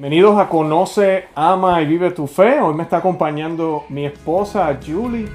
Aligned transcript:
Bienvenidos 0.00 0.38
a 0.38 0.48
Conoce, 0.48 1.24
Ama 1.34 1.82
y 1.82 1.86
Vive 1.86 2.10
tu 2.12 2.26
Fe. 2.26 2.58
Hoy 2.58 2.72
me 2.72 2.84
está 2.84 2.96
acompañando 2.96 3.84
mi 3.90 4.06
esposa 4.06 4.80
Julie. 4.82 5.28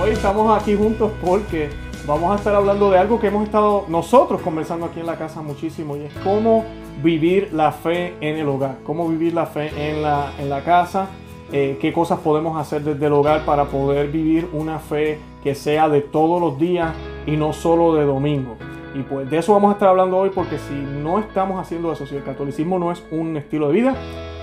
Hoy 0.00 0.10
estamos 0.10 0.62
aquí 0.62 0.76
juntos 0.76 1.10
porque 1.20 1.70
vamos 2.06 2.30
a 2.30 2.36
estar 2.36 2.54
hablando 2.54 2.88
de 2.92 2.98
algo 2.98 3.18
que 3.18 3.26
hemos 3.26 3.42
estado 3.42 3.86
nosotros 3.88 4.40
conversando 4.42 4.86
aquí 4.86 5.00
en 5.00 5.06
la 5.06 5.16
casa 5.16 5.42
muchísimo 5.42 5.96
y 5.96 6.02
es 6.02 6.14
cómo 6.22 6.64
vivir 7.02 7.52
la 7.52 7.72
fe 7.72 8.14
en 8.20 8.36
el 8.36 8.48
hogar, 8.48 8.76
cómo 8.84 9.08
vivir 9.08 9.34
la 9.34 9.46
fe 9.46 9.72
en 9.76 10.00
la, 10.00 10.30
en 10.38 10.48
la 10.48 10.62
casa, 10.62 11.08
eh, 11.52 11.78
qué 11.80 11.92
cosas 11.92 12.20
podemos 12.20 12.58
hacer 12.58 12.82
desde 12.82 13.06
el 13.06 13.12
hogar 13.12 13.44
para 13.44 13.64
poder 13.66 14.08
vivir 14.08 14.48
una 14.52 14.78
fe 14.78 15.18
que 15.42 15.54
sea 15.54 15.88
de 15.88 16.00
todos 16.00 16.40
los 16.40 16.58
días 16.58 16.94
y 17.26 17.36
no 17.36 17.52
solo 17.52 17.94
de 17.94 18.04
domingo. 18.04 18.56
Y 18.94 19.02
pues 19.02 19.30
de 19.30 19.38
eso 19.38 19.52
vamos 19.52 19.70
a 19.70 19.74
estar 19.74 19.88
hablando 19.88 20.16
hoy 20.16 20.30
porque 20.34 20.58
si 20.58 20.74
no 20.74 21.18
estamos 21.18 21.60
haciendo 21.60 21.92
eso, 21.92 22.06
si 22.06 22.16
el 22.16 22.24
catolicismo 22.24 22.78
no 22.78 22.90
es 22.90 23.02
un 23.10 23.36
estilo 23.36 23.68
de 23.68 23.74
vida, 23.74 23.94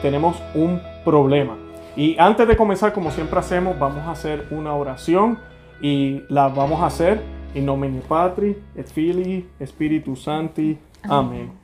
tenemos 0.02 0.42
un 0.56 0.82
problema. 1.04 1.58
Y 1.96 2.16
antes 2.20 2.48
de 2.48 2.56
comenzar, 2.56 2.94
como 2.94 3.12
siempre 3.12 3.40
hacemos, 3.40 3.78
vamos 3.80 4.06
a 4.06 4.12
hacer 4.12 4.48
una 4.52 4.74
oración 4.74 5.40
y 5.82 6.24
la 6.30 6.48
vamos 6.48 6.82
a 6.82 6.88
hacer 6.88 7.22
in 7.56 7.66
nomine 7.66 8.02
Patri 8.08 8.56
et 8.76 8.88
Filii 8.88 9.46
Spiritus 9.66 10.24
Sancti. 10.24 10.78
Amén. 11.04 11.57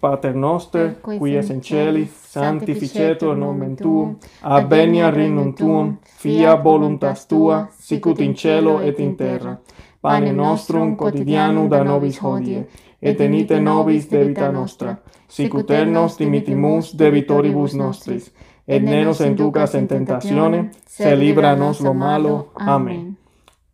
Pater 0.00 0.34
noster, 0.34 0.94
qui 1.02 1.36
es 1.36 1.50
in 1.50 1.60
celi, 1.60 2.04
sanctificetur 2.06 3.36
nomen 3.36 3.74
tuum, 3.76 4.16
advenia 4.42 5.10
regnum 5.10 5.52
tuum, 5.54 5.96
fia 6.22 6.54
voluntas 6.64 7.26
tua, 7.26 7.66
sicut 7.78 8.20
in 8.20 8.34
cielo 8.34 8.78
et 8.80 9.00
in 9.00 9.16
terra. 9.16 9.56
Pane 10.00 10.32
nostrum 10.32 10.96
quotidianum 10.96 11.68
da 11.68 11.82
nobis 11.82 12.22
hodie, 12.22 12.68
et 13.02 13.20
enite 13.20 13.58
nobis 13.60 14.06
debita 14.10 14.52
nostra, 14.52 14.94
sicut 15.28 15.70
nos 15.86 16.18
dimitimus 16.18 16.94
debitoribus 16.94 17.74
nostris, 17.74 18.30
et 18.68 18.82
ne 18.82 19.04
nos 19.04 19.20
inducas 19.20 19.74
en 19.74 19.88
tentazione, 19.88 20.70
se 20.86 21.16
libranos 21.16 21.80
lo 21.80 21.94
malo. 21.94 22.52
Amén. 22.54 23.17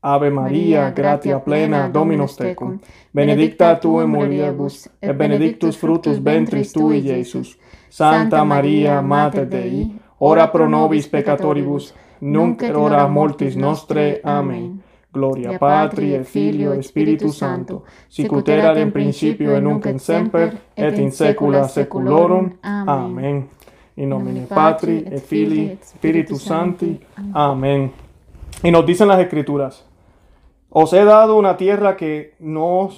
Ave 0.07 0.31
María, 0.31 0.91
gratia 0.91 1.39
plena, 1.39 1.89
Dominus 1.89 2.37
tecum, 2.37 2.79
benedicta 3.13 3.81
tu 3.81 4.01
in 4.01 4.11
mulieribus, 4.11 4.91
et 5.01 5.17
benedictus 5.17 5.79
fructus 5.79 6.23
ventris 6.23 6.73
tui, 6.73 6.99
Iesus. 7.01 7.59
Santa 7.89 8.45
María, 8.45 9.01
Mater 9.01 9.47
Dei, 9.49 9.95
ora 10.19 10.49
pro 10.49 10.69
nobis 10.69 11.09
peccatoribus, 11.09 11.95
nunc 12.21 12.63
et 12.63 12.77
hora 12.77 13.07
mortis 13.09 13.57
nostre. 13.57 14.21
Amén. 14.23 14.83
Gloria 15.11 15.59
Patri 15.59 16.13
et 16.15 16.25
Filio 16.27 16.73
et 16.73 16.83
Spiritus 16.83 17.39
Sancto, 17.39 17.85
sicut 18.09 18.49
erat 18.49 18.77
in 18.77 18.91
principio 18.93 19.57
et 19.57 19.63
nunc 19.63 19.87
et 19.87 19.99
semper, 19.99 20.53
et 20.77 20.99
in 20.99 21.13
saecula 21.13 21.69
saeculorum. 21.69 22.51
Amén. 22.63 23.49
In 23.97 24.09
nomine 24.09 24.47
Patri 24.49 25.05
et 25.07 25.23
Filii 25.23 25.79
Spiritus 25.81 26.45
Sancti. 26.45 27.01
Amén. 27.33 27.93
Y 28.63 28.71
nos 28.71 28.85
dicen 28.85 29.09
las 29.09 29.21
escrituras, 29.21 29.85
os 30.77 30.93
he 30.93 31.05
dado 31.05 31.37
una 31.37 31.57
tierra 31.57 31.97
que, 31.97 32.35
no 32.41 32.91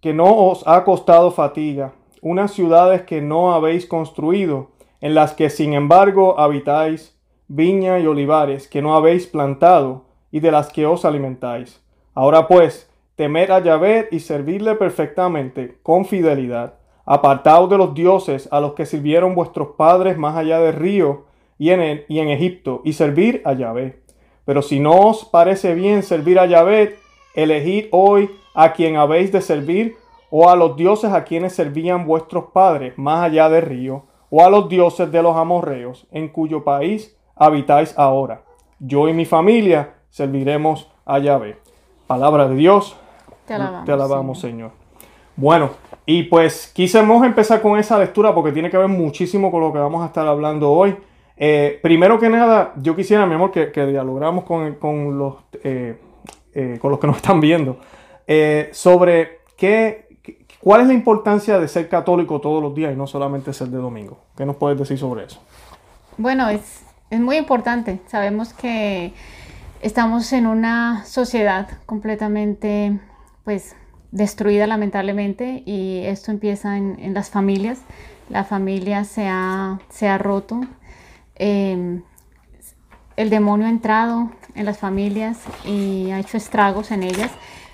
que 0.00 0.14
no 0.14 0.46
os 0.46 0.62
ha 0.68 0.84
costado 0.84 1.32
fatiga, 1.32 1.94
unas 2.20 2.52
ciudades 2.52 3.02
que 3.02 3.20
no 3.20 3.52
habéis 3.52 3.86
construido, 3.86 4.70
en 5.00 5.16
las 5.16 5.34
que 5.34 5.50
sin 5.50 5.74
embargo 5.74 6.38
habitáis, 6.38 7.18
viña 7.48 7.98
y 7.98 8.06
olivares 8.06 8.68
que 8.68 8.82
no 8.82 8.94
habéis 8.94 9.26
plantado, 9.26 10.04
y 10.30 10.38
de 10.38 10.52
las 10.52 10.72
que 10.72 10.86
os 10.86 11.04
alimentáis. 11.04 11.82
Ahora 12.14 12.46
pues, 12.46 12.88
temed 13.16 13.50
a 13.50 13.58
Yahvé 13.58 14.06
y 14.12 14.20
servidle 14.20 14.76
perfectamente, 14.76 15.78
con 15.82 16.04
fidelidad. 16.04 16.74
Apartaos 17.04 17.68
de 17.68 17.78
los 17.78 17.94
dioses 17.94 18.48
a 18.52 18.60
los 18.60 18.74
que 18.74 18.86
sirvieron 18.86 19.34
vuestros 19.34 19.70
padres 19.76 20.16
más 20.16 20.36
allá 20.36 20.60
del 20.60 20.74
río 20.74 21.24
y 21.58 21.70
en, 21.70 22.04
y 22.08 22.20
en 22.20 22.28
Egipto, 22.28 22.80
y 22.84 22.92
servir 22.92 23.42
a 23.44 23.54
Yahvé. 23.54 24.01
Pero 24.44 24.62
si 24.62 24.80
no 24.80 24.98
os 25.08 25.24
parece 25.24 25.74
bien 25.74 26.02
servir 26.02 26.38
a 26.38 26.46
Yahvé, 26.46 26.98
elegid 27.34 27.86
hoy 27.90 28.30
a 28.54 28.72
quien 28.72 28.96
habéis 28.96 29.32
de 29.32 29.40
servir, 29.40 29.96
o 30.30 30.48
a 30.48 30.56
los 30.56 30.76
dioses 30.76 31.12
a 31.12 31.24
quienes 31.24 31.54
servían 31.54 32.06
vuestros 32.06 32.46
padres 32.52 32.96
más 32.96 33.24
allá 33.24 33.48
del 33.48 33.62
río, 33.62 34.04
o 34.30 34.44
a 34.44 34.50
los 34.50 34.68
dioses 34.68 35.12
de 35.12 35.22
los 35.22 35.36
amorreos, 35.36 36.06
en 36.10 36.28
cuyo 36.28 36.64
país 36.64 37.16
habitáis 37.36 37.96
ahora. 37.98 38.42
Yo 38.78 39.08
y 39.08 39.12
mi 39.12 39.26
familia 39.26 39.94
serviremos 40.10 40.90
a 41.04 41.18
Yahvé. 41.18 41.58
Palabra 42.06 42.48
de 42.48 42.56
Dios. 42.56 42.96
Te 43.46 43.54
alabamos, 43.54 43.84
Te 43.84 43.92
alabamos, 43.92 44.40
Señor. 44.40 44.70
Bueno, 45.36 45.70
y 46.04 46.24
pues 46.24 46.70
quisimos 46.74 47.24
empezar 47.24 47.62
con 47.62 47.78
esa 47.78 47.98
lectura 47.98 48.34
porque 48.34 48.52
tiene 48.52 48.70
que 48.70 48.76
ver 48.76 48.88
muchísimo 48.88 49.50
con 49.50 49.60
lo 49.60 49.72
que 49.72 49.78
vamos 49.78 50.02
a 50.02 50.06
estar 50.06 50.26
hablando 50.26 50.70
hoy. 50.70 50.96
Eh, 51.44 51.80
primero 51.82 52.20
que 52.20 52.28
nada, 52.28 52.72
yo 52.76 52.94
quisiera, 52.94 53.26
mi 53.26 53.34
amor, 53.34 53.50
que, 53.50 53.72
que 53.72 53.84
dialogáramos 53.84 54.44
con, 54.44 54.76
con 54.76 55.18
los, 55.18 55.38
eh, 55.64 55.98
eh, 56.54 56.78
con 56.80 56.92
los 56.92 57.00
que 57.00 57.08
nos 57.08 57.16
están 57.16 57.40
viendo 57.40 57.80
eh, 58.28 58.70
sobre 58.72 59.40
qué, 59.56 60.06
cuál 60.60 60.82
es 60.82 60.86
la 60.86 60.94
importancia 60.94 61.58
de 61.58 61.66
ser 61.66 61.88
católico 61.88 62.40
todos 62.40 62.62
los 62.62 62.72
días 62.76 62.92
y 62.92 62.96
no 62.96 63.08
solamente 63.08 63.52
ser 63.52 63.66
de 63.70 63.78
domingo. 63.78 64.18
¿Qué 64.36 64.46
nos 64.46 64.54
puedes 64.54 64.78
decir 64.78 64.96
sobre 64.98 65.24
eso? 65.24 65.42
Bueno, 66.16 66.48
es, 66.48 66.84
es 67.10 67.18
muy 67.18 67.38
importante. 67.38 67.98
Sabemos 68.06 68.52
que 68.54 69.12
estamos 69.80 70.32
en 70.32 70.46
una 70.46 71.04
sociedad 71.06 71.68
completamente, 71.86 73.00
pues, 73.42 73.74
destruida 74.12 74.68
lamentablemente 74.68 75.64
y 75.66 76.02
esto 76.04 76.30
empieza 76.30 76.76
en, 76.76 77.00
en 77.00 77.14
las 77.14 77.30
familias. 77.30 77.80
La 78.28 78.44
familia 78.44 79.02
se 79.02 79.26
ha, 79.26 79.80
se 79.88 80.06
ha 80.06 80.18
roto. 80.18 80.60
Eh, 81.44 82.00
el 83.16 83.30
demonio 83.30 83.66
ha 83.66 83.70
entrado 83.70 84.30
en 84.54 84.64
las 84.64 84.78
familias 84.78 85.40
y 85.64 86.12
ha 86.12 86.20
hecho 86.20 86.36
estragos 86.36 86.92
en 86.92 87.02
ellas 87.02 87.32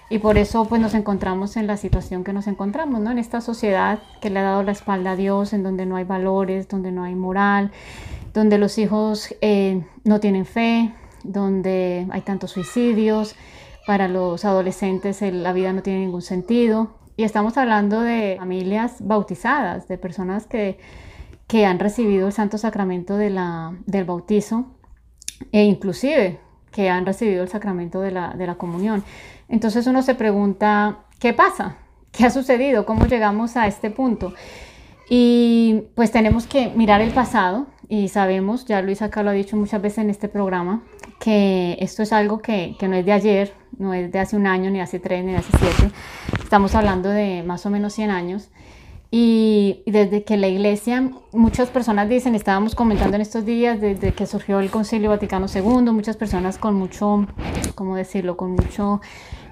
y 0.08 0.20
por 0.20 0.38
eso 0.38 0.64
pues 0.64 0.80
nos 0.80 0.94
encontramos 0.94 1.58
en 1.58 1.66
la 1.66 1.76
situación 1.76 2.24
que 2.24 2.32
nos 2.32 2.46
encontramos, 2.46 2.98
¿no? 3.02 3.10
En 3.10 3.18
esta 3.18 3.42
sociedad 3.42 3.98
que 4.22 4.30
le 4.30 4.38
ha 4.38 4.42
dado 4.42 4.62
la 4.62 4.72
espalda 4.72 5.10
a 5.10 5.16
Dios, 5.16 5.52
en 5.52 5.62
donde 5.62 5.84
no 5.84 5.96
hay 5.96 6.04
valores, 6.04 6.66
donde 6.66 6.92
no 6.92 7.04
hay 7.04 7.14
moral, 7.14 7.70
donde 8.32 8.56
los 8.56 8.78
hijos 8.78 9.34
eh, 9.42 9.84
no 10.02 10.18
tienen 10.18 10.46
fe, 10.46 10.94
donde 11.22 12.06
hay 12.10 12.22
tantos 12.22 12.52
suicidios, 12.52 13.36
para 13.86 14.08
los 14.08 14.46
adolescentes 14.46 15.20
el, 15.20 15.42
la 15.42 15.52
vida 15.52 15.74
no 15.74 15.82
tiene 15.82 16.00
ningún 16.00 16.22
sentido. 16.22 16.96
Y 17.16 17.24
estamos 17.24 17.58
hablando 17.58 18.00
de 18.00 18.36
familias 18.38 18.96
bautizadas, 19.00 19.88
de 19.88 19.98
personas 19.98 20.46
que, 20.46 20.78
que 21.48 21.66
han 21.66 21.80
recibido 21.80 22.28
el 22.28 22.32
santo 22.32 22.58
sacramento 22.58 23.16
del 23.16 24.04
bautizo 24.06 24.66
e 25.50 25.64
inclusive 25.64 26.38
que 26.70 26.90
han 26.90 27.06
recibido 27.06 27.42
el 27.42 27.48
sacramento 27.48 28.00
de 28.00 28.12
la, 28.12 28.34
de 28.34 28.46
la 28.46 28.56
comunión. 28.56 29.02
Entonces 29.48 29.86
uno 29.86 30.02
se 30.02 30.14
pregunta, 30.14 30.98
¿qué 31.18 31.32
pasa? 31.32 31.78
¿Qué 32.12 32.26
ha 32.26 32.30
sucedido? 32.30 32.84
¿Cómo 32.84 33.06
llegamos 33.06 33.56
a 33.56 33.66
este 33.66 33.90
punto? 33.90 34.34
Y 35.08 35.84
pues 35.94 36.12
tenemos 36.12 36.46
que 36.46 36.68
mirar 36.68 37.00
el 37.00 37.12
pasado 37.12 37.66
y 37.88 38.08
sabemos, 38.08 38.66
ya 38.66 38.82
Luis 38.82 39.00
acá 39.00 39.22
lo 39.22 39.30
ha 39.30 39.32
dicho 39.32 39.56
muchas 39.56 39.80
veces 39.80 39.98
en 39.98 40.10
este 40.10 40.28
programa, 40.28 40.82
que 41.18 41.78
esto 41.80 42.02
es 42.02 42.12
algo 42.12 42.40
que, 42.40 42.76
que 42.78 42.88
no 42.88 42.96
es 42.96 43.06
de 43.06 43.12
ayer, 43.12 43.54
no 43.78 43.94
es 43.94 44.12
de 44.12 44.18
hace 44.18 44.36
un 44.36 44.46
año, 44.46 44.70
ni 44.70 44.82
hace 44.82 45.00
tres, 45.00 45.24
ni 45.24 45.34
hace 45.34 45.50
siete. 45.56 45.94
Estamos 46.42 46.74
hablando 46.74 47.08
de 47.08 47.42
más 47.42 47.64
o 47.64 47.70
menos 47.70 47.94
100 47.94 48.10
años. 48.10 48.50
Y 49.10 49.82
desde 49.86 50.22
que 50.22 50.36
la 50.36 50.48
iglesia, 50.48 51.10
muchas 51.32 51.70
personas 51.70 52.10
dicen, 52.10 52.34
estábamos 52.34 52.74
comentando 52.74 53.16
en 53.16 53.22
estos 53.22 53.46
días, 53.46 53.80
desde 53.80 54.12
que 54.12 54.26
surgió 54.26 54.60
el 54.60 54.70
Concilio 54.70 55.08
Vaticano 55.08 55.46
II, 55.52 55.92
muchas 55.92 56.16
personas 56.16 56.58
con 56.58 56.74
mucho, 56.74 57.26
¿cómo 57.74 57.96
decirlo?, 57.96 58.36
con 58.36 58.50
mucho 58.50 59.00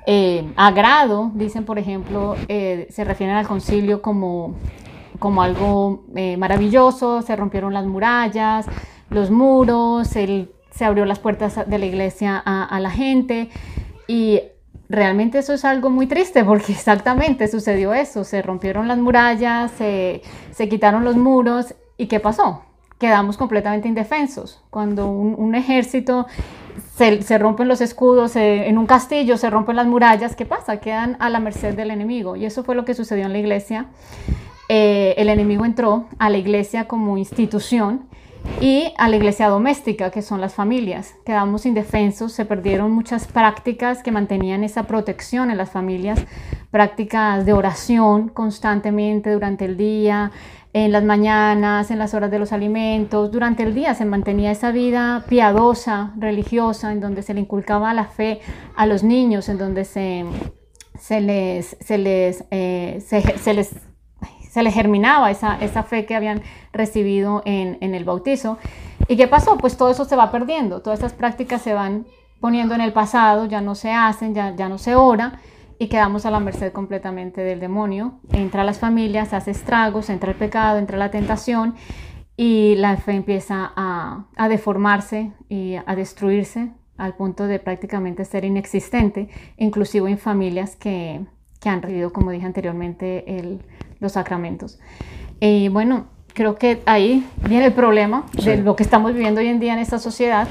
eh, 0.07 0.53
agrado, 0.57 1.31
dicen, 1.35 1.65
por 1.65 1.79
ejemplo, 1.79 2.37
eh, 2.49 2.87
se 2.91 3.03
refieren 3.05 3.35
al 3.35 3.47
concilio 3.47 4.03
como, 4.03 4.55
como 5.19 5.43
algo 5.43 6.05
eh, 6.15 6.37
maravilloso, 6.37 7.23
se 7.23 7.35
rompieron 7.35 7.73
las 7.73 7.87
murallas, 7.87 8.67
los 9.09 9.31
muros, 9.31 10.15
el, 10.17 10.53
se 10.71 10.85
abrió 10.85 11.07
las 11.07 11.19
puertas 11.19 11.69
de 11.69 11.79
la 11.79 11.87
iglesia 11.87 12.41
a, 12.45 12.65
a 12.65 12.79
la 12.79 12.91
gente 12.91 13.49
y 14.07 14.43
realmente 14.89 15.39
eso 15.39 15.53
es 15.53 15.65
algo 15.65 15.91
muy 15.91 16.07
triste 16.07 16.45
porque 16.45 16.73
exactamente 16.73 17.49
sucedió 17.49 17.95
eso, 17.95 18.25
se 18.25 18.43
rompieron 18.43 18.89
las 18.89 18.99
murallas, 18.99 19.71
se, 19.73 20.23
se 20.53 20.69
quitaron 20.69 21.05
los 21.05 21.17
muros 21.17 21.75
y 21.97 22.07
¿qué 22.07 22.21
pasó? 22.21 22.63
Quedamos 22.99 23.37
completamente 23.37 23.89
indefensos. 23.89 24.63
Cuando 24.71 25.11
un, 25.11 25.35
un 25.37 25.55
ejército 25.55 26.27
se, 26.95 27.21
se, 27.23 27.39
rompen 27.39 27.69
los 27.69 27.83
escudos 27.83 28.37
en 28.37 28.79
un 28.79 28.87
castillo, 28.87 29.37
se 29.37 29.51
rompen 29.51 29.77
las 29.77 29.87
murallas, 29.87 30.35
¿qué 30.35 30.47
pasa? 30.47 30.79
Quedan 30.79 31.17
a 31.21 31.29
la 31.29 31.41
merced 31.41 31.75
del 31.75 31.91
enemigo 31.91 32.37
y 32.37 32.47
eso 32.47 32.65
fue 32.65 32.75
lo 32.75 32.85
que 32.87 32.95
sucedió 32.95 33.27
en 33.27 33.33
la 33.33 33.39
iglesia. 33.39 33.87
Eh, 34.69 35.15
el 35.19 35.29
enemigo 35.29 35.65
entró 35.65 36.07
a 36.19 36.29
la 36.31 36.39
iglesia 36.39 36.89
como 36.89 37.19
institución 37.19 38.07
y 38.61 38.93
a 38.97 39.09
la 39.09 39.17
iglesia 39.17 39.49
doméstica, 39.49 40.11
que 40.11 40.23
son 40.23 40.41
las 40.41 40.55
familias. 40.55 41.15
Quedamos 41.25 41.67
indefensos, 41.67 42.33
se 42.33 42.45
perdieron 42.45 42.91
muchas 42.91 43.27
prácticas 43.27 44.03
que 44.03 44.13
mantenían 44.13 44.65
esa 44.65 44.85
protección 44.85 45.51
en 45.51 45.59
las 45.59 45.71
familias, 45.71 46.25
prácticas 46.71 47.45
de 47.45 47.53
oración 47.53 48.29
constantemente 48.29 49.33
durante 49.33 49.65
el 49.65 49.77
día, 49.77 50.33
en 50.77 50.93
las 50.93 51.05
mañanas, 51.05 51.91
en 51.91 51.99
las 51.99 52.13
horas 52.13 52.31
de 52.31 52.39
los 52.39 52.53
alimentos, 52.53 53.31
durante 53.31 53.63
el 53.63 53.75
día 53.75 53.95
se 53.95 54.05
mantenía 54.05 54.51
esa 54.51 54.73
vida 54.73 55.25
piadosa, 55.27 56.13
religiosa, 56.19 56.93
en 56.93 57.01
donde 57.01 57.23
se 57.23 57.33
le 57.33 57.41
inculcaba 57.41 57.95
la 57.95 58.05
fe 58.05 58.41
a 58.77 58.85
los 58.85 59.03
niños, 59.03 59.49
en 59.49 59.57
donde 59.57 59.87
se, 59.87 60.27
se 60.99 61.23
les, 61.23 61.79
se 61.81 61.97
les, 61.97 62.45
eh, 62.51 63.03
se, 63.07 63.55
les 63.55 63.75
se 64.57 64.63
les 64.63 64.73
germinaba 64.73 65.31
esa, 65.31 65.59
esa, 65.61 65.83
fe 65.83 66.07
que 66.07 66.15
habían 66.15 66.41
recibido 66.73 67.43
en, 67.45 67.77
en, 67.83 67.95
el 67.95 68.05
bautizo. 68.07 68.57
¿Y 69.07 69.19
qué 69.19 69.29
pasó? 69.29 69.59
Pues 69.59 69.77
todo 69.77 69.91
eso 69.91 70.07
se 70.07 70.17
va 70.17 70.31
perdiendo, 70.31 70.81
todas 70.81 71.01
esas 71.01 71.13
prácticas 71.13 71.61
se 71.61 71.75
van 71.75 72.07
poniendo 72.41 72.75
en 72.75 72.81
el 72.81 72.95
pasado, 72.95 73.45
ya 73.45 73.61
no 73.61 73.75
se 73.75 73.93
hacen, 73.93 74.35
ya, 74.35 74.57
ya 74.57 74.71
no 74.71 74.79
se 74.79 74.95
ora 74.95 75.41
y 75.79 75.89
quedamos 75.89 76.25
a 76.25 76.31
la 76.31 76.41
merced 76.41 76.73
completamente 76.73 77.43
del 77.43 77.61
demonio. 77.61 78.15
Entra 78.33 78.63
a 78.63 78.65
las 78.65 78.79
familias, 78.79 79.35
hace 79.35 79.51
estragos, 79.51 80.09
entra 80.09 80.31
el 80.31 80.39
pecado, 80.39 80.79
entra 80.79 80.97
la 80.97 81.11
tentación 81.11 81.75
y 82.35 82.77
la 82.77 82.97
fe 82.97 83.13
empieza 83.13 83.75
a, 83.77 84.25
a 84.37 84.49
deformarse 84.49 85.33
y 85.51 85.75
a 85.75 85.95
destruirse 85.95 86.71
al 86.97 87.15
punto 87.15 87.47
de 87.47 87.59
prácticamente 87.59 88.25
ser 88.25 88.47
inexistente, 88.47 89.29
inclusive 89.59 90.11
en 90.11 90.17
familias 90.17 90.77
que, 90.77 91.27
que 91.61 91.69
han 91.69 91.83
recibido, 91.83 92.11
como 92.11 92.31
dije 92.31 92.47
anteriormente, 92.47 93.39
el, 93.39 93.61
los 94.01 94.13
sacramentos. 94.13 94.79
Y 95.41 95.69
bueno, 95.69 96.07
creo 96.35 96.57
que 96.57 96.83
ahí 96.87 97.27
viene 97.49 97.67
el 97.67 97.73
problema 97.73 98.27
de 98.45 98.59
lo 98.59 98.77
que 98.77 98.83
estamos 98.83 99.13
viviendo 99.13 99.41
hoy 99.41 99.49
en 99.49 99.61
día 99.61 99.73
en 99.73 99.79
esta 99.79 99.99
sociedad. 99.99 100.49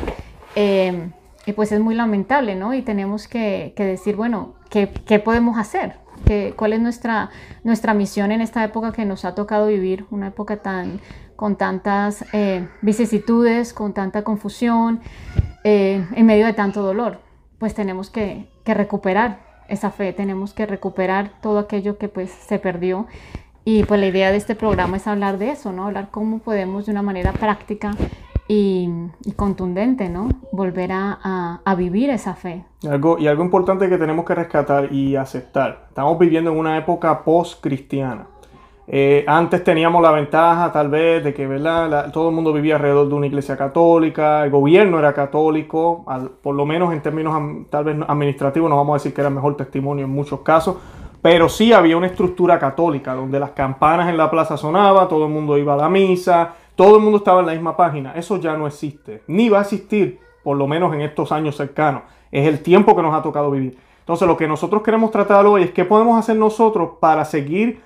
Eh, 0.55 1.09
y 1.45 1.53
pues 1.53 1.71
es 1.71 1.79
muy 1.79 1.95
lamentable, 1.95 2.55
¿no? 2.55 2.73
Y 2.73 2.81
tenemos 2.81 3.27
que, 3.27 3.73
que 3.75 3.83
decir, 3.83 4.15
bueno, 4.15 4.55
¿qué, 4.69 4.89
¿qué, 5.05 5.19
podemos 5.19 5.59
hacer? 5.59 5.97
¿Qué, 6.25 6.53
¿Cuál 6.55 6.73
es 6.73 6.81
nuestra, 6.81 7.29
nuestra 7.63 7.93
misión 7.93 8.31
en 8.31 8.41
esta 8.41 8.63
época 8.63 8.91
que 8.91 9.05
nos 9.05 9.25
ha 9.25 9.35
tocado 9.35 9.67
vivir? 9.67 10.05
Una 10.09 10.27
época 10.27 10.57
tan, 10.57 10.99
con 11.35 11.55
tantas 11.55 12.25
eh, 12.33 12.67
vicisitudes, 12.81 13.73
con 13.73 13.93
tanta 13.93 14.23
confusión, 14.23 15.01
eh, 15.63 16.05
en 16.15 16.25
medio 16.25 16.47
de 16.47 16.53
tanto 16.53 16.81
dolor. 16.81 17.19
Pues 17.59 17.75
tenemos 17.75 18.09
que, 18.09 18.49
que, 18.63 18.73
recuperar 18.73 19.39
esa 19.67 19.91
fe, 19.91 20.13
tenemos 20.13 20.53
que 20.53 20.65
recuperar 20.65 21.31
todo 21.41 21.59
aquello 21.59 21.97
que 21.97 22.09
pues 22.09 22.29
se 22.31 22.59
perdió. 22.59 23.07
Y 23.63 23.83
pues 23.83 23.99
la 23.99 24.05
idea 24.07 24.31
de 24.31 24.37
este 24.37 24.55
programa 24.55 24.97
es 24.97 25.07
hablar 25.07 25.39
de 25.39 25.49
eso, 25.49 25.71
¿no? 25.71 25.85
Hablar 25.87 26.09
cómo 26.11 26.39
podemos 26.39 26.85
de 26.85 26.91
una 26.91 27.01
manera 27.01 27.33
práctica 27.33 27.95
y, 28.47 28.89
contundente, 29.35 30.07
¿no? 30.07 30.29
Volver 30.51 30.91
a, 30.91 31.61
a, 31.65 31.75
vivir 31.75 32.11
esa 32.11 32.35
fe. 32.35 32.63
Algo, 32.87 33.17
y 33.17 33.27
algo 33.27 33.43
importante 33.43 33.89
que 33.89 33.97
tenemos 33.97 34.23
que 34.23 34.35
rescatar 34.35 34.93
y 34.93 35.15
aceptar. 35.15 35.85
Estamos 35.89 36.19
viviendo 36.19 36.51
en 36.51 36.59
una 36.59 36.77
época 36.77 37.23
post-cristiana. 37.23 38.27
Eh, 38.87 39.25
antes 39.27 39.63
teníamos 39.63 40.01
la 40.03 40.11
ventaja 40.11 40.71
tal 40.71 40.89
vez 40.89 41.23
de 41.23 41.33
que 41.33 41.47
¿verdad? 41.47 42.11
todo 42.11 42.29
el 42.29 42.35
mundo 42.35 42.53
vivía 42.53 42.75
alrededor 42.75 43.09
de 43.09 43.15
una 43.15 43.25
iglesia 43.25 43.57
católica, 43.57 44.43
el 44.43 44.51
gobierno 44.51 44.99
era 44.99 45.11
católico, 45.11 46.05
por 46.43 46.53
lo 46.53 46.67
menos 46.67 46.93
en 46.93 47.01
términos 47.01 47.35
tal 47.71 47.83
vez 47.83 47.97
administrativos 48.07 48.69
no 48.69 48.75
vamos 48.75 48.93
a 48.93 48.97
decir 48.97 49.13
que 49.13 49.21
era 49.21 49.31
mejor 49.31 49.57
testimonio 49.57 50.05
en 50.05 50.11
muchos 50.11 50.41
casos, 50.41 50.77
pero 51.19 51.49
sí 51.49 51.73
había 51.73 51.97
una 51.97 52.05
estructura 52.05 52.59
católica 52.59 53.15
donde 53.15 53.39
las 53.39 53.51
campanas 53.51 54.07
en 54.07 54.17
la 54.17 54.29
plaza 54.29 54.55
sonaban, 54.55 55.07
todo 55.07 55.25
el 55.25 55.31
mundo 55.31 55.57
iba 55.57 55.73
a 55.73 55.77
la 55.77 55.89
misa, 55.89 56.53
todo 56.75 56.97
el 56.97 57.01
mundo 57.01 57.17
estaba 57.17 57.39
en 57.39 57.47
la 57.47 57.53
misma 57.53 57.75
página. 57.75 58.13
Eso 58.15 58.37
ya 58.37 58.55
no 58.55 58.67
existe, 58.67 59.23
ni 59.25 59.49
va 59.49 59.59
a 59.59 59.61
existir, 59.61 60.19
por 60.43 60.55
lo 60.55 60.67
menos 60.67 60.93
en 60.93 61.01
estos 61.01 61.31
años 61.31 61.55
cercanos. 61.55 62.03
Es 62.31 62.47
el 62.47 62.61
tiempo 62.61 62.95
que 62.95 63.01
nos 63.01 63.15
ha 63.15 63.23
tocado 63.23 63.49
vivir. 63.49 63.75
Entonces, 64.01 64.27
lo 64.27 64.37
que 64.37 64.47
nosotros 64.47 64.83
queremos 64.83 65.09
tratar 65.09 65.47
hoy 65.47 65.63
es 65.63 65.71
qué 65.71 65.83
podemos 65.83 66.19
hacer 66.19 66.35
nosotros 66.35 66.91
para 66.99 67.25
seguir 67.25 67.81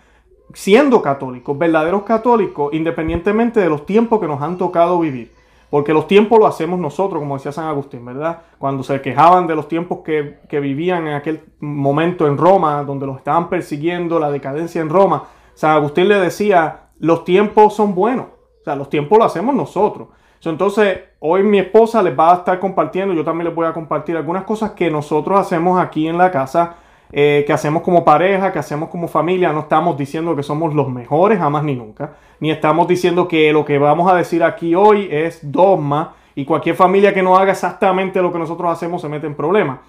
siendo 0.53 1.01
católicos, 1.01 1.57
verdaderos 1.57 2.03
católicos, 2.03 2.73
independientemente 2.73 3.59
de 3.59 3.69
los 3.69 3.85
tiempos 3.85 4.19
que 4.19 4.27
nos 4.27 4.41
han 4.41 4.57
tocado 4.57 4.99
vivir. 4.99 5.31
Porque 5.69 5.93
los 5.93 6.07
tiempos 6.07 6.39
lo 6.39 6.47
hacemos 6.47 6.79
nosotros, 6.79 7.19
como 7.19 7.35
decía 7.35 7.51
San 7.51 7.65
Agustín, 7.65 8.03
¿verdad? 8.03 8.41
Cuando 8.57 8.81
se 8.81 8.99
quejaban 9.01 9.45
de 9.45 9.55
los 9.55 9.67
tiempos 9.67 9.99
que, 10.03 10.39
que 10.49 10.59
vivían 10.59 11.07
en 11.07 11.13
aquel 11.13 11.41
momento 11.59 12.25
en 12.25 12.37
Roma, 12.37 12.83
donde 12.83 13.05
los 13.05 13.17
estaban 13.17 13.49
persiguiendo, 13.49 14.19
la 14.19 14.31
decadencia 14.31 14.81
en 14.81 14.89
Roma, 14.89 15.25
San 15.53 15.71
Agustín 15.71 16.07
le 16.07 16.19
decía, 16.19 16.89
los 16.97 17.23
tiempos 17.23 17.75
son 17.75 17.93
buenos, 17.93 18.25
o 18.61 18.63
sea, 18.63 18.75
los 18.75 18.89
tiempos 18.89 19.19
lo 19.19 19.25
hacemos 19.25 19.53
nosotros. 19.53 20.07
Entonces, 20.43 20.99
hoy 21.19 21.43
mi 21.43 21.59
esposa 21.59 22.01
les 22.01 22.17
va 22.17 22.31
a 22.31 22.35
estar 22.35 22.59
compartiendo, 22.59 23.13
yo 23.13 23.25
también 23.25 23.47
les 23.47 23.55
voy 23.55 23.67
a 23.67 23.73
compartir 23.73 24.15
algunas 24.15 24.43
cosas 24.43 24.71
que 24.71 24.89
nosotros 24.89 25.39
hacemos 25.39 25.79
aquí 25.79 26.07
en 26.07 26.17
la 26.17 26.31
casa, 26.31 26.77
eh, 27.11 27.43
que 27.45 27.53
hacemos 27.53 27.81
como 27.81 28.03
pareja, 28.05 28.51
que 28.51 28.59
hacemos 28.59 28.89
como 28.89 29.07
familia. 29.07 29.51
No 29.51 29.61
estamos 29.61 29.97
diciendo 29.97 30.35
que 30.35 30.43
somos 30.43 30.73
los 30.73 30.89
mejores, 30.89 31.39
jamás 31.39 31.63
ni 31.63 31.75
nunca. 31.75 32.13
Ni 32.39 32.51
estamos 32.51 32.87
diciendo 32.87 33.27
que 33.27 33.51
lo 33.53 33.65
que 33.65 33.77
vamos 33.77 34.11
a 34.11 34.15
decir 34.15 34.43
aquí 34.43 34.75
hoy 34.75 35.07
es 35.11 35.39
dogma 35.51 36.15
y 36.35 36.45
cualquier 36.45 36.75
familia 36.75 37.13
que 37.13 37.23
no 37.23 37.37
haga 37.37 37.51
exactamente 37.51 38.21
lo 38.21 38.31
que 38.31 38.39
nosotros 38.39 38.71
hacemos 38.71 39.01
se 39.01 39.09
mete 39.09 39.27
en 39.27 39.35
problemas. 39.35 39.79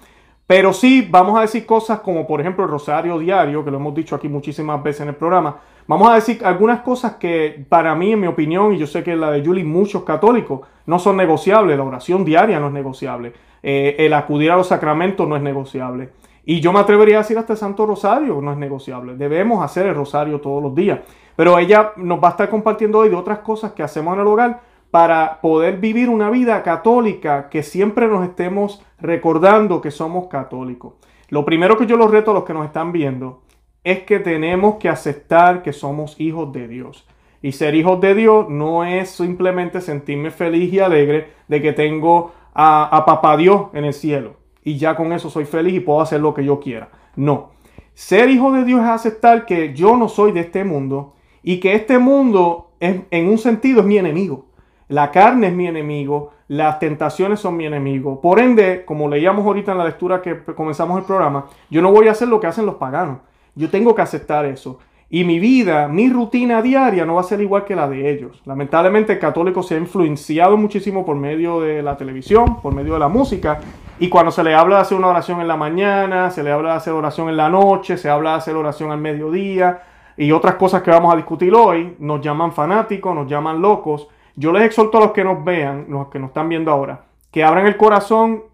Pero 0.47 0.73
sí 0.73 1.07
vamos 1.09 1.37
a 1.37 1.41
decir 1.41 1.65
cosas 1.65 2.01
como 2.01 2.27
por 2.27 2.41
ejemplo 2.41 2.65
el 2.65 2.69
rosario 2.69 3.17
diario, 3.17 3.63
que 3.63 3.71
lo 3.71 3.77
hemos 3.77 3.95
dicho 3.95 4.15
aquí 4.15 4.27
muchísimas 4.27 4.83
veces 4.83 5.01
en 5.01 5.09
el 5.09 5.15
programa, 5.15 5.57
Vamos 5.87 6.09
a 6.09 6.15
decir 6.15 6.39
algunas 6.45 6.81
cosas 6.81 7.15
que 7.15 7.65
para 7.67 7.95
mí, 7.95 8.13
en 8.13 8.19
mi 8.21 8.27
opinión, 8.27 8.73
y 8.73 8.77
yo 8.77 8.87
sé 8.87 9.03
que 9.03 9.15
la 9.15 9.31
de 9.31 9.45
Julie, 9.45 9.63
muchos 9.63 10.03
católicos, 10.03 10.61
no 10.85 10.99
son 10.99 11.17
negociables. 11.17 11.77
La 11.77 11.83
oración 11.83 12.23
diaria 12.23 12.59
no 12.59 12.67
es 12.67 12.73
negociable. 12.73 13.33
Eh, 13.63 13.95
el 13.99 14.13
acudir 14.13 14.51
a 14.51 14.55
los 14.55 14.67
sacramentos 14.67 15.27
no 15.27 15.35
es 15.35 15.41
negociable. 15.41 16.09
Y 16.43 16.59
yo 16.59 16.73
me 16.73 16.79
atrevería 16.79 17.17
a 17.17 17.21
decir 17.21 17.37
hasta 17.37 17.53
el 17.53 17.59
Santo 17.59 17.85
Rosario 17.85 18.41
no 18.41 18.51
es 18.51 18.57
negociable. 18.57 19.15
Debemos 19.15 19.63
hacer 19.63 19.85
el 19.85 19.95
rosario 19.95 20.41
todos 20.41 20.61
los 20.61 20.73
días. 20.73 20.99
Pero 21.35 21.57
ella 21.59 21.93
nos 21.97 22.21
va 22.21 22.29
a 22.29 22.31
estar 22.31 22.49
compartiendo 22.49 22.99
hoy 22.99 23.09
de 23.09 23.15
otras 23.15 23.39
cosas 23.39 23.73
que 23.73 23.83
hacemos 23.83 24.13
en 24.15 24.21
el 24.21 24.27
hogar 24.27 24.61
para 24.89 25.39
poder 25.39 25.77
vivir 25.77 26.09
una 26.09 26.29
vida 26.29 26.61
católica 26.63 27.49
que 27.49 27.63
siempre 27.63 28.07
nos 28.07 28.27
estemos 28.27 28.83
recordando 28.99 29.81
que 29.81 29.91
somos 29.91 30.27
católicos. 30.27 30.93
Lo 31.29 31.45
primero 31.45 31.77
que 31.77 31.85
yo 31.85 31.95
los 31.95 32.11
reto 32.11 32.31
a 32.31 32.33
los 32.33 32.43
que 32.43 32.53
nos 32.53 32.65
están 32.65 32.91
viendo 32.91 33.41
es 33.83 34.03
que 34.03 34.19
tenemos 34.19 34.75
que 34.75 34.89
aceptar 34.89 35.63
que 35.63 35.73
somos 35.73 36.19
hijos 36.19 36.51
de 36.51 36.67
Dios. 36.67 37.07
Y 37.41 37.53
ser 37.53 37.73
hijos 37.73 38.01
de 38.01 38.13
Dios 38.13 38.49
no 38.49 38.83
es 38.83 39.09
simplemente 39.09 39.81
sentirme 39.81 40.29
feliz 40.29 40.73
y 40.73 40.79
alegre 40.79 41.29
de 41.47 41.61
que 41.61 41.73
tengo 41.73 42.33
a, 42.53 42.95
a 42.95 43.05
papá 43.05 43.37
Dios 43.37 43.67
en 43.73 43.85
el 43.85 43.93
cielo. 43.93 44.40
Y 44.63 44.77
ya 44.77 44.95
con 44.95 45.13
eso 45.13 45.29
soy 45.29 45.45
feliz 45.45 45.73
y 45.73 45.79
puedo 45.79 46.01
hacer 46.01 46.21
lo 46.21 46.33
que 46.33 46.45
yo 46.45 46.59
quiera. 46.59 46.89
No. 47.15 47.51
Ser 47.93 48.29
hijo 48.29 48.51
de 48.51 48.63
Dios 48.63 48.81
es 48.81 48.89
aceptar 48.89 49.45
que 49.45 49.73
yo 49.73 49.97
no 49.97 50.07
soy 50.07 50.31
de 50.31 50.41
este 50.41 50.63
mundo 50.63 51.13
y 51.43 51.59
que 51.59 51.73
este 51.73 51.99
mundo 51.99 52.71
en 52.79 53.27
un 53.27 53.37
sentido 53.37 53.81
es 53.81 53.85
mi 53.85 53.97
enemigo. 53.97 54.45
La 54.91 55.09
carne 55.09 55.47
es 55.47 55.53
mi 55.53 55.67
enemigo, 55.67 56.31
las 56.49 56.77
tentaciones 56.79 57.39
son 57.39 57.55
mi 57.55 57.65
enemigo. 57.65 58.19
Por 58.19 58.41
ende, 58.41 58.83
como 58.83 59.07
leíamos 59.07 59.45
ahorita 59.45 59.71
en 59.71 59.77
la 59.77 59.85
lectura 59.85 60.21
que 60.21 60.43
comenzamos 60.43 60.99
el 60.99 61.05
programa, 61.05 61.45
yo 61.69 61.81
no 61.81 61.93
voy 61.93 62.09
a 62.09 62.11
hacer 62.11 62.27
lo 62.27 62.41
que 62.41 62.47
hacen 62.47 62.65
los 62.65 62.75
paganos. 62.75 63.19
Yo 63.55 63.69
tengo 63.69 63.95
que 63.95 64.01
aceptar 64.01 64.45
eso. 64.45 64.79
Y 65.09 65.23
mi 65.23 65.39
vida, 65.39 65.87
mi 65.87 66.09
rutina 66.09 66.61
diaria 66.61 67.05
no 67.05 67.15
va 67.15 67.21
a 67.21 67.23
ser 67.23 67.39
igual 67.39 67.63
que 67.63 67.73
la 67.73 67.87
de 67.87 68.11
ellos. 68.11 68.41
Lamentablemente 68.43 69.13
el 69.13 69.19
católico 69.19 69.63
se 69.63 69.75
ha 69.75 69.77
influenciado 69.77 70.57
muchísimo 70.57 71.05
por 71.05 71.15
medio 71.15 71.61
de 71.61 71.81
la 71.81 71.95
televisión, 71.95 72.61
por 72.61 72.75
medio 72.75 72.95
de 72.95 72.99
la 72.99 73.07
música. 73.07 73.61
Y 74.01 74.09
cuando 74.09 74.31
se 74.31 74.43
le 74.43 74.55
habla 74.55 74.77
de 74.77 74.81
hacer 74.81 74.97
una 74.97 75.09
oración 75.09 75.41
en 75.41 75.47
la 75.47 75.57
mañana, 75.57 76.31
se 76.31 76.41
le 76.41 76.51
habla 76.51 76.71
de 76.71 76.77
hacer 76.77 76.91
oración 76.91 77.29
en 77.29 77.37
la 77.37 77.49
noche, 77.49 77.99
se 77.99 78.09
habla 78.09 78.31
de 78.31 78.37
hacer 78.37 78.55
oración 78.55 78.89
al 78.89 78.97
mediodía 78.97 79.83
y 80.17 80.31
otras 80.31 80.55
cosas 80.55 80.81
que 80.81 80.89
vamos 80.89 81.13
a 81.13 81.17
discutir 81.17 81.53
hoy, 81.53 81.95
nos 81.99 82.19
llaman 82.19 82.51
fanáticos, 82.51 83.13
nos 83.13 83.27
llaman 83.27 83.61
locos. 83.61 84.07
Yo 84.35 84.51
les 84.53 84.63
exhorto 84.63 84.97
a 84.97 85.01
los 85.01 85.11
que 85.11 85.23
nos 85.23 85.43
vean, 85.43 85.85
los 85.87 86.07
que 86.07 86.17
nos 86.17 86.29
están 86.29 86.49
viendo 86.49 86.71
ahora, 86.71 87.03
que 87.29 87.43
abran 87.43 87.67
el 87.67 87.77
corazón 87.77 88.45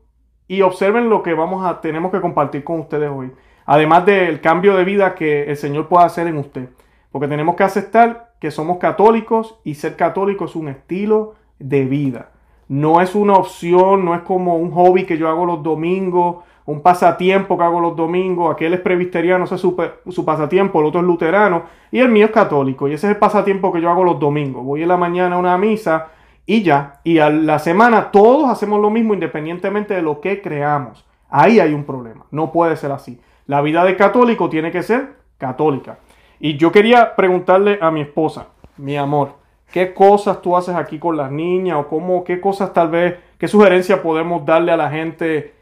y 0.49 0.63
observen 0.63 1.07
lo 1.07 1.23
que 1.23 1.33
vamos 1.33 1.65
a 1.65 1.79
tenemos 1.79 2.11
que 2.11 2.19
compartir 2.19 2.65
con 2.65 2.81
ustedes 2.81 3.09
hoy. 3.09 3.31
Además 3.65 4.05
del 4.05 4.41
cambio 4.41 4.75
de 4.75 4.83
vida 4.83 5.15
que 5.15 5.45
el 5.45 5.55
Señor 5.55 5.87
puede 5.87 6.07
hacer 6.07 6.27
en 6.27 6.35
usted. 6.35 6.67
Porque 7.09 7.29
tenemos 7.29 7.55
que 7.55 7.63
aceptar 7.63 8.33
que 8.41 8.51
somos 8.51 8.79
católicos 8.79 9.57
y 9.63 9.75
ser 9.75 9.95
católico 9.95 10.43
es 10.43 10.57
un 10.57 10.67
estilo 10.67 11.35
de 11.57 11.85
vida. 11.85 12.31
No 12.69 13.01
es 13.01 13.15
una 13.15 13.33
opción, 13.33 14.03
no 14.03 14.13
es 14.13 14.21
como 14.21 14.57
un 14.57 14.71
hobby 14.71 15.05
que 15.05 15.17
yo 15.17 15.29
hago 15.29 15.45
los 15.45 15.63
domingos, 15.63 16.37
un 16.65 16.81
pasatiempo 16.81 17.57
que 17.57 17.63
hago 17.63 17.79
los 17.79 17.95
domingos. 17.95 18.53
Aquel 18.53 18.73
es 18.73 18.81
presbiteriano, 18.81 19.45
ese 19.45 19.55
es 19.55 19.61
su, 19.61 19.75
su, 20.09 20.25
pasatiempo, 20.25 20.79
el 20.79 20.87
otro 20.87 20.99
es 20.99 21.07
luterano 21.07 21.63
y 21.91 21.99
el 21.99 22.09
mío 22.09 22.25
es 22.25 22.31
católico. 22.31 22.87
Y 22.87 22.93
ese 22.93 23.07
es 23.07 23.13
el 23.13 23.17
pasatiempo 23.17 23.71
que 23.71 23.81
yo 23.81 23.89
hago 23.89 24.03
los 24.03 24.19
domingos. 24.19 24.63
Voy 24.63 24.83
en 24.83 24.89
la 24.89 24.97
mañana 24.97 25.35
a 25.35 25.39
una 25.39 25.57
misa 25.57 26.07
y 26.45 26.63
ya. 26.63 26.99
Y 27.03 27.19
a 27.19 27.29
la 27.29 27.59
semana 27.59 28.11
todos 28.11 28.49
hacemos 28.49 28.81
lo 28.81 28.89
mismo 28.89 29.13
independientemente 29.13 29.93
de 29.93 30.01
lo 30.01 30.19
que 30.19 30.41
creamos. 30.41 31.05
Ahí 31.29 31.59
hay 31.59 31.73
un 31.73 31.85
problema. 31.85 32.25
No 32.31 32.51
puede 32.51 32.75
ser 32.75 32.91
así. 32.91 33.19
La 33.45 33.61
vida 33.61 33.85
de 33.85 33.95
católico 33.95 34.49
tiene 34.49 34.71
que 34.71 34.83
ser 34.83 35.15
católica. 35.37 35.99
Y 36.39 36.57
yo 36.57 36.71
quería 36.71 37.15
preguntarle 37.15 37.79
a 37.81 37.91
mi 37.91 38.01
esposa, 38.01 38.47
mi 38.77 38.97
amor, 38.97 39.35
¿Qué 39.71 39.93
cosas 39.93 40.41
tú 40.41 40.55
haces 40.55 40.75
aquí 40.75 40.97
con 40.97 41.17
las 41.17 41.31
niñas 41.31 41.77
o 41.77 41.87
cómo, 41.87 42.23
qué 42.23 42.39
cosas 42.39 42.73
tal 42.73 42.89
vez, 42.89 43.15
qué 43.37 43.47
sugerencias 43.47 43.99
podemos 43.99 44.45
darle 44.45 44.71
a 44.71 44.77
la 44.77 44.89
gente 44.89 45.53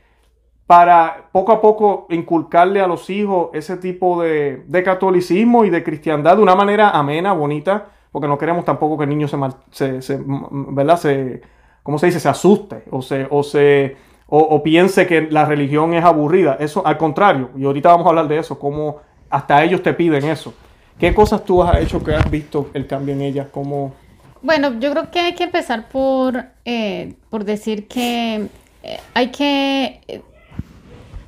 para 0.68 1.30
poco 1.32 1.52
a 1.52 1.62
poco 1.62 2.08
inculcarle 2.10 2.82
a 2.82 2.88
los 2.88 3.10
hijos 3.10 3.50
ese 3.54 3.78
tipo 3.78 4.22
de, 4.22 4.64
catolicismo 4.84 5.66
y 5.66 5.70
de 5.70 5.84
cristiandad 5.84 6.38
de 6.38 6.44
una 6.44 6.56
manera 6.56 6.90
amena, 6.92 7.34
bonita, 7.34 7.88
porque 8.12 8.28
no 8.28 8.38
queremos 8.38 8.66
tampoco 8.66 8.98
que 8.98 9.04
el 9.04 9.10
niño 9.10 9.28
se, 9.72 10.02
se, 10.02 10.20
¿verdad? 10.26 10.98
Se, 10.98 11.42
¿cómo 11.84 12.00
se 12.00 12.08
dice? 12.08 12.20
Se 12.20 12.30
asuste 12.30 12.84
o 12.90 13.02
se, 13.02 13.28
o 13.30 13.44
se 13.44 13.98
o, 14.28 14.64
piense 14.64 15.06
que 15.06 15.22
la 15.30 15.46
religión 15.46 15.94
es 15.94 16.04
aburrida. 16.04 16.58
Eso, 16.60 16.86
al 16.86 16.98
contrario, 16.98 17.52
y 17.56 17.66
ahorita 17.66 17.90
vamos 17.90 18.08
a 18.08 18.10
hablar 18.10 18.28
de 18.28 18.40
eso, 18.40 18.58
cómo 18.58 18.98
hasta 19.30 19.64
ellos 19.64 19.84
te 19.84 19.94
piden 19.94 20.26
eso. 20.26 20.54
¿Qué 21.00 21.14
cosas 21.14 21.44
tú 21.44 21.62
has 21.62 21.82
hecho 21.82 22.04
que 22.04 22.16
has 22.16 22.30
visto 22.30 22.70
el 22.74 22.88
cambio 22.88 23.14
en 23.14 23.22
ellas? 23.22 23.48
¿Cómo... 23.52 23.94
Bueno, 24.42 24.80
yo 24.80 24.92
creo 24.92 25.12
que 25.12 25.20
hay 25.20 25.34
que 25.34 25.44
empezar 25.44 25.90
por, 25.90 26.46
eh, 26.64 27.16
por 27.30 27.44
decir 27.44 27.88
que 27.88 28.48
eh, 28.84 29.00
hay 29.14 29.30
que 29.30 30.24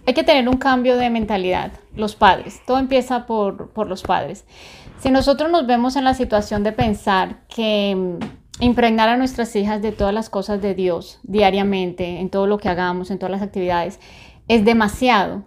hay 0.07 0.13
que 0.13 0.23
tener 0.23 0.47
un 0.47 0.55
cambio 0.55 0.95
de 0.95 1.09
mentalidad, 1.09 1.73
los 1.93 2.15
padres. 2.15 2.61
Todo 2.65 2.79
empieza 2.79 3.25
por, 3.25 3.71
por 3.71 3.87
los 3.87 4.03
padres. 4.03 4.45
Si 4.99 5.11
nosotros 5.11 5.51
nos 5.51 5.67
vemos 5.67 5.97
en 5.97 6.05
la 6.05 6.13
situación 6.13 6.63
de 6.63 6.71
pensar 6.71 7.39
que 7.53 7.93
mm, 7.93 8.63
impregnar 8.63 9.09
a 9.09 9.17
nuestras 9.17 9.53
hijas 9.57 9.81
de 9.81 9.91
todas 9.91 10.13
las 10.13 10.29
cosas 10.29 10.61
de 10.61 10.75
Dios 10.75 11.19
diariamente, 11.23 12.21
en 12.21 12.29
todo 12.29 12.47
lo 12.47 12.57
que 12.57 12.69
hagamos, 12.69 13.11
en 13.11 13.19
todas 13.19 13.31
las 13.31 13.41
actividades, 13.41 13.99
es 14.47 14.63
demasiado, 14.63 15.43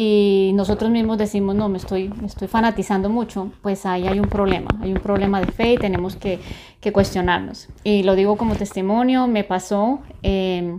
y 0.00 0.52
nosotros 0.54 0.92
mismos 0.92 1.18
decimos, 1.18 1.56
no, 1.56 1.68
me 1.68 1.76
estoy, 1.76 2.08
me 2.20 2.28
estoy 2.28 2.46
fanatizando 2.46 3.08
mucho, 3.10 3.50
pues 3.62 3.84
ahí 3.84 4.06
hay 4.06 4.20
un 4.20 4.28
problema, 4.28 4.70
hay 4.80 4.92
un 4.92 5.00
problema 5.00 5.40
de 5.40 5.50
fe 5.50 5.72
y 5.72 5.76
tenemos 5.76 6.14
que, 6.14 6.38
que 6.80 6.92
cuestionarnos. 6.92 7.66
Y 7.82 8.04
lo 8.04 8.14
digo 8.14 8.36
como 8.36 8.54
testimonio, 8.54 9.26
me 9.26 9.42
pasó, 9.42 9.98
eh, 10.22 10.78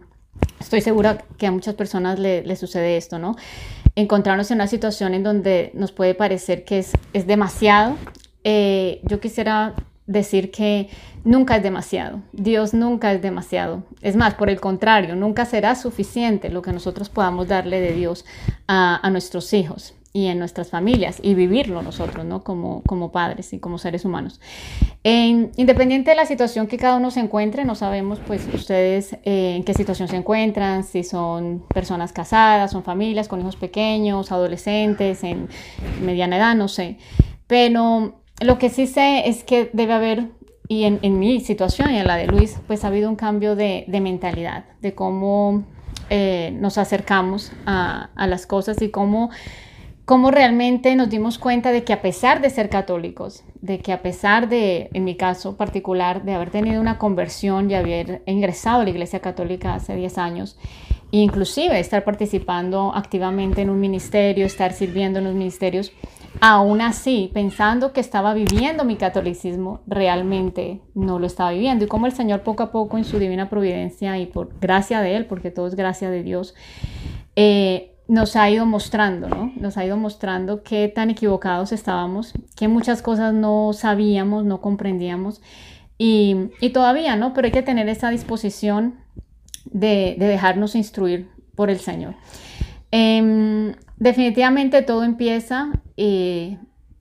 estoy 0.61 0.79
segura 0.79 1.17
que 1.38 1.47
a 1.47 1.51
muchas 1.51 1.75
personas 1.75 2.17
le, 2.17 2.55
sucede 2.55 2.95
esto, 2.95 3.19
¿no? 3.19 3.35
Encontrarnos 3.93 4.51
en 4.51 4.55
una 4.55 4.67
situación 4.67 5.13
en 5.13 5.23
donde 5.23 5.71
nos 5.73 5.91
puede 5.91 6.15
parecer 6.15 6.63
que 6.63 6.79
es, 6.79 6.93
es 7.11 7.27
demasiado. 7.27 7.97
Eh, 8.45 9.01
yo 9.03 9.19
quisiera 9.19 9.73
decir 10.10 10.50
que 10.50 10.89
nunca 11.24 11.56
es 11.56 11.63
demasiado. 11.63 12.22
Dios 12.34 12.74
nunca 12.74 13.13
es 13.13 13.22
demasiado. 13.22 13.84
Es 14.01 14.16
más, 14.16 14.34
por 14.34 14.50
el 14.50 14.60
contrario, 14.60 15.16
nunca 15.16 15.46
será 15.46 15.75
suficiente 15.75 16.50
lo 16.50 16.62
que 16.62 16.74
nosotros 16.74 17.10
podamos 17.10 17.48
darle 17.48 17.80
de 17.80 17.94
Dios 17.94 18.25
a, 18.68 19.08
nuestros 19.12 19.54
hijos 19.54 19.94
y 20.12 20.25
en 20.25 20.39
nuestras 20.39 20.72
familias 20.72 21.20
y 21.22 21.36
vivirlo 21.36 21.84
nosotros, 21.84 22.25
¿no? 22.25 22.44
Como, 22.44 22.82
como 22.84 23.12
padres 23.12 23.54
y 23.54 23.60
como 23.60 23.78
seres 23.78 24.04
humanos. 24.04 24.42
independiente 25.04 26.10
de 26.10 26.16
la 26.16 26.25
situación 26.25 26.66
que 26.66 26.78
cada 26.78 26.98
uno 26.98 27.12
se 27.12 27.20
encuentre, 27.20 27.63
no 27.63 27.75
sabemos 27.75 28.20
pues 28.25 28.48
ustedes 28.51 29.13
eh, 29.24 29.56
en 29.58 29.63
qué 29.63 29.75
situación 29.75 30.08
se 30.08 30.16
encuentran, 30.16 30.84
si 30.84 31.04
son 31.04 31.63
personas 31.72 32.12
casadas, 32.13 32.72
son 32.72 32.84
familias 32.84 33.28
con 33.28 33.39
hijos 33.42 33.56
pequeños, 33.56 34.32
adolescentes, 34.32 35.24
en 35.24 35.48
mediana 36.01 36.38
edad, 36.38 36.56
no 36.56 36.68
sé. 36.68 36.98
Pero 37.46 38.18
lo 38.39 38.58
que 38.58 38.69
sí 38.69 38.88
sé 38.88 39.27
es 39.27 39.43
que 39.43 39.69
debe 39.74 39.93
haber, 39.93 40.27
y 40.67 40.84
en, 40.84 41.00
en 41.01 41.19
mi 41.19 41.39
situación 41.39 41.91
y 41.91 41.98
en 41.98 42.08
la 42.08 42.15
de 42.15 42.27
Luis, 42.27 42.60
pues 42.67 42.84
ha 42.84 42.88
habido 42.88 43.10
un 43.10 43.15
cambio 43.15 43.55
de, 43.55 43.86
de 43.88 44.01
mentalidad, 44.01 44.65
de 44.81 44.96
cómo 44.96 45.63
eh, 46.10 46.51
nos 46.60 46.77
acercamos 46.77 47.51
a, 47.65 48.10
a 48.15 48.27
las 48.27 48.46
cosas 48.46 48.81
y 48.81 48.89
cómo 48.89 49.29
cómo 50.10 50.31
realmente 50.31 50.96
nos 50.96 51.12
dimos 51.12 51.38
cuenta 51.38 51.72
de 51.72 51.84
que 51.84 51.93
a 51.93 52.01
pesar 52.01 52.41
de 52.41 52.50
ser 52.50 52.67
católicos, 52.67 53.43
de 53.62 53.77
que 53.77 53.93
a 53.93 54.01
pesar 54.01 54.50
de, 54.50 54.89
en 54.93 55.03
mi 55.03 55.15
caso 55.15 55.55
particular, 55.55 56.24
de 56.24 56.34
haber 56.34 56.50
tenido 56.50 56.81
una 56.81 56.98
conversión 56.98 57.69
y 57.69 57.75
haber 57.75 58.24
ingresado 58.25 58.81
a 58.81 58.86
la 58.86 58.89
Iglesia 58.89 59.19
Católica 59.19 59.75
hace 59.75 59.96
10 59.96 60.17
años, 60.17 60.58
inclusive 61.12 61.79
estar 61.79 62.03
participando 62.05 62.91
activamente 62.96 63.62
en 63.62 63.69
un 63.69 63.79
ministerio, 63.79 64.48
estar 64.48 64.74
sirviendo 64.74 65.19
en 65.19 65.25
los 65.25 65.36
ministerios, 65.36 65.91
aún 66.39 66.81
así, 66.81 67.29
pensando 67.33 67.93
que 67.93 68.00
estaba 68.00 68.33
viviendo 68.33 68.86
mi 68.86 68.95
catolicismo, 68.95 69.81
realmente 69.88 70.81
no 70.93 71.19
lo 71.19 71.27
estaba 71.27 71.51
viviendo. 71.51 71.86
Y 71.86 71.88
como 71.88 72.05
el 72.05 72.12
Señor 72.12 72.41
poco 72.41 72.63
a 72.63 72.71
poco 72.71 72.98
en 72.98 73.05
su 73.05 73.19
divina 73.19 73.50
providencia 73.50 74.17
y 74.17 74.25
por 74.25 74.59
gracia 74.59 75.01
de 75.01 75.15
Él, 75.15 75.25
porque 75.25 75.51
todo 75.51 75.67
es 75.67 75.75
gracia 75.75 76.09
de 76.09 76.24
Dios, 76.24 76.55
eh, 77.36 77.95
nos 78.07 78.36
ha 78.36 78.50
ido 78.50 78.65
mostrando, 78.65 79.29
¿no? 79.29 79.53
Nos 79.55 79.77
ha 79.77 79.86
ido 79.86 79.95
mostrando 79.95 80.63
qué 80.63 80.88
tan 80.88 81.12
equivocados 81.12 81.71
estábamos, 81.71 82.33
que 82.55 82.67
muchas 82.67 83.01
cosas 83.01 83.33
no 83.33 83.71
sabíamos, 83.74 84.45
no 84.45 84.62
comprendíamos 84.62 85.41
y, 86.01 86.50
todavía, 86.74 87.17
¿no? 87.17 87.33
Pero 87.33 87.48
hay 87.48 87.51
que 87.51 87.62
tener 87.62 87.89
esa 87.89 88.09
disposición 88.09 88.95
de, 89.65 90.15
dejarnos 90.17 90.75
instruir 90.75 91.29
por 91.55 91.69
el 91.69 91.79
Señor. 91.79 92.15
Em, 92.89 93.75
definitivamente 94.00 94.82
todo 94.82 95.03
empieza 95.03 95.70
eh, 95.98 96.58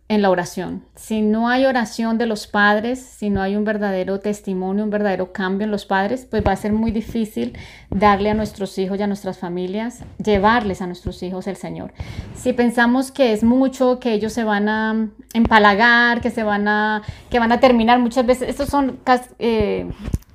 en 0.09 0.23
la 0.23 0.31
oración. 0.31 0.85
Si 0.95 1.21
no 1.21 1.49
hay 1.49 1.67
oración 1.67 2.17
de 2.17 2.27
los 2.27 2.47
padres, 2.47 2.99
si 2.99 3.29
no 3.29 3.43
hay 3.43 3.57
un 3.57 3.65
verdadero 3.65 4.21
testimonio, 4.21 4.85
un 4.85 4.91
verdadero 4.91 5.33
cambio 5.33 5.67
en 5.67 5.71
los 5.71 5.85
padres, 5.85 6.27
pues 6.29 6.43
va 6.47 6.53
a 6.53 6.57
ser 6.57 6.73
muy 6.73 6.91
difícil 6.91 7.57
darle 7.91 8.31
a 8.31 8.35
nuestros 8.35 8.79
hijos 8.79 8.99
y 8.99 9.03
a 9.03 9.07
nuestras 9.07 9.39
familias, 9.39 10.05
llevarles 10.23 10.81
a 10.81 10.87
nuestros 10.87 11.23
hijos 11.23 11.47
el 11.47 11.57
Señor. 11.57 11.93
Si 12.35 12.55
pensamos 12.55 13.13
que 13.13 13.33
es 13.33 13.45
mucho, 13.45 14.01
que 14.01 14.15
ellos 14.15 14.33
se 14.33 14.45
van 14.45 14.69
a 14.69 15.09
empalagar, 15.35 16.23
que 16.23 16.31
se 16.31 16.43
van 16.43 16.69
a, 16.69 17.03
que 17.29 17.39
van 17.39 17.53
a 17.53 17.61
terminar 17.61 17.99
muchas 17.99 18.25
veces, 18.25 18.49
estos 18.49 18.71
son 18.71 18.99
eh, 19.39 19.87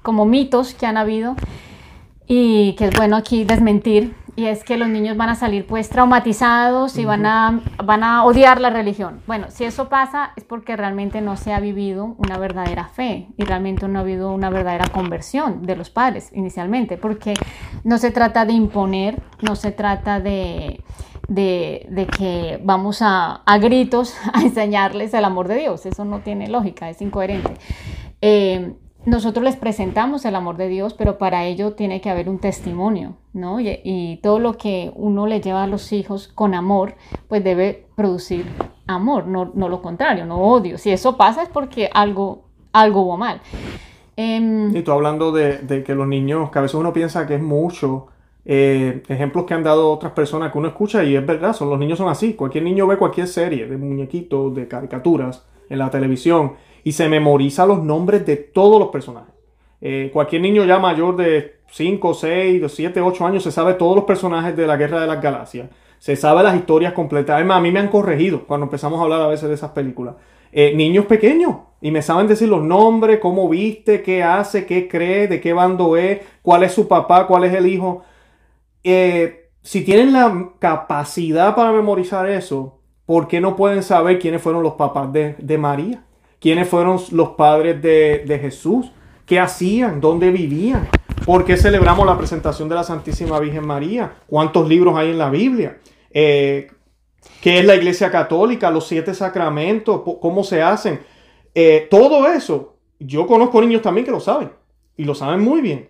como 0.03 0.25
mitos 0.25 0.75
que 0.75 0.85
han 0.85 0.97
habido 0.97 1.35
y 2.27 2.73
que 2.73 2.85
es 2.85 2.95
bueno 2.95 3.15
aquí 3.15 3.43
desmentir 3.43 4.13
y 4.35 4.47
es 4.47 4.63
que 4.63 4.77
los 4.77 4.89
niños 4.89 5.15
van 5.15 5.29
a 5.29 5.35
salir 5.35 5.67
pues 5.67 5.89
traumatizados 5.89 6.97
y 6.97 7.05
van 7.05 7.25
a, 7.25 7.61
van 7.83 8.03
a 8.03 8.25
odiar 8.25 8.59
la 8.59 8.69
religión. 8.69 9.21
Bueno, 9.27 9.47
si 9.49 9.63
eso 9.63 9.89
pasa 9.89 10.31
es 10.35 10.43
porque 10.43 10.75
realmente 10.75 11.21
no 11.21 11.37
se 11.37 11.53
ha 11.53 11.59
vivido 11.59 12.15
una 12.17 12.37
verdadera 12.37 12.87
fe 12.87 13.27
y 13.37 13.43
realmente 13.43 13.87
no 13.87 13.99
ha 13.99 14.01
habido 14.01 14.31
una 14.31 14.49
verdadera 14.49 14.87
conversión 14.87 15.63
de 15.63 15.75
los 15.75 15.89
padres 15.89 16.31
inicialmente, 16.33 16.97
porque 16.97 17.35
no 17.83 17.97
se 17.97 18.11
trata 18.11 18.45
de 18.45 18.53
imponer, 18.53 19.21
no 19.41 19.55
se 19.55 19.71
trata 19.71 20.19
de, 20.19 20.83
de, 21.27 22.07
que 22.17 22.59
vamos 22.63 23.01
a, 23.01 23.43
a, 23.45 23.57
gritos 23.59 24.15
a 24.33 24.41
enseñarles 24.41 25.13
el 25.13 25.25
amor 25.25 25.47
de 25.47 25.55
Dios, 25.55 25.85
eso 25.85 26.05
no 26.05 26.19
tiene 26.19 26.47
lógica, 26.47 26.89
es 26.89 27.01
incoherente. 27.01 27.53
Eh, 28.21 28.73
nosotros 29.05 29.43
les 29.43 29.55
presentamos 29.57 30.23
el 30.25 30.35
amor 30.35 30.57
de 30.57 30.69
Dios, 30.69 30.93
pero 30.93 31.17
para 31.17 31.45
ello 31.45 31.73
tiene 31.73 31.99
que 31.99 32.09
haber 32.09 32.29
un 32.29 32.39
testimonio, 32.39 33.15
¿no? 33.33 33.59
Y, 33.59 34.19
todo 34.23 34.39
lo 34.39 34.57
que 34.57 34.91
uno 34.95 35.27
le 35.27 35.41
lleva 35.41 35.63
a 35.63 35.67
los 35.67 35.91
hijos 35.91 36.29
con 36.29 36.53
amor, 36.53 36.95
pues 37.27 37.43
debe 37.43 37.85
producir 37.95 38.45
amor, 38.87 39.27
no, 39.27 39.45
lo 39.45 39.81
contrario, 39.81 40.25
no 40.25 40.37
odio. 40.37 40.77
Si 40.77 40.91
eso 40.91 41.17
pasa 41.17 41.43
es 41.43 41.49
porque 41.49 41.89
algo, 41.93 42.45
algo 42.71 43.01
hubo 43.01 43.17
mal. 43.17 43.41
Em, 44.15 44.75
y 44.75 44.81
tú 44.81 44.91
hablando 44.91 45.31
de, 45.31 45.83
que 45.85 45.95
los 45.95 46.07
niños, 46.07 46.49
que 46.51 46.59
a 46.59 46.61
veces 46.61 46.75
uno 46.75 46.93
piensa 46.93 47.27
que 47.27 47.35
es 47.35 47.41
mucho, 47.41 48.07
eh, 48.45 49.03
ejemplos 49.07 49.45
que 49.45 49.53
han 49.53 49.63
dado 49.63 49.91
otras 49.91 50.13
personas 50.13 50.51
que 50.51 50.57
uno 50.57 50.67
escucha 50.67 51.03
y 51.03 51.15
es 51.15 51.25
verdad, 51.25 51.53
son, 51.53 51.69
los 51.69 51.79
niños 51.79 51.97
son 51.97 52.09
así. 52.09 52.35
Cualquier 52.35 52.63
niño 52.63 52.87
ve 52.87 52.97
cualquier 52.97 53.27
serie 53.27 53.67
de 53.67 53.77
muñequitos, 53.77 54.55
de 54.55 54.67
caricaturas 54.67 55.45
en 55.69 55.79
la 55.79 55.89
televisión 55.89 56.53
y 56.83 56.91
se 56.91 57.07
memoriza 57.09 57.65
los 57.65 57.83
nombres 57.83 58.25
de 58.25 58.37
todos 58.37 58.79
los 58.79 58.89
personajes. 58.89 59.33
Eh, 59.81 60.09
cualquier 60.13 60.41
niño 60.41 60.63
ya 60.63 60.79
mayor 60.79 61.15
de 61.17 61.57
5, 61.71 62.13
6, 62.13 62.63
7, 62.67 63.01
8 63.01 63.25
años 63.25 63.43
se 63.43 63.51
sabe 63.51 63.73
todos 63.73 63.95
los 63.95 64.05
personajes 64.05 64.55
de 64.55 64.67
la 64.67 64.77
Guerra 64.77 65.01
de 65.01 65.07
las 65.07 65.21
Galaxias. 65.21 65.69
Se 65.99 66.15
sabe 66.15 66.43
las 66.43 66.55
historias 66.55 66.93
completas. 66.93 67.35
Además, 67.35 67.57
a 67.57 67.61
mí 67.61 67.71
me 67.71 67.79
han 67.79 67.87
corregido 67.87 68.45
cuando 68.45 68.65
empezamos 68.65 68.99
a 68.99 69.03
hablar 69.03 69.21
a 69.21 69.27
veces 69.27 69.49
de 69.49 69.55
esas 69.55 69.71
películas. 69.71 70.15
Eh, 70.51 70.73
niños 70.75 71.05
pequeños 71.07 71.55
y 71.81 71.91
me 71.91 72.01
saben 72.01 72.27
decir 72.27 72.47
los 72.47 72.61
nombres, 72.61 73.19
cómo 73.19 73.49
viste, 73.49 74.03
qué 74.03 74.23
hace, 74.23 74.65
qué 74.65 74.87
cree, 74.87 75.27
de 75.27 75.41
qué 75.41 75.51
bando 75.51 75.97
es, 75.97 76.21
cuál 76.41 76.63
es 76.63 76.71
su 76.71 76.87
papá, 76.87 77.27
cuál 77.27 77.43
es 77.43 77.53
el 77.53 77.67
hijo. 77.67 78.03
Eh, 78.83 79.49
si 79.63 79.83
tienen 79.83 80.13
la 80.13 80.51
capacidad 80.59 81.55
para 81.55 81.71
memorizar 81.71 82.29
eso, 82.29 82.79
¿por 83.05 83.27
qué 83.27 83.41
no 83.41 83.55
pueden 83.55 83.83
saber 83.83 84.19
quiénes 84.19 84.41
fueron 84.41 84.63
los 84.63 84.75
papás 84.75 85.11
de, 85.11 85.35
de 85.39 85.57
María? 85.57 86.03
Quiénes 86.43 86.67
fueron 86.67 86.99
los 87.11 87.29
padres 87.29 87.81
de, 87.81 88.39
Jesús, 88.41 88.91
qué 89.25 89.39
hacían, 89.39 90.01
dónde 90.01 90.29
vivían, 90.29 90.89
por 91.25 91.45
qué 91.45 91.55
celebramos 91.55 92.05
la 92.05 92.17
presentación 92.17 92.67
de 92.67 92.75
la 92.75 92.83
Santísima 92.83 93.39
Virgen 93.39 93.65
María, 93.65 94.15
cuántos 94.27 94.67
libros 94.67 94.97
hay 94.97 95.11
en 95.11 95.17
la 95.17 95.29
Biblia, 95.29 95.77
eh, 96.11 96.67
qué 97.39 97.59
es 97.59 97.65
la 97.65 97.75
Iglesia 97.75 98.11
Católica, 98.11 98.69
los 98.69 98.85
siete 98.85 99.13
sacramentos, 99.13 100.01
cómo 100.19 100.43
se 100.43 100.61
hacen. 100.61 100.99
Eh, 101.55 101.87
todo 101.89 102.27
eso, 102.27 102.75
yo 102.99 103.25
conozco 103.25 103.61
niños 103.61 103.81
también 103.81 104.03
que 104.03 104.11
lo 104.11 104.19
saben 104.19 104.51
y 104.97 105.05
lo 105.05 105.15
saben 105.15 105.39
muy 105.39 105.61
bien. 105.61 105.87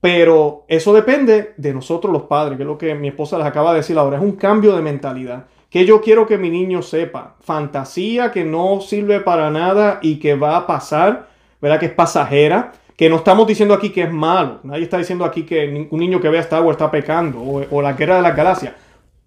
Pero 0.00 0.64
eso 0.68 0.94
depende 0.94 1.54
de 1.56 1.74
nosotros 1.74 2.12
los 2.12 2.22
padres, 2.22 2.56
que 2.56 2.62
es 2.62 2.68
lo 2.68 2.78
que 2.78 2.94
mi 2.94 3.08
esposa 3.08 3.36
les 3.36 3.48
acaba 3.48 3.72
de 3.72 3.78
decir 3.78 3.98
ahora, 3.98 4.18
es 4.18 4.22
un 4.22 4.36
cambio 4.36 4.76
de 4.76 4.82
mentalidad 4.82 5.46
que 5.70 5.84
yo 5.84 6.00
quiero 6.00 6.26
que 6.26 6.38
mi 6.38 6.50
niño 6.50 6.82
sepa. 6.82 7.36
Fantasía 7.40 8.32
que 8.32 8.44
no 8.44 8.80
sirve 8.80 9.20
para 9.20 9.50
nada 9.50 9.98
y 10.02 10.18
que 10.18 10.34
va 10.34 10.56
a 10.56 10.66
pasar. 10.66 11.28
¿verdad? 11.60 11.80
Que 11.80 11.86
es 11.86 11.92
pasajera, 11.92 12.72
que 12.96 13.08
no 13.08 13.16
estamos 13.16 13.46
diciendo 13.46 13.74
aquí 13.74 13.90
que 13.90 14.02
es 14.02 14.12
malo. 14.12 14.60
Nadie 14.62 14.84
está 14.84 14.98
diciendo 14.98 15.24
aquí 15.24 15.44
que 15.44 15.88
un 15.90 16.00
niño 16.00 16.20
que 16.20 16.28
vea 16.28 16.40
Star 16.40 16.62
Wars 16.62 16.76
está 16.76 16.90
pecando 16.90 17.40
o, 17.40 17.64
o 17.70 17.82
la 17.82 17.92
guerra 17.92 18.16
de 18.16 18.22
las 18.22 18.36
galaxias. 18.36 18.74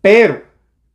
Pero 0.01 0.41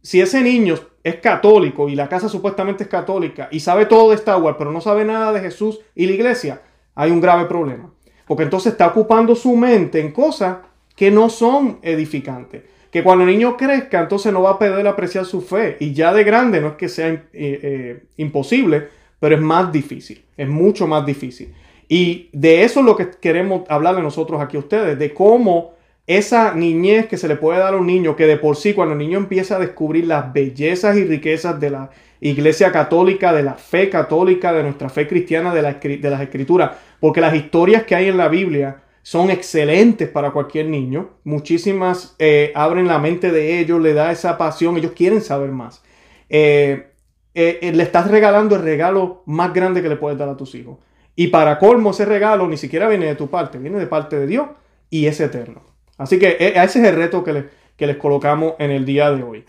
si 0.03 0.21
ese 0.21 0.43
niño 0.43 0.75
es 1.03 1.17
católico 1.17 1.89
y 1.89 1.95
la 1.95 2.09
casa 2.09 2.29
supuestamente 2.29 2.85
es 2.85 2.91
católica 2.91 3.49
y 3.51 3.61
sabe 3.61 3.87
todo 3.87 4.11
de 4.11 4.17
Star 4.17 4.41
Wars, 4.41 4.57
pero 4.59 4.73
no 4.73 4.81
sabe 4.81 5.05
nada 5.05 5.33
de 5.33 5.41
Jesús 5.41 5.81
y 5.95 6.07
la 6.07 6.13
iglesia, 6.13 6.63
hay 6.95 7.11
un 7.11 7.21
grave 7.21 7.47
problema. 7.47 7.91
Porque 8.27 8.43
entonces 8.43 8.73
está 8.73 8.89
ocupando 8.89 9.37
su 9.37 9.57
mente 9.57 10.01
en 10.01 10.13
cosas 10.13 10.59
que 10.97 11.11
no 11.11 11.29
son 11.29 11.79
edificantes. 11.83 12.65
Que 12.97 13.03
cuando 13.03 13.25
el 13.25 13.31
niño 13.31 13.59
crezca, 13.59 14.01
entonces 14.01 14.33
no 14.33 14.41
va 14.41 14.53
a 14.53 14.59
poder 14.59 14.87
apreciar 14.87 15.27
su 15.27 15.43
fe. 15.43 15.77
Y 15.81 15.93
ya 15.93 16.15
de 16.15 16.25
grande 16.25 16.63
no 16.63 16.69
es 16.69 16.75
que 16.77 16.89
sea 16.89 17.09
eh, 17.09 17.21
eh, 17.35 18.03
imposible, 18.17 18.89
pero 19.21 19.35
es 19.35 19.41
más 19.43 19.71
difícil. 19.71 20.25
Es 20.35 20.49
mucho 20.49 20.87
más 20.87 21.05
difícil. 21.05 21.53
Y 21.91 22.31
de 22.33 22.63
eso 22.63 22.81
es 22.81 22.87
lo 22.87 22.97
que 22.97 23.11
queremos 23.21 23.69
hablarle 23.69 24.01
nosotros 24.01 24.41
aquí 24.41 24.57
a 24.57 24.61
ustedes, 24.61 24.99
de 24.99 25.13
cómo 25.13 25.75
esa 26.07 26.55
niñez 26.55 27.05
que 27.05 27.19
se 27.19 27.29
le 27.29 27.37
puede 27.37 27.59
dar 27.59 27.75
a 27.75 27.77
un 27.77 27.87
niño, 27.87 28.17
que 28.17 28.25
de 28.25 28.39
por 28.39 28.57
sí 28.57 28.73
cuando 28.73 28.95
el 28.95 28.99
niño 28.99 29.19
empieza 29.19 29.57
a 29.57 29.59
descubrir 29.59 30.07
las 30.07 30.33
bellezas 30.33 30.97
y 30.97 31.05
riquezas 31.05 31.61
de 31.61 31.69
la 31.69 31.91
iglesia 32.23 32.73
católica, 32.73 33.35
de 33.35 33.43
la 33.43 33.57
fe 33.57 33.91
católica, 33.91 34.55
de 34.55 34.63
nuestra 34.63 34.89
fe 34.89 35.07
cristiana, 35.07 35.53
de, 35.53 35.99
de 35.99 36.11
las 36.11 36.23
escrituras, 36.23 36.71
porque 36.99 37.21
las 37.21 37.35
historias 37.35 37.83
que 37.83 37.95
hay 37.95 38.09
en 38.09 38.17
la 38.17 38.29
Biblia 38.29 38.79
son 39.07 39.31
excelentes 39.31 40.09
para 40.09 40.33
cualquier 40.33 40.67
niño. 40.67 41.11
Muchísimas 41.23 42.17
eh, 42.19 42.51
abren 42.57 42.89
la 42.89 42.99
mente 42.99 43.31
de 43.31 43.61
ellos, 43.61 43.81
le 43.81 43.95
da 43.95 44.11
esa 44.11 44.37
pasión, 44.37 44.77
ellos 44.77 44.95
quieren 44.97 45.21
saber 45.21 45.53
más. 45.53 45.81
Eh, 46.29 46.91
eh, 47.33 47.71
le 47.73 47.85
estás 47.85 48.11
regalando 48.11 48.57
el 48.57 48.63
regalo 48.63 49.23
más 49.25 49.55
grande 49.55 49.81
que 49.81 49.89
le 49.89 49.95
puedes 49.95 50.19
dar 50.19 50.29
a 50.29 50.37
tus 50.37 50.57
hijos. 50.57 50.79
Y 51.15 51.29
para 51.29 51.61
colmo, 51.61 51.93
ese 51.93 52.05
regalo 52.05 52.49
ni 52.49 52.57
siquiera 52.57 52.89
viene 52.89 53.07
de 53.07 53.15
tu 53.15 53.31
parte, 53.31 53.59
viene 53.59 53.79
de 53.79 53.87
parte 53.87 54.19
de 54.19 54.27
Dios 54.27 54.49
y 54.91 55.07
es 55.07 55.21
eterno. 55.21 55.63
Así 55.99 56.19
que 56.19 56.37
ese 56.41 56.81
es 56.81 56.85
el 56.85 56.97
reto 56.97 57.23
que, 57.23 57.49
que 57.77 57.87
les 57.87 57.99
colocamos 57.99 58.55
en 58.59 58.73
el 58.73 58.85
día 58.85 59.13
de 59.13 59.23
hoy. 59.23 59.45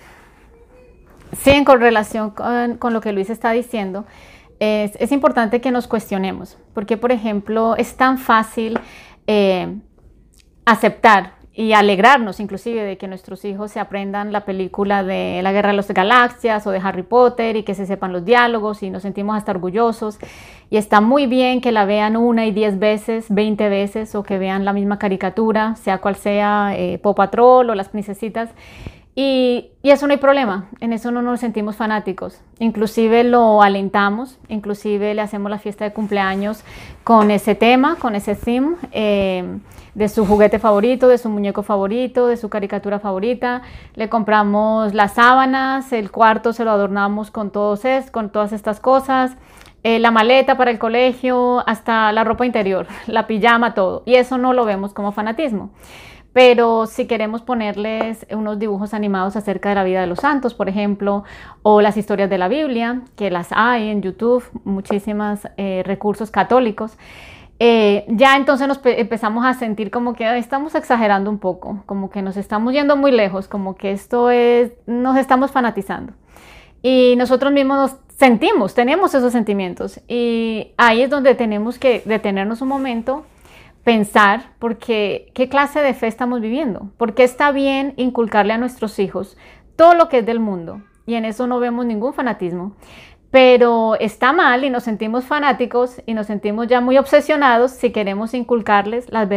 Sí, 1.36 1.50
en 1.50 1.66
relación 1.66 2.30
con, 2.30 2.94
lo 2.94 3.02
que 3.02 3.12
Luis 3.12 3.32
está 3.32 3.54
diciendo, 3.54 4.06
es, 4.60 4.92
es, 5.00 5.12
importante 5.12 5.62
que 5.62 5.72
nos 5.72 5.88
cuestionemos, 5.88 6.60
porque 6.76 6.96
por 6.96 7.12
ejemplo 7.12 7.76
es 7.76 7.96
tan 7.96 8.18
fácil 8.18 8.80
eh, 9.27 9.77
aceptar 10.65 11.38
y 11.57 11.74
alegrarnos 11.74 12.39
inclusive 12.39 12.84
de 12.84 13.00
que 13.00 13.07
nuestros 13.07 13.43
hijos 13.43 13.72
se 13.72 13.79
aprendan 13.79 14.31
la 14.31 14.46
película 14.46 15.03
de 15.03 15.39
La 15.41 15.51
Guerra 15.51 15.69
de 15.69 15.75
las 15.77 15.88
Galaxias 15.88 16.67
o 16.67 16.72
de 16.72 16.77
Harry 16.77 17.01
Potter 17.01 17.55
y 17.55 17.63
que 17.63 17.74
se 17.74 17.88
sepan 17.88 18.13
los 18.13 18.25
diálogos 18.25 18.84
y 18.84 18.91
nos 18.91 19.01
sentimos 19.01 19.36
hasta 19.36 19.53
orgullosos. 19.53 20.19
Y 20.69 20.77
está 20.77 21.01
muy 21.01 21.25
bien 21.25 21.60
que 21.60 21.72
la 21.72 21.86
vean 21.86 22.15
una 22.15 22.46
y 22.46 22.51
diez 22.51 22.77
veces, 22.77 23.25
veinte 23.29 23.69
veces 23.69 24.13
o 24.13 24.22
que 24.22 24.38
vean 24.38 24.65
la 24.65 24.74
misma 24.74 25.00
caricatura, 25.00 25.75
sea 25.77 25.98
cual 25.98 26.15
sea 26.15 26.74
eh, 26.75 27.00
Patrol 27.00 27.72
o 27.72 27.74
Las 27.74 27.89
Princesitas. 27.89 28.51
Y, 29.19 29.71
y, 29.81 29.89
eso 29.89 30.05
no 30.05 30.13
hay 30.13 30.19
problema, 30.19 30.67
en 30.79 30.93
eso 30.93 31.09
no 31.09 31.24
nos 31.24 31.39
sentimos 31.39 31.75
fanáticos. 31.75 32.39
Inclusive 32.59 33.24
lo 33.24 33.63
alentamos, 33.63 34.38
inclusive 34.47 35.15
le 35.15 35.24
hacemos 35.24 35.50
la 35.50 35.57
fiesta 35.57 35.86
de 35.86 35.91
cumpleaños 35.91 36.63
con 37.03 37.31
ese 37.31 37.55
tema, 37.55 37.95
con 37.95 38.13
ese 38.13 38.36
theme, 38.36 38.75
eh, 38.91 39.57
de 39.95 40.07
su 40.07 40.24
juguete 40.24 40.59
favorito, 40.59 41.07
de 41.07 41.17
su 41.17 41.29
muñeco 41.29 41.63
favorito, 41.63 42.27
de 42.27 42.38
su 42.38 42.47
caricatura 42.50 43.00
favorita. 43.00 43.63
Le 43.95 44.07
compramos 44.07 44.93
las 44.93 45.13
sábanas, 45.13 45.91
el 45.93 46.12
cuarto 46.12 46.53
se 46.53 46.63
lo 46.63 46.69
adornamos 46.69 47.31
con, 47.31 47.50
todos 47.50 47.86
es, 47.86 48.12
con 48.12 48.29
todas 48.29 48.53
estas 48.53 48.79
cosas. 48.79 49.36
Eh, 49.81 49.97
la 49.97 50.12
maleta 50.12 50.57
para 50.57 50.69
el 50.69 50.77
colegio, 50.77 51.67
hasta 51.67 52.12
la 52.12 52.24
ropa 52.24 52.45
interior, 52.45 52.86
la 53.07 53.25
pijama, 53.25 53.74
todo. 53.74 54.03
Y 54.05 54.13
eso 54.13 54.38
no 54.38 54.53
lo 54.53 54.63
vemos 54.63 54.93
como 54.93 55.12
fanatismo. 55.12 55.71
Pero 56.38 56.86
si 56.86 57.08
queremos 57.08 57.41
ponerles 57.41 58.27
unos 58.29 58.60
dibujos 58.60 58.94
animados 58.94 59.36
acerca 59.36 59.70
de 59.70 59.75
la 59.75 59.84
vida 59.84 60.01
de 60.01 60.06
los 60.06 60.20
santos, 60.20 60.53
por 60.53 60.70
ejemplo, 60.70 61.24
o 61.63 61.82
las 61.82 61.98
historias 61.98 62.29
de 62.29 62.38
la 62.38 62.48
Biblia, 62.48 63.01
que 63.15 63.32
las 63.32 63.48
hay 63.50 63.89
en 63.89 64.04
YouTube, 64.04 64.43
muchísimos 64.63 65.47
eh, 65.58 65.82
recursos 65.84 66.30
católicos, 66.30 66.95
eh, 67.58 68.06
ya 68.08 68.36
entonces 68.36 68.67
nos 68.67 68.80
empezamos 68.84 69.47
a 69.47 69.56
sentir 69.56 69.89
como 69.89 70.13
que 70.13 70.38
estamos 70.38 70.76
exagerando 70.76 71.32
un 71.32 71.39
poco, 71.39 71.82
como 71.88 72.12
que 72.12 72.21
nos 72.21 72.38
estamos 72.38 72.71
yendo 72.71 72.95
muy 72.95 73.12
lejos, 73.12 73.47
como 73.47 73.76
que 73.76 73.89
esto 73.89 74.30
es, 74.30 74.73
nos 74.86 75.17
estamos 75.17 75.50
fanatizando. 75.50 76.13
Y 76.84 77.15
nosotros 77.17 77.52
mismos 77.52 77.78
nos 77.78 77.95
sentimos, 78.15 78.76
tenemos 78.76 79.15
esos 79.15 79.32
sentimientos. 79.32 80.02
Y 80.08 80.73
ahí 80.78 81.02
es 81.02 81.10
donde 81.10 81.34
tenemos 81.34 81.80
que 81.80 82.04
detenernos 82.06 82.62
un 82.62 82.67
momento 82.67 83.26
pensar 83.88 84.52
porque 84.60 85.32
qué 85.34 85.47
clase 85.47 85.80
de 85.80 85.93
fe 85.93 86.08
estamos 86.08 86.41
viviendo, 86.41 86.89
porque 86.97 87.23
está 87.23 87.54
bien 87.54 87.93
inculcarle 87.95 88.52
a 88.52 88.58
nuestros 88.58 89.00
hijos 89.00 89.38
todo 89.78 89.93
lo 89.93 90.10
que 90.10 90.17
es 90.17 90.26
del 90.26 90.41
mundo 90.41 90.82
y 91.06 91.13
en 91.13 91.23
eso 91.23 91.47
no 91.47 91.62
vemos 91.62 91.86
ningún 91.86 92.13
fanatismo, 92.13 92.76
pero 93.32 93.95
está 93.95 94.34
mal 94.34 94.65
y 94.65 94.69
nos 94.69 94.84
sentimos 94.84 95.23
fanáticos 95.23 96.02
y 96.06 96.15
nos 96.15 96.28
sentimos 96.28 96.67
ya 96.67 96.82
muy 96.82 96.97
obsesionados 96.97 97.71
si 97.71 97.91
queremos 97.91 98.34
inculcarles 98.34 99.10
las, 99.10 99.30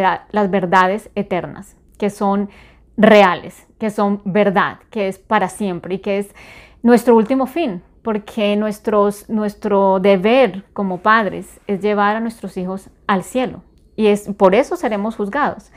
verdades 0.51 1.11
eternas, 1.15 1.77
que 1.97 2.11
son 2.11 2.51
reales, 2.97 3.69
que 3.79 3.91
son 3.91 4.21
verdad, 4.25 4.79
que 4.91 5.07
es 5.07 5.21
para 5.21 5.49
siempre 5.49 5.95
y 5.95 5.99
que 6.01 6.19
es 6.19 6.35
nuestro 6.83 7.15
último 7.15 7.47
fin, 7.47 7.85
porque 8.03 8.57
nuestros, 8.57 9.31
nuestro 9.31 10.01
deber 10.01 10.65
como 10.73 10.99
padres 10.99 11.61
es 11.69 11.81
llevar 11.83 12.17
a 12.17 12.21
nuestros 12.21 12.57
hijos 12.57 12.91
al 13.07 13.23
cielo 13.23 13.63
y 14.01 14.07
es 14.07 14.31
por 14.39 14.55
eso 14.55 14.77
seremos 14.77 15.17
juzgados. 15.17 15.71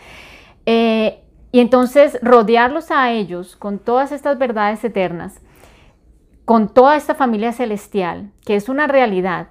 Eh, 0.65 1.19
y 1.51 1.59
entonces 1.59 2.17
rodearlos 2.21 2.89
a 2.89 3.11
ellos 3.11 3.57
con 3.57 3.79
todas 3.79 4.13
estas 4.13 4.37
verdades 4.37 4.81
eternas, 4.85 5.41
con 6.45 6.69
toda 6.69 6.95
esta 6.95 7.15
familia 7.15 7.51
celestial, 7.51 8.31
que 8.45 8.55
es 8.55 8.69
una 8.69 8.87
realidad, 8.87 9.49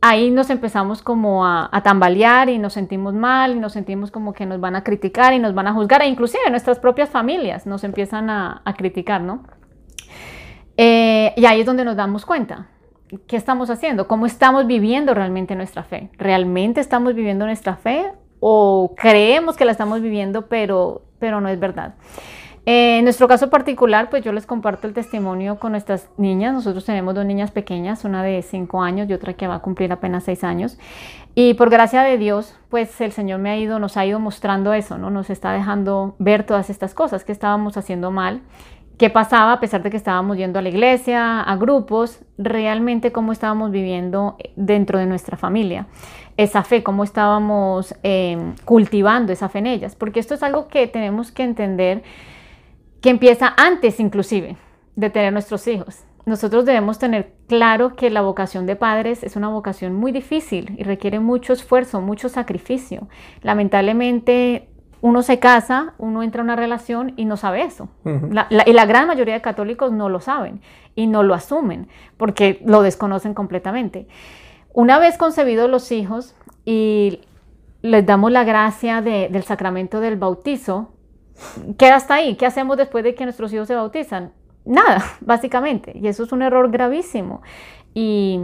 ahí 0.00 0.30
nos 0.30 0.48
empezamos 0.48 1.02
como 1.02 1.44
a, 1.44 1.68
tambalear 1.84 2.48
y 2.48 2.58
nos 2.58 2.72
sentimos 2.72 3.12
mal 3.12 3.52
y 3.52 3.60
nos 3.60 3.74
sentimos 3.74 4.10
como 4.10 4.32
que 4.32 4.46
nos 4.46 4.60
van 4.60 4.76
a 4.76 4.82
criticar 4.82 5.34
y 5.34 5.38
nos 5.38 5.54
van 5.54 5.66
a 5.66 5.74
juzgar, 5.74 6.00
e 6.00 6.06
inclusive 6.06 6.48
nuestras 6.48 6.78
propias 6.78 7.10
familias 7.10 7.66
nos 7.66 7.84
empiezan 7.84 8.30
a, 8.30 8.62
criticar, 8.78 9.20
¿no? 9.20 9.44
Eh, 10.78 11.34
y 11.36 11.44
ahí 11.44 11.60
es 11.60 11.66
donde 11.66 11.84
nos 11.84 11.96
damos 11.96 12.24
cuenta 12.24 12.68
¿qué 13.26 13.36
estamos 13.36 13.70
haciendo? 13.70 14.06
¿Cómo 14.06 14.26
estamos 14.26 14.66
viviendo 14.66 15.14
realmente 15.14 15.54
nuestra 15.54 15.82
fe? 15.82 16.10
¿Realmente 16.18 16.80
estamos 16.80 17.14
viviendo 17.14 17.46
nuestra 17.46 17.76
fe 17.76 18.12
o 18.40 18.94
creemos 18.96 19.56
que 19.56 19.64
la 19.64 19.72
estamos 19.72 20.00
viviendo 20.00 20.46
pero, 20.46 21.02
pero 21.18 21.40
no 21.40 21.48
es 21.48 21.58
verdad? 21.58 21.94
Eh, 22.66 22.98
en 22.98 23.04
nuestro 23.04 23.26
caso 23.26 23.48
particular, 23.48 24.10
pues 24.10 24.22
yo 24.22 24.32
les 24.32 24.46
comparto 24.46 24.86
el 24.86 24.92
testimonio 24.92 25.58
con 25.58 25.72
nuestras 25.72 26.10
niñas. 26.18 26.52
Nosotros 26.52 26.84
tenemos 26.84 27.14
dos 27.14 27.24
niñas 27.24 27.50
pequeñas, 27.50 28.04
una 28.04 28.22
de 28.22 28.42
5 28.42 28.82
años 28.82 29.08
y 29.08 29.14
otra 29.14 29.32
que 29.32 29.48
va 29.48 29.56
a 29.56 29.58
cumplir 29.60 29.92
apenas 29.92 30.24
6 30.24 30.44
años. 30.44 30.78
Y 31.34 31.54
por 31.54 31.70
gracia 31.70 32.02
de 32.02 32.18
Dios, 32.18 32.54
pues 32.68 33.00
el 33.00 33.12
Señor 33.12 33.40
me 33.40 33.50
ha 33.50 33.56
ido, 33.56 33.78
nos 33.78 33.96
ha 33.96 34.04
ido 34.04 34.20
mostrando 34.20 34.74
eso, 34.74 34.98
¿no? 34.98 35.10
Nos 35.10 35.30
está 35.30 35.52
dejando 35.52 36.16
ver 36.18 36.44
todas 36.44 36.68
estas 36.68 36.92
cosas 36.92 37.24
que 37.24 37.32
estábamos 37.32 37.76
haciendo 37.76 38.10
mal 38.10 38.42
qué 39.00 39.08
pasaba 39.08 39.54
a 39.54 39.60
pesar 39.60 39.82
de 39.82 39.88
que 39.88 39.96
estábamos 39.96 40.36
yendo 40.36 40.58
a 40.58 40.62
la 40.62 40.68
iglesia, 40.68 41.40
a 41.40 41.56
grupos, 41.56 42.20
realmente 42.36 43.12
cómo 43.12 43.32
estábamos 43.32 43.70
viviendo 43.70 44.36
dentro 44.56 44.98
de 44.98 45.06
nuestra 45.06 45.38
familia, 45.38 45.86
esa 46.36 46.64
fe, 46.64 46.82
cómo 46.82 47.02
estábamos 47.02 47.94
em, 48.02 48.54
cultivando 48.66 49.32
esa 49.32 49.48
fe 49.48 49.60
en 49.60 49.68
ellas, 49.68 49.96
porque 49.96 50.20
esto 50.20 50.34
es 50.34 50.42
algo 50.42 50.68
que 50.68 50.86
tenemos 50.86 51.32
que 51.32 51.44
entender 51.44 52.02
que 53.00 53.08
empieza 53.08 53.54
antes 53.56 54.00
inclusive 54.00 54.58
de 54.96 55.08
tener 55.08 55.32
nuestros 55.32 55.66
hijos. 55.66 56.04
Nosotros 56.26 56.66
debemos 56.66 56.98
tener 56.98 57.32
claro 57.48 57.96
que 57.96 58.10
la 58.10 58.20
vocación 58.20 58.66
de 58.66 58.76
padres 58.76 59.24
es 59.24 59.34
una 59.34 59.48
vocación 59.48 59.94
muy 59.94 60.12
difícil 60.12 60.74
y 60.76 60.82
requiere 60.82 61.20
mucho 61.20 61.54
esfuerzo, 61.54 62.02
mucho 62.02 62.28
sacrificio. 62.28 63.08
Lamentablemente 63.40 64.68
uno 65.02 65.22
se 65.22 65.38
casa, 65.38 65.94
uno 65.98 66.22
entra 66.22 66.40
en 66.40 66.46
una 66.46 66.56
relación 66.56 67.14
y 67.16 67.24
no 67.24 67.36
sabe 67.36 67.62
eso. 67.62 67.88
y 68.04 68.72
la 68.72 68.86
gran 68.86 69.06
mayoría 69.06 69.34
de 69.34 69.40
católicos 69.40 69.92
no 69.92 70.08
lo 70.08 70.20
saben 70.20 70.60
y 70.94 71.06
no 71.06 71.22
lo 71.22 71.34
asumen 71.34 71.88
porque 72.16 72.60
lo 72.64 72.82
desconocen 72.82 73.34
completamente. 73.34 74.06
Una 74.72 74.98
vez 74.98 75.16
concebidos 75.16 75.68
los 75.68 75.90
hijos 75.90 76.34
y 76.64 77.20
les 77.82 78.04
damos 78.06 78.30
la 78.30 78.44
gracia 78.44 79.00
del 79.02 79.42
sacramento 79.42 80.00
del 80.00 80.16
bautizo, 80.16 80.92
queda 81.78 81.96
hasta 81.96 82.14
ahí. 82.14 82.36
¿Qué 82.36 82.46
hacemos 82.46 82.76
después 82.76 83.02
de 83.02 83.14
que 83.14 83.24
nuestros 83.24 83.52
hijos 83.52 83.68
se 83.68 83.74
bautizan? 83.74 84.32
Nada, 84.64 85.02
básicamente. 85.20 85.92
Y 85.96 86.06
eso 86.06 86.24
es 86.24 86.32
un 86.32 86.42
error 86.42 86.70
gravísimo. 86.70 87.42
Y 87.94 88.40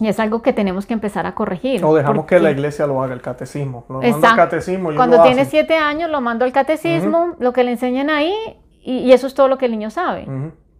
y 0.00 0.08
es 0.08 0.20
algo 0.20 0.42
que 0.42 0.52
tenemos 0.52 0.86
que 0.86 0.94
empezar 0.94 1.26
a 1.26 1.34
corregir. 1.34 1.84
O 1.84 1.94
dejamos 1.94 2.26
que 2.26 2.38
la 2.38 2.50
iglesia 2.50 2.86
lo 2.86 3.02
haga, 3.02 3.14
el 3.14 3.20
catecismo. 3.20 3.84
Lo 3.88 4.00
mando 4.00 4.26
al 4.26 4.36
catecismo. 4.36 4.90
Cuando 4.94 5.22
tiene 5.22 5.44
siete 5.44 5.74
años, 5.74 6.10
lo 6.10 6.20
mando 6.20 6.44
al 6.44 6.52
catecismo, 6.52 7.34
lo 7.38 7.52
que 7.52 7.64
le 7.64 7.72
enseñan 7.72 8.10
ahí, 8.10 8.34
y, 8.80 9.12
eso 9.12 9.26
es 9.26 9.34
todo 9.34 9.48
lo 9.48 9.58
que 9.58 9.66
el 9.66 9.72
niño 9.72 9.90
sabe. 9.90 10.26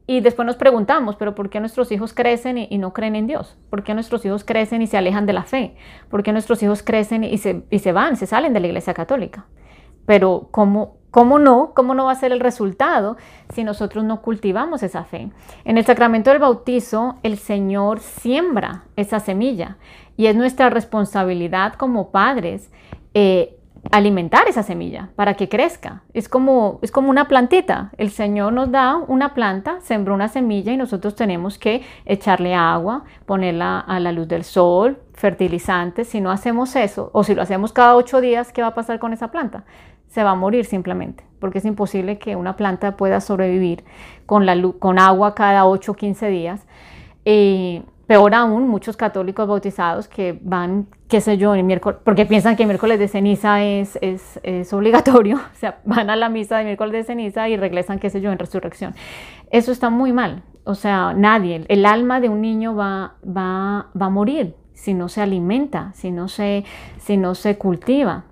y 0.07 0.20
después 0.20 0.46
nos 0.46 0.57
preguntamos, 0.57 1.16
pero 1.16 1.35
¿por 1.35 1.50
qué 1.50 1.61
nuestros 1.61 1.90
hijos 1.92 2.14
crecen 2.14 2.59
y, 2.59 2.78
no 2.78 2.92
creen 2.92 3.16
en 3.16 3.26
Dios? 3.26 3.59
¿Por 3.70 3.83
qué 3.83 3.94
nuestros 3.94 4.24
hijos 4.24 4.44
crecen 4.44 4.83
y 4.83 4.87
se 4.87 4.96
alejan 4.96 5.26
de 5.26 5.33
la 5.33 5.42
fe? 5.42 5.74
¿Por 6.09 6.22
qué 6.22 6.33
nuestros 6.33 6.62
hijos 6.62 6.83
crecen 6.83 7.24
y 7.24 7.38
se, 7.38 7.64
y 7.70 7.81
se 7.81 7.92
van, 7.92 8.16
se 8.16 8.26
salen 8.26 8.52
de 8.52 8.61
la 8.61 8.68
iglesia 8.68 8.94
católica? 8.94 9.46
Pero 10.07 10.48
¿cómo, 10.50 10.98
¿cómo 11.11 11.38
no? 11.38 11.73
¿Cómo 11.75 11.94
no 11.94 12.07
va 12.07 12.12
a 12.12 12.16
ser 12.16 12.33
el 12.33 12.40
resultado 12.40 13.16
si 13.53 13.64
nosotros 13.64 14.05
no 14.05 14.23
cultivamos 14.23 14.83
esa 14.83 15.05
fe? 15.05 15.31
En 15.64 15.79
el 15.79 15.85
sacramento 15.85 16.31
del 16.31 16.38
bautizo, 16.38 17.16
el 17.23 17.38
Señor 17.38 18.01
siembra 18.01 18.85
esa 18.97 19.21
semilla 19.21 19.77
y 20.16 20.27
es 20.27 20.37
nuestra 20.37 20.71
responsabilidad 20.71 21.75
como 21.75 22.11
padres 22.11 22.71
eh, 23.14 23.59
alimentar 23.90 24.49
esa 24.49 24.62
semilla 24.62 25.11
para 25.16 25.35
que 25.35 25.49
crezca. 25.49 26.03
Es 26.12 26.29
como, 26.29 26.79
es 26.83 26.90
como 26.90 27.11
una 27.11 27.29
plantita. 27.29 27.90
El 27.97 28.11
Señor 28.11 28.53
nos 28.53 28.71
da 28.71 28.97
una 28.97 29.35
planta, 29.35 29.81
sembró 29.81 30.14
una 30.14 30.29
semilla 30.29 30.73
y 30.73 30.77
nosotros 30.77 31.14
tenemos 31.14 31.59
que 31.59 31.83
echarle 32.05 32.55
agua, 32.55 33.05
ponerla 33.27 33.81
a 33.81 34.01
la 34.01 34.12
luz 34.12 34.29
del 34.29 34.44
sol, 34.44 34.99
fertilizantes. 35.14 36.09
Si 36.09 36.21
no 36.21 36.31
hacemos 36.31 36.77
eso, 36.77 37.11
o 37.12 37.25
si 37.25 37.35
lo 37.35 37.42
hacemos 37.42 37.73
cada 37.73 37.97
ocho 37.97 38.21
días, 38.21 38.53
¿qué 38.53 38.62
va 38.62 38.68
a 38.68 38.75
pasar 38.75 38.99
con 38.99 39.12
esa 39.12 39.31
planta? 39.31 39.64
Se 40.09 40.25
va 40.25 40.31
a 40.31 40.35
morir 40.35 40.64
simplemente, 40.64 41.25
porque 41.38 41.59
es 41.59 41.64
imposible 41.64 42.18
que 42.18 42.37
una 42.37 42.57
planta 42.57 42.97
pueda 42.97 43.21
sobrevivir 43.21 43.85
con, 44.27 44.49
agua 44.99 45.35
cada 45.35 45.66
8 45.66 45.92
o 45.92 45.94
15 45.94 46.29
días. 46.29 46.66
Eh, 47.25 47.83
Peor 48.09 48.35
aún, 48.35 48.68
muchos 48.68 48.97
católicos 48.97 49.47
bautizados 49.47 50.09
que 50.09 50.38
van, 50.40 50.87
qué 51.09 51.21
sé 51.21 51.37
yo, 51.37 51.55
en 51.55 51.66
miércoles, 51.66 52.01
porque 52.03 52.25
piensan 52.25 52.57
que 52.57 52.64
miércoles 52.64 52.99
de 52.99 53.07
ceniza 53.07 53.62
es, 53.62 53.99
es, 54.01 54.73
obligatorio, 54.73 55.37
o 55.53 55.57
sea, 55.57 55.81
van 55.85 56.09
a 56.09 56.16
la 56.16 56.31
misa 56.31 56.57
de 56.57 56.64
miércoles 56.64 56.94
de 56.94 57.05
ceniza 57.05 57.51
y 57.51 57.59
regresan, 57.59 57.99
qué 57.99 58.09
sé 58.09 58.23
yo, 58.23 58.33
en 58.33 58.38
resurrección. 58.38 58.94
Eso 59.51 59.73
está 59.73 59.90
muy 59.90 60.14
mal. 60.14 60.42
O 60.64 60.75
sea, 60.75 61.12
nadie, 61.12 61.66
el 61.68 61.85
alma 61.85 62.23
de 62.23 62.31
un 62.31 62.40
niño 62.40 62.75
va, 62.75 63.16
va, 63.23 63.88
va 64.01 64.07
a 64.07 64.11
morir 64.11 64.55
si 64.73 64.94
no 64.94 65.11
se 65.11 65.21
alimenta, 65.21 65.92
si 65.92 66.11
no 66.11 66.29
se, 66.29 66.64
si 66.97 67.18
no 67.18 67.35
se 67.35 67.59
cultiva 67.59 68.25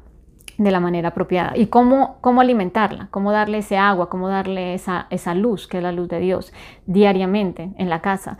de 0.58 0.70
la 0.70 0.80
manera 0.80 1.08
apropiada. 1.08 1.52
¿Y 1.56 1.66
cómo, 1.66 2.18
cómo 2.20 2.40
alimentarla? 2.40 3.08
¿Cómo 3.10 3.32
darle 3.32 3.58
ese 3.58 3.76
agua? 3.76 4.08
¿Cómo 4.08 4.28
darle 4.28 4.74
esa, 4.74 5.06
esa 5.10 5.34
luz, 5.34 5.66
que 5.66 5.78
es 5.78 5.82
la 5.82 5.92
luz 5.92 6.08
de 6.08 6.18
Dios, 6.20 6.52
diariamente 6.86 7.72
en 7.76 7.90
la 7.90 8.00
casa? 8.00 8.38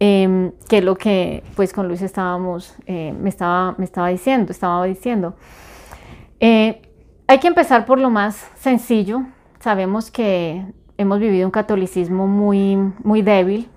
eh, 0.00 0.50
que 0.68 0.78
es 0.78 0.84
lo 0.84 0.96
que 0.96 1.44
pues 1.54 1.72
con 1.72 1.86
Luis 1.86 2.02
estábamos, 2.02 2.74
eh, 2.86 3.14
me, 3.20 3.28
estaba, 3.28 3.74
me 3.76 3.84
estaba 3.84 4.08
diciendo, 4.08 4.50
estaba 4.50 4.84
diciendo. 4.86 5.36
Eh, 6.40 6.80
hay 7.26 7.38
que 7.38 7.46
empezar 7.46 7.84
por 7.84 8.00
lo 8.00 8.10
más 8.10 8.50
sencillo. 8.56 9.22
Sabemos 9.60 10.10
que 10.10 10.64
hemos 10.96 11.20
vivido 11.20 11.46
un 11.46 11.52
catolicismo 11.52 12.26
muy, 12.26 12.76
muy 13.04 13.20
débil. 13.20 13.68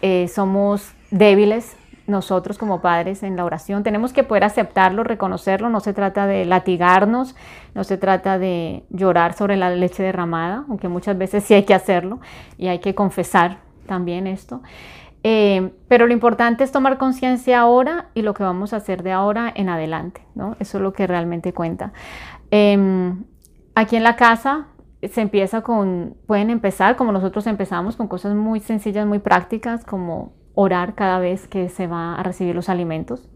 Eh, 0.00 0.28
somos 0.28 0.92
débiles 1.10 1.76
nosotros 2.06 2.58
como 2.58 2.80
padres 2.80 3.22
en 3.22 3.36
la 3.36 3.44
oración. 3.44 3.82
Tenemos 3.82 4.12
que 4.12 4.24
poder 4.24 4.44
aceptarlo, 4.44 5.04
reconocerlo. 5.04 5.70
No 5.70 5.80
se 5.80 5.94
trata 5.94 6.26
de 6.26 6.44
latigarnos, 6.44 7.34
no 7.74 7.84
se 7.84 7.96
trata 7.96 8.38
de 8.38 8.84
llorar 8.90 9.34
sobre 9.34 9.56
la 9.56 9.70
leche 9.70 10.02
derramada, 10.02 10.64
aunque 10.68 10.88
muchas 10.88 11.16
veces 11.16 11.44
sí 11.44 11.54
hay 11.54 11.64
que 11.64 11.74
hacerlo 11.74 12.20
y 12.58 12.68
hay 12.68 12.80
que 12.80 12.94
confesar 12.94 13.58
también 13.86 14.26
esto. 14.26 14.60
Eh, 15.26 15.72
pero 15.88 16.06
lo 16.06 16.12
importante 16.12 16.64
es 16.64 16.72
tomar 16.72 16.98
conciencia 16.98 17.60
ahora 17.60 18.08
y 18.12 18.20
lo 18.20 18.34
que 18.34 18.42
vamos 18.42 18.74
a 18.74 18.76
hacer 18.76 19.02
de 19.02 19.12
ahora 19.12 19.50
en 19.54 19.70
adelante, 19.70 20.20
¿no? 20.34 20.54
Eso 20.60 20.76
es 20.76 20.82
lo 20.82 20.92
que 20.92 21.06
realmente 21.06 21.54
cuenta. 21.54 21.94
Em, 22.50 23.24
aquí 23.74 23.96
en 23.96 24.02
la 24.02 24.16
casa 24.16 24.66
se 25.02 25.22
empieza 25.22 25.62
con, 25.62 26.14
pueden 26.26 26.50
empezar 26.50 26.96
como 26.96 27.10
nosotros 27.10 27.46
empezamos, 27.46 27.96
con 27.96 28.06
cosas 28.06 28.34
muy 28.34 28.60
sencillas, 28.60 29.06
muy 29.06 29.18
prácticas, 29.18 29.84
como 29.86 30.32
orar 30.54 30.94
cada 30.94 31.18
vez 31.18 31.48
que 31.48 31.68
se 31.68 31.86
va 31.86 32.14
a 32.14 32.22
recibir 32.22 32.54
los 32.54 32.68
alimentos. 32.68 33.28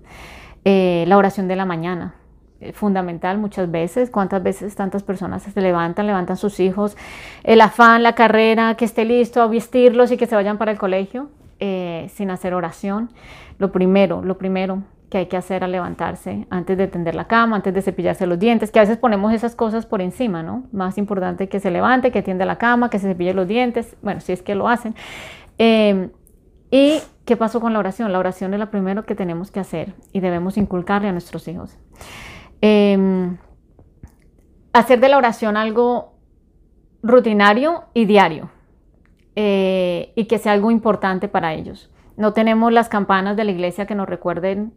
Eh, 0.64 1.04
la 1.06 1.16
oración 1.16 1.48
de 1.48 1.56
la 1.56 1.64
mañana, 1.64 2.14
eh, 2.60 2.72
fundamental 2.72 3.38
muchas 3.38 3.70
veces. 3.70 4.10
¿Cuántas 4.10 4.42
veces 4.42 4.74
tantas 4.74 5.02
personas 5.02 5.42
se 5.42 5.60
levantan, 5.60 6.06
levantan 6.06 6.36
sus 6.36 6.60
hijos, 6.60 6.96
el 7.44 7.60
afán, 7.60 8.02
la 8.02 8.14
carrera, 8.14 8.74
que 8.74 8.84
esté 8.84 9.04
listo 9.04 9.40
a 9.40 9.46
vestirlos 9.46 10.10
y 10.10 10.16
que 10.16 10.26
se 10.26 10.34
vayan 10.34 10.58
para 10.58 10.72
el 10.72 10.78
colegio? 10.78 11.28
Eh, 11.60 12.08
sin 12.14 12.30
hacer 12.30 12.54
oración. 12.54 13.10
Lo 13.58 13.72
primero, 13.72 14.22
lo 14.22 14.38
primero 14.38 14.82
que 15.10 15.18
hay 15.18 15.26
que 15.26 15.36
hacer 15.36 15.64
al 15.64 15.72
levantarse 15.72 16.46
antes 16.50 16.76
de 16.76 16.86
tender 16.86 17.14
la 17.14 17.26
cama, 17.26 17.56
antes 17.56 17.72
de 17.72 17.82
cepillarse 17.82 18.26
los 18.26 18.38
dientes, 18.38 18.70
que 18.70 18.78
a 18.78 18.82
veces 18.82 18.98
ponemos 18.98 19.32
esas 19.32 19.54
cosas 19.54 19.86
por 19.86 20.00
encima, 20.00 20.42
¿no? 20.42 20.64
Más 20.70 20.98
importante 20.98 21.48
que 21.48 21.60
se 21.60 21.70
levante, 21.70 22.12
que 22.12 22.22
tiende 22.22 22.44
la 22.44 22.58
cama, 22.58 22.90
que 22.90 22.98
se 22.98 23.08
cepille 23.08 23.34
los 23.34 23.48
dientes, 23.48 23.96
bueno, 24.02 24.20
si 24.20 24.32
es 24.32 24.42
que 24.42 24.54
lo 24.54 24.68
hacen. 24.68 24.94
¿Y 26.70 27.00
qué 27.24 27.36
pasó 27.36 27.60
con 27.60 27.72
la 27.72 27.78
oración? 27.78 28.12
La 28.12 28.18
oración 28.18 28.52
es 28.54 28.60
lo 28.60 28.70
primero 28.70 29.04
que 29.04 29.14
tenemos 29.14 29.50
que 29.50 29.60
hacer 29.60 29.94
y 30.12 30.20
debemos 30.20 30.56
inculcarle 30.56 31.08
a 31.08 31.12
nuestros 31.12 31.48
hijos. 31.48 31.76
Em, 32.60 33.38
hacer 34.72 35.00
de 35.00 35.08
la 35.08 35.18
oración 35.18 35.56
algo 35.56 36.14
rutinario 37.02 37.84
y 37.94 38.04
diario. 38.04 38.50
Eh, 39.36 40.12
y 40.16 40.24
que 40.24 40.38
sea 40.38 40.52
algo 40.52 40.70
importante 40.70 41.28
para 41.28 41.54
ellos. 41.54 41.90
No 42.16 42.32
tenemos 42.32 42.72
las 42.72 42.88
campanas 42.88 43.36
de 43.36 43.44
la 43.44 43.52
iglesia 43.52 43.86
que 43.86 43.94
nos 43.94 44.08
recuerden 44.08 44.72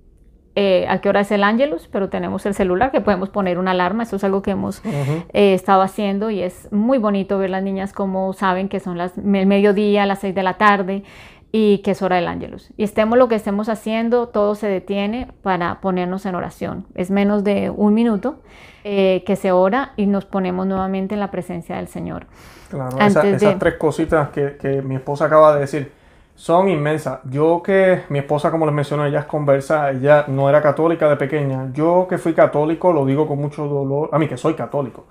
eh, 0.54 0.86
a 0.88 1.02
qué 1.02 1.10
hora 1.10 1.22
es 1.22 1.32
el 1.32 1.44
ángelus, 1.44 1.88
pero 1.88 2.10
tenemos 2.10 2.46
el 2.46 2.54
celular 2.54 2.92
que 2.92 3.02
podemos 3.02 3.30
poner 3.30 3.58
una 3.58 3.72
alarma. 3.72 4.04
Eso 4.04 4.18
es 4.18 4.24
algo 4.24 4.44
que 4.44 4.52
hemos 4.52 4.84
eh, 4.86 5.56
estado 5.56 5.82
haciendo 5.82 6.30
y 6.30 6.44
es 6.44 6.72
muy 6.72 7.00
bonito 7.00 7.40
ver 7.40 7.50
las 7.50 7.64
niñas 7.64 7.92
como 7.92 8.34
saben 8.34 8.70
que 8.70 8.80
son 8.80 9.00
las 9.00 9.18
el 9.18 9.48
mediodía, 9.48 10.06
las 10.06 10.20
seis 10.20 10.36
de 10.36 10.44
la 10.44 10.60
tarde 10.60 11.04
y 11.52 11.80
que 11.80 11.92
es 11.92 12.02
hora 12.02 12.16
del 12.16 12.28
ángelus. 12.28 12.72
Y 12.78 12.84
estemos 12.84 13.18
lo 13.18 13.28
que 13.28 13.36
estemos 13.36 13.70
haciendo, 13.70 14.28
todo 14.28 14.56
se 14.56 14.68
detiene 14.68 15.28
para 15.42 15.82
ponernos 15.82 16.26
en 16.26 16.36
oración. 16.36 16.86
Es 16.96 17.12
menos 17.12 17.44
de 17.44 17.70
un 17.70 17.94
minuto 17.94 18.38
que 18.84 19.38
se 19.40 19.52
ora 19.52 19.94
y 19.96 20.08
nos 20.08 20.26
ponemos 20.26 20.66
nuevamente 20.66 21.14
en 21.14 21.20
la 21.20 21.30
presencia 21.30 21.76
del 21.76 21.88
Señor. 21.88 22.26
Claro, 22.70 22.98
esas 23.00 23.60
tres 23.60 23.76
cositas 23.76 24.30
que, 24.30 24.82
mi 24.84 24.96
esposa 24.96 25.26
acaba 25.26 25.54
de 25.56 25.62
decir 25.62 25.92
son 26.36 26.70
inmensas. 26.70 27.20
Yo 27.26 27.62
que 27.62 28.04
mi 28.10 28.20
esposa, 28.20 28.50
como 28.50 28.66
les 28.66 28.74
mencioné, 28.74 29.10
ella 29.10 29.20
es 29.20 29.26
conversa, 29.26 29.92
ella 29.92 30.26
no 30.28 30.50
era 30.50 30.62
católica 30.62 31.08
de 31.08 31.16
pequeña. 31.16 31.70
Yo 31.74 32.08
que 32.10 32.18
fui 32.18 32.34
católico, 32.34 32.92
lo 32.94 33.06
digo 33.06 33.28
con 33.28 33.40
mucho 33.40 33.68
dolor, 33.68 34.10
a 34.12 34.18
mí 34.18 34.28
que 34.28 34.38
soy 34.38 34.56
católico, 34.56 35.06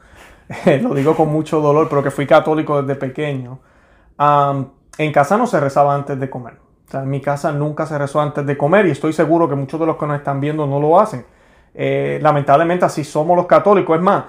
lo 0.83 0.95
digo 0.95 1.15
con 1.15 1.29
mucho 1.29 1.61
dolor, 1.61 1.89
pero 1.89 2.03
que 2.03 2.11
fui 2.11 2.27
católico 2.27 2.83
desde 2.83 2.99
pequeño. 2.99 3.61
En 4.99 5.13
casa 5.13 5.37
no 5.37 5.47
se 5.47 5.61
rezaba 5.61 5.95
antes 5.95 6.19
de 6.19 6.29
comer. 6.29 6.55
O 6.87 6.91
sea, 6.91 7.03
en 7.03 7.11
mi 7.11 7.21
casa 7.21 7.53
nunca 7.53 7.87
se 7.87 7.97
rezó 7.97 8.21
antes 8.21 8.45
de 8.45 8.57
comer 8.57 8.87
y 8.87 8.91
estoy 8.91 9.13
seguro 9.13 9.49
que 9.49 9.55
muchos 9.55 9.79
de 9.79 9.87
los 9.87 9.97
que 9.97 10.07
nos 10.07 10.19
están 10.19 10.41
viendo 10.41 10.67
no 10.67 10.81
lo 10.81 10.99
hacen. 10.99 11.25
Eh, 11.75 12.19
lamentablemente 12.21 12.85
así 12.85 13.05
somos 13.05 13.37
los 13.37 13.47
católicos. 13.47 13.97
Es 13.97 14.03
más, 14.03 14.25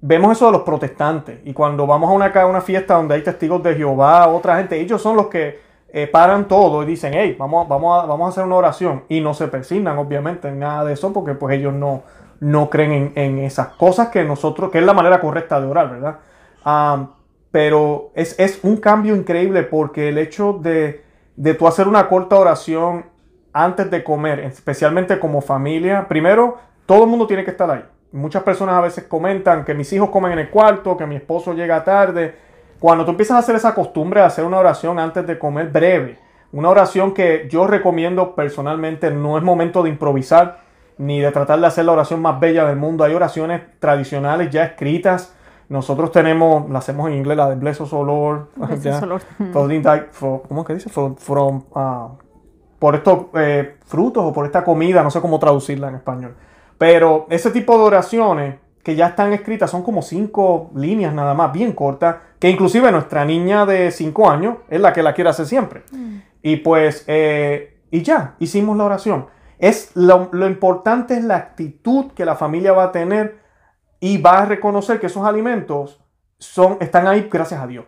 vemos 0.00 0.32
eso 0.32 0.46
de 0.46 0.52
los 0.52 0.62
protestantes 0.62 1.40
y 1.44 1.52
cuando 1.52 1.86
vamos 1.86 2.10
a 2.10 2.12
una, 2.12 2.46
una 2.46 2.60
fiesta 2.60 2.94
donde 2.94 3.14
hay 3.14 3.22
testigos 3.22 3.62
de 3.62 3.74
Jehová, 3.74 4.28
otra 4.28 4.56
gente, 4.56 4.80
ellos 4.80 5.02
son 5.02 5.16
los 5.16 5.26
que 5.26 5.60
eh, 5.88 6.06
paran 6.06 6.48
todo 6.48 6.82
y 6.82 6.86
dicen, 6.86 7.12
hey, 7.14 7.36
vamos, 7.38 7.68
vamos, 7.68 8.02
a, 8.02 8.06
vamos 8.06 8.26
a 8.26 8.28
hacer 8.30 8.44
una 8.44 8.56
oración 8.56 9.04
y 9.08 9.20
no 9.20 9.34
se 9.34 9.48
persignan 9.48 9.98
obviamente 9.98 10.48
en 10.48 10.58
nada 10.58 10.84
de 10.84 10.94
eso 10.94 11.12
porque 11.12 11.34
pues 11.34 11.56
ellos 11.56 11.72
no, 11.72 12.02
no 12.40 12.68
creen 12.68 13.12
en, 13.14 13.38
esas 13.38 13.68
cosas 13.68 14.08
que 14.08 14.24
nosotros, 14.24 14.70
que 14.70 14.78
es 14.78 14.84
la 14.84 14.94
manera 14.94 15.20
correcta 15.20 15.60
de 15.60 15.66
orar, 15.66 15.90
¿verdad? 15.90 16.18
Pero 17.56 18.10
es, 18.14 18.38
es, 18.38 18.60
un 18.64 18.76
cambio 18.76 19.16
increíble 19.16 19.62
porque 19.62 20.10
el 20.10 20.18
hecho 20.18 20.58
de, 20.60 21.02
de 21.36 21.54
tú 21.54 21.66
hacer 21.66 21.88
una 21.88 22.06
corta 22.06 22.38
oración 22.38 23.06
antes 23.50 23.90
de 23.90 24.04
comer, 24.04 24.40
especialmente 24.40 25.18
como 25.18 25.40
familia, 25.40 26.06
primero, 26.06 26.58
todo 26.84 27.04
el 27.04 27.08
mundo 27.08 27.26
tiene 27.26 27.46
que 27.46 27.52
estar 27.52 27.70
ahí. 27.70 27.82
Muchas 28.12 28.42
personas 28.42 28.74
a 28.74 28.82
veces 28.82 29.04
comentan 29.04 29.64
que 29.64 29.72
mis 29.72 29.90
hijos 29.94 30.10
comen 30.10 30.32
en 30.32 30.40
el 30.40 30.50
cuarto, 30.50 30.98
que 30.98 31.06
mi 31.06 31.16
esposo 31.16 31.54
llega 31.54 31.82
tarde. 31.82 32.34
Cuando 32.78 33.06
tú 33.06 33.12
empiezas 33.12 33.36
a 33.36 33.38
hacer 33.38 33.56
esa 33.56 33.74
costumbre 33.74 34.20
de 34.20 34.26
hacer 34.26 34.44
una 34.44 34.58
oración 34.58 34.98
antes 34.98 35.26
de 35.26 35.38
comer 35.38 35.70
breve, 35.70 36.18
una 36.52 36.68
oración 36.68 37.14
que 37.14 37.48
yo 37.50 37.66
recomiendo 37.66 38.34
personalmente, 38.34 39.10
no 39.10 39.38
es 39.38 39.42
momento 39.42 39.82
de 39.82 39.88
improvisar 39.88 40.58
ni 40.98 41.20
de 41.20 41.32
tratar 41.32 41.58
de 41.58 41.68
hacer 41.68 41.86
la 41.86 41.92
oración 41.92 42.20
más 42.20 42.38
bella 42.38 42.66
del 42.66 42.76
mundo. 42.76 43.02
Hay 43.02 43.14
oraciones 43.14 43.62
tradicionales 43.80 44.50
ya 44.50 44.62
escritas. 44.62 45.32
Nosotros 45.68 46.12
tenemos, 46.12 46.70
la 46.70 46.78
hacemos 46.78 47.08
en 47.08 47.16
inglés, 47.16 47.36
la 47.36 47.48
de 47.50 47.56
Bless 47.56 47.80
Olor. 47.92 48.50
¿Cómo 50.48 50.60
es 50.60 50.66
que 50.66 50.74
dice? 50.74 50.88
From, 50.88 51.64
ah, 51.74 52.10
por 52.78 52.94
estos 52.94 53.26
eh, 53.34 53.76
frutos 53.84 54.24
o 54.24 54.32
por 54.32 54.46
esta 54.46 54.62
comida, 54.62 55.02
no 55.02 55.10
sé 55.10 55.20
cómo 55.20 55.38
traducirla 55.38 55.88
en 55.88 55.96
español. 55.96 56.36
Pero 56.78 57.26
ese 57.30 57.50
tipo 57.50 57.76
de 57.78 57.84
oraciones 57.84 58.54
que 58.82 58.94
ya 58.94 59.08
están 59.08 59.32
escritas 59.32 59.70
son 59.70 59.82
como 59.82 60.02
cinco 60.02 60.70
líneas 60.76 61.12
nada 61.12 61.34
más, 61.34 61.52
bien 61.52 61.72
cortas, 61.72 62.16
que 62.38 62.48
inclusive 62.48 62.92
nuestra 62.92 63.24
niña 63.24 63.66
de 63.66 63.90
cinco 63.90 64.30
años 64.30 64.58
es 64.68 64.80
la 64.80 64.92
que 64.92 65.02
la 65.02 65.12
quiere 65.12 65.30
hacer 65.30 65.46
siempre. 65.46 65.82
Mm. 65.90 66.18
Y 66.42 66.56
pues, 66.58 67.02
eh, 67.08 67.80
y 67.90 68.02
ya, 68.02 68.36
hicimos 68.38 68.76
la 68.76 68.84
oración. 68.84 69.26
Es 69.58 69.90
lo, 69.94 70.30
importante 70.46 71.14
es 71.14 71.24
la 71.24 71.36
actitud 71.36 72.12
que 72.12 72.24
la 72.24 72.36
familia 72.36 72.72
va 72.72 72.84
a 72.84 72.92
tener 72.92 73.38
y 74.00 74.18
va 74.18 74.38
a 74.38 74.46
reconocer 74.46 75.00
que 75.00 75.06
esos 75.06 75.24
alimentos 75.24 76.00
son, 76.38 76.78
están 76.80 77.06
ahí 77.06 77.28
gracias 77.30 77.60
a 77.60 77.66
Dios. 77.66 77.86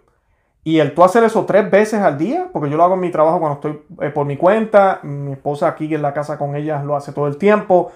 Y 0.64 0.81
el 0.81 0.94
tú 0.94 1.03
hacer 1.03 1.25
eso 1.25 1.47
tres 1.47 1.71
veces 1.71 2.01
al 2.01 2.18
día, 2.18 2.49
porque 2.53 2.68
yo 2.68 2.77
lo 2.77 2.85
hago 2.85 2.94
en 2.94 3.01
mi 3.01 3.11
trabajo 3.11 3.40
cuando 3.40 3.55
estoy 3.55 3.83
eh, 4.07 4.11
por 4.11 4.27
mi 4.27 4.37
cuenta, 4.37 5.01
mi 5.03 5.33
esposa 5.33 5.68
aquí 5.68 5.94
en 5.94 6.03
la 6.03 6.12
casa 6.12 6.37
con 6.37 6.57
ella 6.57 6.83
lo 6.83 6.97
hace 6.97 7.12
todo 7.12 7.27
el 7.27 7.38
tiempo, 7.38 7.90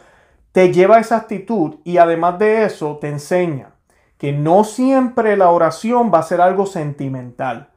te 0.53 0.72
lleva 0.72 0.96
a 0.96 1.01
esa 1.01 1.16
actitud 1.16 1.77
y 1.85 1.98
además 1.98 2.38
de 2.38 2.64
eso 2.64 2.98
te 2.98 3.09
enseña 3.09 3.72
que 4.22 4.33
no 4.33 4.62
siempre 4.62 5.37
la 5.37 5.51
oración 5.51 6.12
va 6.14 6.20
a 6.20 6.22
ser 6.22 6.40
algo 6.40 6.64
sentimental. 6.64 7.70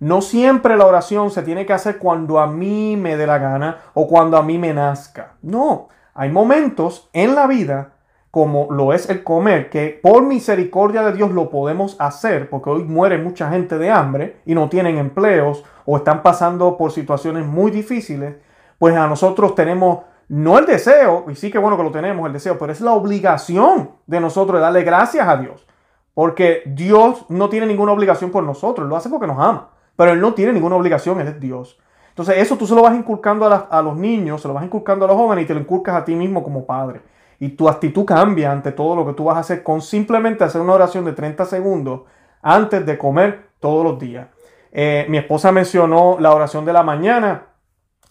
No 0.00 0.20
siempre 0.20 0.76
la 0.76 0.84
oración 0.84 1.30
se 1.30 1.42
tiene 1.42 1.64
que 1.64 1.74
hacer 1.74 1.98
cuando 1.98 2.40
a 2.40 2.48
mí 2.48 2.96
me 2.96 3.16
dé 3.16 3.24
la 3.24 3.38
gana 3.38 3.78
o 3.94 4.08
cuando 4.08 4.36
a 4.36 4.42
mí 4.42 4.58
me 4.58 4.74
nazca. 4.74 5.34
No, 5.42 5.88
hay 6.12 6.28
momentos 6.28 7.08
en 7.12 7.36
la 7.36 7.46
vida 7.46 7.91
como 8.32 8.68
lo 8.70 8.94
es 8.94 9.10
el 9.10 9.22
comer, 9.22 9.68
que 9.68 10.00
por 10.02 10.22
misericordia 10.22 11.02
de 11.02 11.12
Dios 11.12 11.32
lo 11.32 11.50
podemos 11.50 11.96
hacer, 12.00 12.48
porque 12.48 12.70
hoy 12.70 12.82
muere 12.82 13.18
mucha 13.18 13.50
gente 13.50 13.76
de 13.76 13.90
hambre 13.90 14.40
y 14.46 14.54
no 14.54 14.70
tienen 14.70 14.96
empleos 14.96 15.62
o 15.84 15.98
están 15.98 16.22
pasando 16.22 16.78
por 16.78 16.92
situaciones 16.92 17.44
muy 17.44 17.70
difíciles, 17.70 18.36
pues 18.78 18.96
a 18.96 19.06
nosotros 19.06 19.54
tenemos 19.54 19.98
no 20.28 20.58
el 20.58 20.64
deseo, 20.64 21.26
y 21.28 21.34
sí 21.34 21.50
que 21.50 21.58
bueno 21.58 21.76
que 21.76 21.82
lo 21.82 21.90
tenemos 21.90 22.26
el 22.26 22.32
deseo, 22.32 22.58
pero 22.58 22.72
es 22.72 22.80
la 22.80 22.92
obligación 22.92 23.90
de 24.06 24.18
nosotros 24.18 24.56
de 24.56 24.62
darle 24.62 24.82
gracias 24.82 25.28
a 25.28 25.36
Dios, 25.36 25.66
porque 26.14 26.62
Dios 26.64 27.26
no 27.28 27.50
tiene 27.50 27.66
ninguna 27.66 27.92
obligación 27.92 28.30
por 28.30 28.44
nosotros, 28.44 28.88
lo 28.88 28.96
hace 28.96 29.10
porque 29.10 29.26
nos 29.26 29.38
ama, 29.38 29.72
pero 29.94 30.12
Él 30.12 30.22
no 30.22 30.32
tiene 30.32 30.54
ninguna 30.54 30.76
obligación, 30.76 31.20
Él 31.20 31.28
es 31.28 31.38
Dios. 31.38 31.78
Entonces 32.08 32.38
eso 32.38 32.56
tú 32.56 32.66
se 32.66 32.74
lo 32.74 32.80
vas 32.80 32.94
inculcando 32.94 33.44
a, 33.44 33.68
a 33.70 33.82
los 33.82 33.94
niños, 33.94 34.40
se 34.40 34.48
lo 34.48 34.54
vas 34.54 34.64
inculcando 34.64 35.04
a 35.04 35.08
los 35.08 35.18
jóvenes 35.18 35.44
y 35.44 35.48
te 35.48 35.52
lo 35.52 35.60
inculcas 35.60 35.96
a 35.96 36.04
ti 36.06 36.14
mismo 36.14 36.42
como 36.42 36.64
padre 36.64 37.11
y 37.42 37.48
tu 37.48 37.68
actitud 37.68 38.04
cambia 38.04 38.52
ante 38.52 38.70
todo 38.70 38.94
lo 38.94 39.04
que 39.04 39.14
tú 39.14 39.24
vas 39.24 39.36
a 39.36 39.40
hacer 39.40 39.64
con 39.64 39.82
simplemente 39.82 40.44
hacer 40.44 40.60
una 40.60 40.74
oración 40.74 41.04
de 41.04 41.12
30 41.12 41.44
segundos 41.44 42.02
antes 42.40 42.86
de 42.86 42.96
comer 42.96 43.46
todos 43.58 43.82
los 43.84 43.98
días. 43.98 44.28
Eh, 44.70 45.06
mi 45.08 45.18
esposa 45.18 45.50
mencionó 45.50 46.18
la 46.20 46.32
oración 46.32 46.64
de 46.64 46.72
la 46.72 46.84
mañana, 46.84 47.46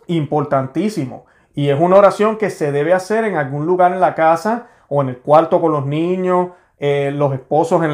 importantísimo. 0.07 1.27
Y 1.55 1.69
es 1.69 1.79
una 1.79 1.95
oración 1.95 2.37
que 2.37 2.49
se 2.49 2.73
debe 2.73 2.93
hacer 2.93 3.23
en 3.23 3.37
algún 3.37 3.65
lugar 3.65 3.93
en 3.93 4.01
la 4.01 4.15
casa 4.15 4.67
o 4.89 5.01
en 5.01 5.07
el 5.07 5.19
cuarto 5.19 5.61
con 5.61 5.71
los 5.71 5.85
niños, 5.85 6.49
eh, 6.77 7.13
los 7.15 7.33
esposos 7.33 7.81
en, 7.85 7.91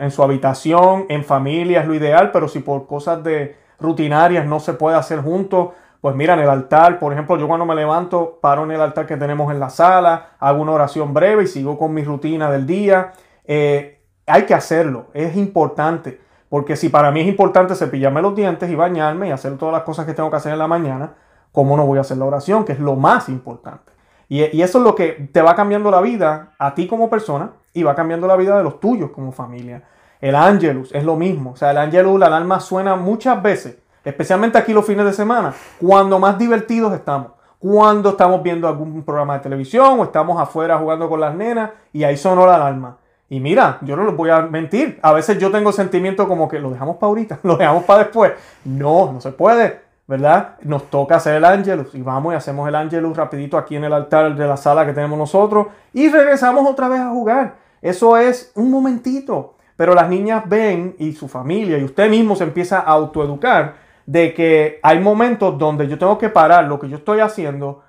en, 0.00 0.10
su 0.10 0.22
habitación, 0.22 1.04
en 1.10 1.24
familia 1.24 1.82
es 1.82 1.86
lo 1.86 1.94
ideal, 1.94 2.30
pero 2.32 2.48
si 2.48 2.60
por 2.60 2.86
cosas 2.86 3.22
de 3.22 3.58
rutinarias 3.78 4.46
no 4.46 4.60
se 4.60 4.72
puede 4.72 4.96
hacer 4.96 5.20
juntos, 5.20 5.74
pues 6.02 6.16
mira, 6.16 6.34
en 6.34 6.40
el 6.40 6.50
altar, 6.50 6.98
por 6.98 7.12
ejemplo, 7.12 7.36
yo 7.38 7.46
cuando 7.46 7.64
me 7.64 7.76
levanto, 7.76 8.40
paro 8.42 8.64
en 8.64 8.72
el 8.72 8.80
altar 8.80 9.06
que 9.06 9.16
tenemos 9.16 9.52
en 9.52 9.60
la 9.60 9.70
sala, 9.70 10.30
hago 10.40 10.60
una 10.60 10.72
oración 10.72 11.14
breve 11.14 11.44
y 11.44 11.46
sigo 11.46 11.78
con 11.78 11.94
mi 11.94 12.02
rutina 12.02 12.50
del 12.50 12.66
día. 12.66 13.12
Eh, 13.44 14.02
hay 14.26 14.42
que 14.42 14.52
hacerlo, 14.52 15.06
es 15.14 15.36
importante, 15.36 16.20
porque 16.48 16.74
si 16.74 16.88
para 16.88 17.12
mí 17.12 17.20
es 17.20 17.28
importante 17.28 17.76
cepillarme 17.76 18.20
los 18.20 18.34
dientes 18.34 18.68
y 18.68 18.74
bañarme 18.74 19.28
y 19.28 19.30
hacer 19.30 19.56
todas 19.56 19.72
las 19.72 19.84
cosas 19.84 20.04
que 20.04 20.12
tengo 20.12 20.28
que 20.28 20.38
hacer 20.38 20.52
en 20.52 20.58
la 20.58 20.66
mañana, 20.66 21.14
¿cómo 21.52 21.76
no 21.76 21.86
voy 21.86 21.98
a 21.98 22.00
hacer 22.00 22.16
la 22.16 22.24
oración? 22.24 22.64
Que 22.64 22.72
es 22.72 22.80
lo 22.80 22.96
más 22.96 23.28
importante. 23.28 23.92
Y, 24.28 24.60
eso 24.60 24.78
es 24.78 24.84
lo 24.84 24.96
que 24.96 25.30
te 25.32 25.40
va 25.40 25.54
cambiando 25.54 25.88
la 25.92 26.00
vida 26.00 26.50
a 26.58 26.74
ti 26.74 26.88
como 26.88 27.10
persona 27.10 27.52
y 27.72 27.84
va 27.84 27.94
cambiando 27.94 28.26
la 28.26 28.34
vida 28.34 28.58
de 28.58 28.64
los 28.64 28.80
tuyos 28.80 29.12
como 29.12 29.30
familia. 29.30 29.84
El 30.20 30.34
ángelus 30.34 30.92
es 30.92 31.04
lo 31.04 31.14
mismo. 31.14 31.52
O 31.52 31.56
sea, 31.56 31.70
el 31.70 31.78
ángelus, 31.78 32.18
la 32.18 32.26
alarma 32.26 32.58
suena 32.58 32.96
muchas 32.96 33.40
veces 33.40 33.81
especialmente 34.04 34.58
aquí 34.58 34.72
los 34.72 34.84
fines 34.84 35.04
de 35.04 35.12
semana, 35.12 35.54
cuando 35.80 36.18
más 36.18 36.38
divertidos 36.38 36.92
estamos. 36.94 37.32
Cuando 37.58 38.10
estamos 38.10 38.42
viendo 38.42 38.66
algún 38.66 39.04
programa 39.04 39.34
de 39.34 39.40
televisión 39.40 40.00
o 40.00 40.02
estamos 40.02 40.40
afuera 40.40 40.78
jugando 40.78 41.08
con 41.08 41.20
las 41.20 41.32
nenas 41.32 41.70
y 41.92 42.02
ahí 42.02 42.16
sonó 42.16 42.44
la 42.44 42.56
alarma. 42.56 42.96
Y 43.28 43.40
mira, 43.40 43.78
yo 43.82 43.96
no 43.96 44.04
les 44.04 44.16
voy 44.16 44.30
a 44.30 44.42
mentir. 44.42 44.98
A 45.00 45.12
veces 45.12 45.38
yo 45.38 45.50
tengo 45.50 45.72
sentimiento 45.72 46.26
como 46.26 46.48
que 46.48 46.58
lo 46.58 46.70
dejamos 46.70 46.96
para 46.96 47.08
ahorita, 47.08 47.38
lo 47.44 47.56
dejamos 47.56 47.84
para 47.84 48.00
después. 48.00 48.32
No, 48.64 49.12
no 49.12 49.20
se 49.20 49.30
puede, 49.30 49.80
¿verdad? 50.08 50.56
Nos 50.62 50.90
toca 50.90 51.16
hacer 51.16 51.36
el 51.36 51.44
ángelus 51.44 51.94
y 51.94 52.02
vamos 52.02 52.34
y 52.34 52.36
hacemos 52.36 52.68
el 52.68 52.74
ángelus 52.74 53.16
rapidito 53.16 53.56
aquí 53.56 53.76
en 53.76 53.84
el 53.84 53.92
altar 53.92 54.34
de 54.34 54.46
la 54.46 54.56
sala 54.56 54.84
que 54.84 54.92
tenemos 54.92 55.16
nosotros 55.16 55.68
y 55.92 56.08
regresamos 56.08 56.68
otra 56.68 56.88
vez 56.88 57.00
a 57.00 57.10
jugar. 57.10 57.54
Eso 57.80 58.16
es 58.16 58.52
un 58.54 58.70
momentito. 58.70 59.54
Pero 59.76 59.94
las 59.94 60.08
niñas 60.08 60.42
ven 60.46 60.94
y 60.98 61.12
su 61.12 61.28
familia 61.28 61.78
y 61.78 61.84
usted 61.84 62.10
mismo 62.10 62.36
se 62.36 62.44
empieza 62.44 62.80
a 62.80 62.82
autoeducar 62.82 63.76
de 64.06 64.34
que 64.34 64.80
hay 64.82 64.98
momentos 65.00 65.58
donde 65.58 65.88
yo 65.88 65.98
tengo 65.98 66.18
que 66.18 66.28
parar 66.28 66.64
lo 66.64 66.78
que 66.78 66.88
yo 66.88 66.96
estoy 66.96 67.20
haciendo, 67.20 67.82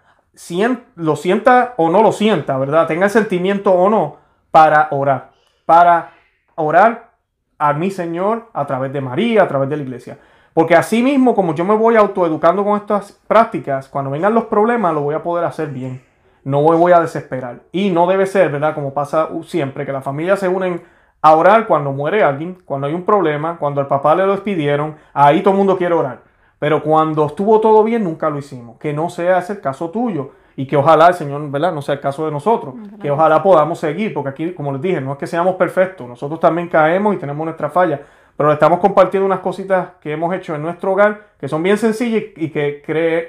lo 0.96 1.16
sienta 1.16 1.74
o 1.78 1.90
no 1.90 2.02
lo 2.02 2.12
sienta, 2.12 2.58
¿verdad? 2.58 2.88
Tenga 2.88 3.06
el 3.06 3.12
sentimiento 3.12 3.72
o 3.72 3.90
no, 3.90 4.18
para 4.52 4.88
orar, 4.92 5.32
para 5.66 6.12
orar 6.56 7.12
a 7.58 7.74
mi 7.74 7.92
Señor 7.92 8.50
a 8.54 8.66
través 8.66 8.92
de 8.94 9.02
María, 9.02 9.44
a 9.44 9.48
través 9.48 9.70
de 9.70 9.78
la 9.78 9.84
iglesia. 9.84 10.18
Porque 10.54 10.76
así 10.76 11.02
mismo, 11.02 11.34
como 11.34 11.56
yo 11.56 11.66
me 11.66 11.76
voy 11.76 11.96
autoeducando 11.96 12.64
con 12.64 12.78
estas 12.78 13.14
prácticas, 13.28 13.88
cuando 13.88 14.12
vengan 14.12 14.34
los 14.34 14.46
problemas, 14.46 14.94
lo 14.94 15.02
voy 15.02 15.16
a 15.16 15.24
poder 15.24 15.46
hacer 15.46 15.70
bien. 15.70 16.04
No 16.44 16.62
me 16.62 16.76
voy 16.76 16.92
a 16.92 17.00
desesperar. 17.00 17.62
Y 17.72 17.90
no 17.90 18.06
debe 18.06 18.26
ser, 18.28 18.52
¿verdad? 18.52 18.76
Como 18.76 18.94
pasa 18.94 19.30
siempre, 19.46 19.86
que 19.86 19.92
las 19.92 20.04
familias 20.04 20.40
se 20.40 20.48
unen 20.48 20.84
a 21.24 21.36
orar 21.36 21.68
cuando 21.68 21.94
muere 21.94 22.22
alguien, 22.22 22.58
cuando 22.66 22.86
hay 22.86 22.94
un 22.94 23.04
problema, 23.04 23.58
cuando 23.58 23.80
al 23.80 23.88
papá 23.88 24.14
le 24.14 24.26
lo 24.26 24.34
despidieron, 24.34 24.98
ahí 25.14 25.42
todo 25.42 25.54
el 25.54 25.58
mundo 25.58 25.78
quiere 25.78 25.96
orar. 25.96 26.20
Pero 26.60 26.84
cuando 26.84 27.26
estuvo 27.26 27.62
todo 27.62 27.82
bien, 27.86 28.04
nunca 28.04 28.30
lo 28.30 28.38
hicimos. 28.38 28.78
Que 28.78 28.92
no 28.92 29.10
sea 29.10 29.38
ese 29.40 29.54
el 29.54 29.62
caso 29.62 29.90
tuyo 29.90 30.32
y 30.58 30.68
que 30.68 30.76
ojalá 30.76 31.08
el 31.08 31.14
Señor, 31.14 31.50
¿verdad? 31.50 31.74
No 31.74 31.82
sea 31.82 31.96
el 31.96 32.02
caso 32.02 32.26
de 32.26 32.32
nosotros. 32.32 32.76
Que 33.02 33.10
ojalá 33.10 33.42
podamos 33.42 33.80
seguir, 33.80 34.14
porque 34.14 34.30
aquí, 34.30 34.52
como 34.52 34.74
les 34.74 34.82
dije, 34.82 35.00
no 35.00 35.14
es 35.14 35.18
que 35.18 35.26
seamos 35.26 35.56
perfectos, 35.56 36.08
nosotros 36.10 36.42
también 36.42 36.68
caemos 36.68 37.16
y 37.16 37.18
tenemos 37.18 37.46
nuestra 37.46 37.70
falla, 37.70 38.02
pero 38.36 38.50
le 38.50 38.56
estamos 38.56 38.80
compartiendo 38.80 39.26
unas 39.26 39.40
cositas 39.40 39.92
que 40.02 40.12
hemos 40.12 40.34
hecho 40.36 40.56
en 40.56 40.62
nuestro 40.62 40.92
hogar 40.92 41.28
que 41.40 41.48
son 41.48 41.64
bien 41.64 41.78
sencillas 41.78 42.24
y 42.36 42.50
que 42.50 42.82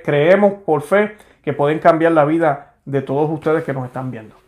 creemos 0.04 0.54
por 0.66 0.83
fe 0.83 1.16
que 1.44 1.52
pueden 1.52 1.78
cambiar 1.78 2.11
la 2.11 2.24
vida 2.24 2.74
de 2.85 3.02
todos 3.02 3.30
ustedes 3.30 3.62
que 3.62 3.72
nos 3.72 3.87
están 3.87 4.11
viendo. 4.11 4.43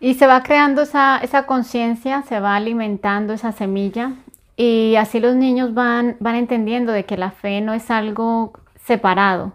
Y 0.00 0.14
se 0.14 0.26
va 0.26 0.42
creando 0.42 0.82
esa, 0.82 1.18
esa 1.18 1.46
conciencia, 1.46 2.22
se 2.22 2.38
va 2.38 2.54
alimentando 2.54 3.32
esa 3.32 3.52
semilla 3.52 4.12
y 4.56 4.96
así 4.96 5.20
los 5.20 5.34
niños 5.34 5.74
van, 5.74 6.16
van 6.20 6.36
entendiendo 6.36 6.92
de 6.92 7.04
que 7.04 7.16
la 7.16 7.30
fe 7.30 7.60
no 7.60 7.74
es 7.74 7.90
algo 7.90 8.52
separado 8.84 9.52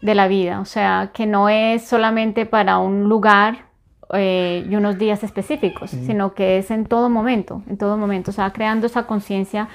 de 0.00 0.14
la 0.14 0.26
vida, 0.26 0.60
o 0.60 0.64
sea, 0.64 1.10
que 1.14 1.26
no 1.26 1.48
es 1.48 1.84
solamente 1.84 2.44
para 2.44 2.78
un 2.78 3.08
lugar 3.08 3.66
eh, 4.14 4.66
y 4.68 4.74
unos 4.74 4.98
días 4.98 5.22
específicos, 5.22 5.90
sino 5.90 6.34
que 6.34 6.58
es 6.58 6.70
en 6.70 6.86
todo 6.86 7.08
momento, 7.08 7.62
en 7.68 7.78
todo 7.78 7.96
momento, 7.96 8.30
o 8.30 8.34
sea, 8.34 8.50
creando 8.52 8.86
esa 8.86 9.06
conciencia 9.06 9.68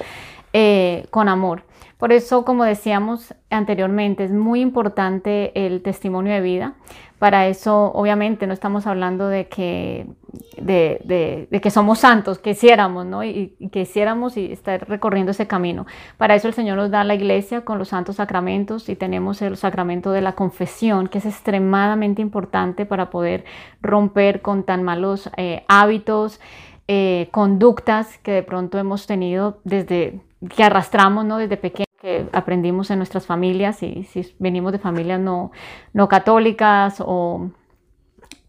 eh, 0.60 1.06
con 1.12 1.30
amor. 1.30 1.62
Por 2.00 2.12
eso, 2.12 2.43
como 2.43 2.63
decíamos 2.63 3.36
anteriormente, 3.52 4.24
es 4.24 4.32
muy 4.32 4.62
importante 4.62 5.52
el 5.67 5.84
testimonio 5.84 6.34
de 6.34 6.41
vida. 6.41 6.74
Para 7.20 7.48
eso, 7.48 7.91
obviamente, 7.93 8.48
no 8.48 8.54
estamos 8.54 8.88
hablando 8.88 9.28
de 9.28 9.48
que, 9.50 10.08
de, 10.60 11.48
que 11.62 11.70
somos 11.70 12.00
santos, 12.00 12.39
que 12.39 12.52
hiciéramos, 12.52 13.06
¿no? 13.06 13.24
Y, 13.24 13.56
que 13.72 13.82
hiciéramos 13.82 14.36
y 14.36 14.52
estar 14.52 14.89
recorriendo 14.89 15.32
ese 15.32 15.46
camino. 15.46 15.86
Para 16.17 16.34
eso 16.34 16.48
el 16.48 16.56
Señor 16.56 16.78
nos 16.78 16.89
da 16.89 17.04
la 17.04 17.13
iglesia 17.13 17.62
con 17.62 17.78
los 17.78 17.89
santos 17.89 18.15
sacramentos 18.15 18.89
y 18.89 18.96
tenemos 18.96 19.43
el 19.43 19.58
sacramento 19.58 20.12
de 20.12 20.22
la 20.22 20.34
confesión, 20.34 21.08
que 21.08 21.20
es 21.20 21.26
extremadamente 21.28 22.24
importante 22.24 22.88
para 22.88 23.12
poder 23.12 23.46
romper 23.84 24.41
con 24.41 24.63
tan 24.63 24.82
malos 24.82 25.30
eh, 25.38 25.65
hábitos, 25.67 26.39
eh, 26.88 27.28
conductas 27.32 28.17
que 28.19 28.32
de 28.32 28.43
pronto 28.43 28.78
hemos 28.78 29.08
tenido 29.08 29.60
desde 29.63 30.21
que 30.56 30.63
arrastramos 30.63 31.26
¿no? 31.26 31.38
desde 31.38 31.58
pequeños 31.58 31.88
que 32.00 32.28
aprendimos 32.32 32.91
en 32.91 33.00
nuestras 33.00 33.26
familias 33.26 33.82
y 33.84 34.04
si 34.04 34.34
venimos 34.39 34.71
de 34.71 34.80
familias 34.80 35.19
no, 35.19 35.52
no 35.93 36.08
católicas 36.08 37.02
o 37.06 37.50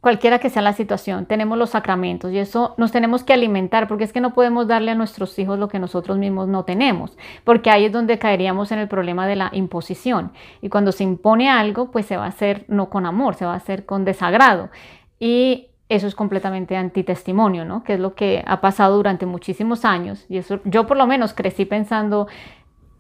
cualquiera 0.01 0.39
que 0.39 0.51
sea 0.51 0.63
la 0.63 0.73
situación, 0.73 1.27
tenemos 1.27 1.59
los 1.59 1.71
sacramentos 1.71 2.33
y 2.33 2.39
eso 2.39 2.75
nos 2.77 2.93
tenemos 2.93 3.25
que 3.25 3.33
alimentar 3.33 3.89
porque 3.89 4.05
es 4.05 4.13
que 4.13 4.21
no 4.21 4.35
podemos 4.35 4.69
darle 4.69 4.93
a 4.93 4.95
nuestros 4.95 5.39
hijos 5.39 5.59
lo 5.59 5.69
que 5.69 5.79
nosotros 5.79 6.19
mismos 6.19 6.47
no 6.47 6.65
tenemos, 6.65 7.17
porque 7.45 7.71
ahí 7.71 7.87
es 7.87 7.93
donde 7.93 8.19
caeríamos 8.19 8.71
en 8.71 8.79
el 8.79 8.89
problema 8.89 9.27
de 9.27 9.37
la 9.37 9.51
imposición 9.53 10.33
y 10.63 10.69
cuando 10.69 10.93
se 10.93 11.05
impone 11.05 11.51
algo 11.51 11.91
pues 11.91 12.07
se 12.07 12.17
va 12.17 12.27
a 12.27 12.29
hacer 12.29 12.65
no 12.69 12.91
con 12.91 13.07
amor, 13.07 13.35
se 13.35 13.45
va 13.45 13.55
a 13.55 13.57
hacer 13.57 13.87
con 13.87 14.05
desagrado 14.05 14.71
y 15.19 15.69
eso 15.89 16.07
es 16.07 16.15
completamente 16.15 16.77
antitestimonio, 16.77 17.65
¿no? 17.65 17.83
Que 17.83 17.95
es 17.95 18.01
lo 18.01 18.15
que 18.15 18.45
ha 18.47 18.61
pasado 18.61 18.97
durante 18.97 19.25
muchísimos 19.25 19.85
años 19.85 20.27
y 20.29 20.37
eso 20.39 20.61
yo 20.65 20.87
por 20.87 20.97
lo 20.97 21.07
menos 21.07 21.33
crecí 21.33 21.65
pensando 21.65 22.29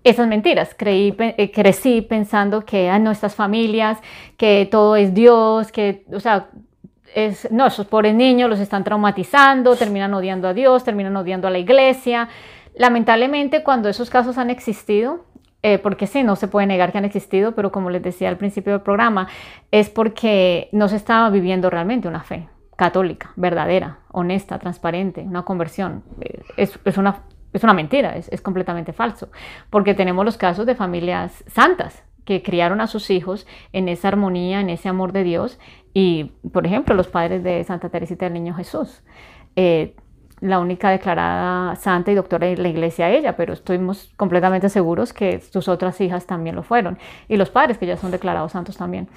esas 0.04 0.26
mentiras. 0.26 0.74
Creí, 0.76 1.14
eh, 1.18 1.50
crecí 1.50 2.02
pensando 2.02 2.64
que 2.64 2.88
a 2.88 2.98
nuestras 2.98 3.34
familias, 3.34 3.98
que 4.36 4.66
todo 4.70 4.96
es 4.96 5.14
Dios, 5.14 5.72
que, 5.72 6.04
o 6.12 6.20
sea, 6.20 6.48
es, 7.14 7.50
no, 7.50 7.66
esos 7.66 7.86
pobres 7.86 8.14
niños 8.14 8.48
los 8.48 8.60
están 8.60 8.84
traumatizando, 8.84 9.76
terminan 9.76 10.14
odiando 10.14 10.48
a 10.48 10.54
Dios, 10.54 10.84
terminan 10.84 11.16
odiando 11.16 11.48
a 11.48 11.50
la 11.50 11.58
iglesia. 11.58 12.28
Lamentablemente, 12.74 13.62
cuando 13.62 13.88
esos 13.88 14.08
casos 14.08 14.38
han 14.38 14.50
existido, 14.50 15.24
eh, 15.62 15.78
porque 15.78 16.06
sí, 16.06 16.22
no 16.22 16.36
se 16.36 16.48
puede 16.48 16.66
negar 16.66 16.92
que 16.92 16.98
han 16.98 17.04
existido, 17.04 17.52
pero 17.52 17.72
como 17.72 17.90
les 17.90 18.02
decía 18.02 18.28
al 18.28 18.36
principio 18.36 18.72
del 18.72 18.82
programa, 18.82 19.28
es 19.72 19.90
porque 19.90 20.68
no 20.72 20.88
se 20.88 20.96
estaba 20.96 21.28
viviendo 21.30 21.68
realmente 21.70 22.06
una 22.08 22.22
fe 22.22 22.48
católica, 22.78 23.32
verdadera, 23.34 23.98
honesta, 24.12 24.60
transparente, 24.60 25.22
una 25.22 25.42
conversión. 25.42 26.04
Eh, 26.20 26.42
es, 26.56 26.78
es 26.84 26.96
una 26.96 27.24
es 27.52 27.64
una 27.64 27.74
mentira, 27.74 28.14
es, 28.16 28.28
es 28.28 28.40
completamente 28.40 28.92
falso, 28.92 29.30
porque 29.70 29.94
tenemos 29.94 30.24
los 30.24 30.36
casos 30.36 30.64
de 30.66 30.74
familias 30.74 31.44
santas 31.48 32.04
que 32.24 32.42
criaron 32.42 32.80
a 32.80 32.86
sus 32.86 33.10
hijos 33.10 33.46
en 33.72 33.88
esa 33.88 34.08
armonía, 34.08 34.60
en 34.60 34.68
ese 34.68 34.88
amor 34.88 35.12
de 35.12 35.24
Dios, 35.24 35.58
y 35.94 36.32
por 36.52 36.66
ejemplo 36.66 36.94
los 36.94 37.08
padres 37.08 37.42
de 37.42 37.64
Santa 37.64 37.88
Teresita 37.88 38.26
del 38.26 38.34
Niño 38.34 38.54
Jesús. 38.54 39.02
Eh, 39.56 39.96
la 40.40 40.58
única 40.58 40.90
declarada 40.90 41.76
santa 41.76 42.12
y 42.12 42.14
doctora 42.14 42.46
de 42.46 42.56
la 42.56 42.68
iglesia 42.68 43.10
ella, 43.10 43.36
pero 43.36 43.52
estuvimos 43.52 44.12
completamente 44.16 44.68
seguros 44.68 45.12
que 45.12 45.40
sus 45.40 45.68
otras 45.68 46.00
hijas 46.00 46.26
también 46.26 46.56
lo 46.56 46.62
fueron 46.62 46.98
y 47.28 47.36
los 47.36 47.50
padres 47.50 47.78
que 47.78 47.86
ya 47.86 47.96
son 47.96 48.10
declarados 48.10 48.52
santos 48.52 48.76
también. 48.76 49.08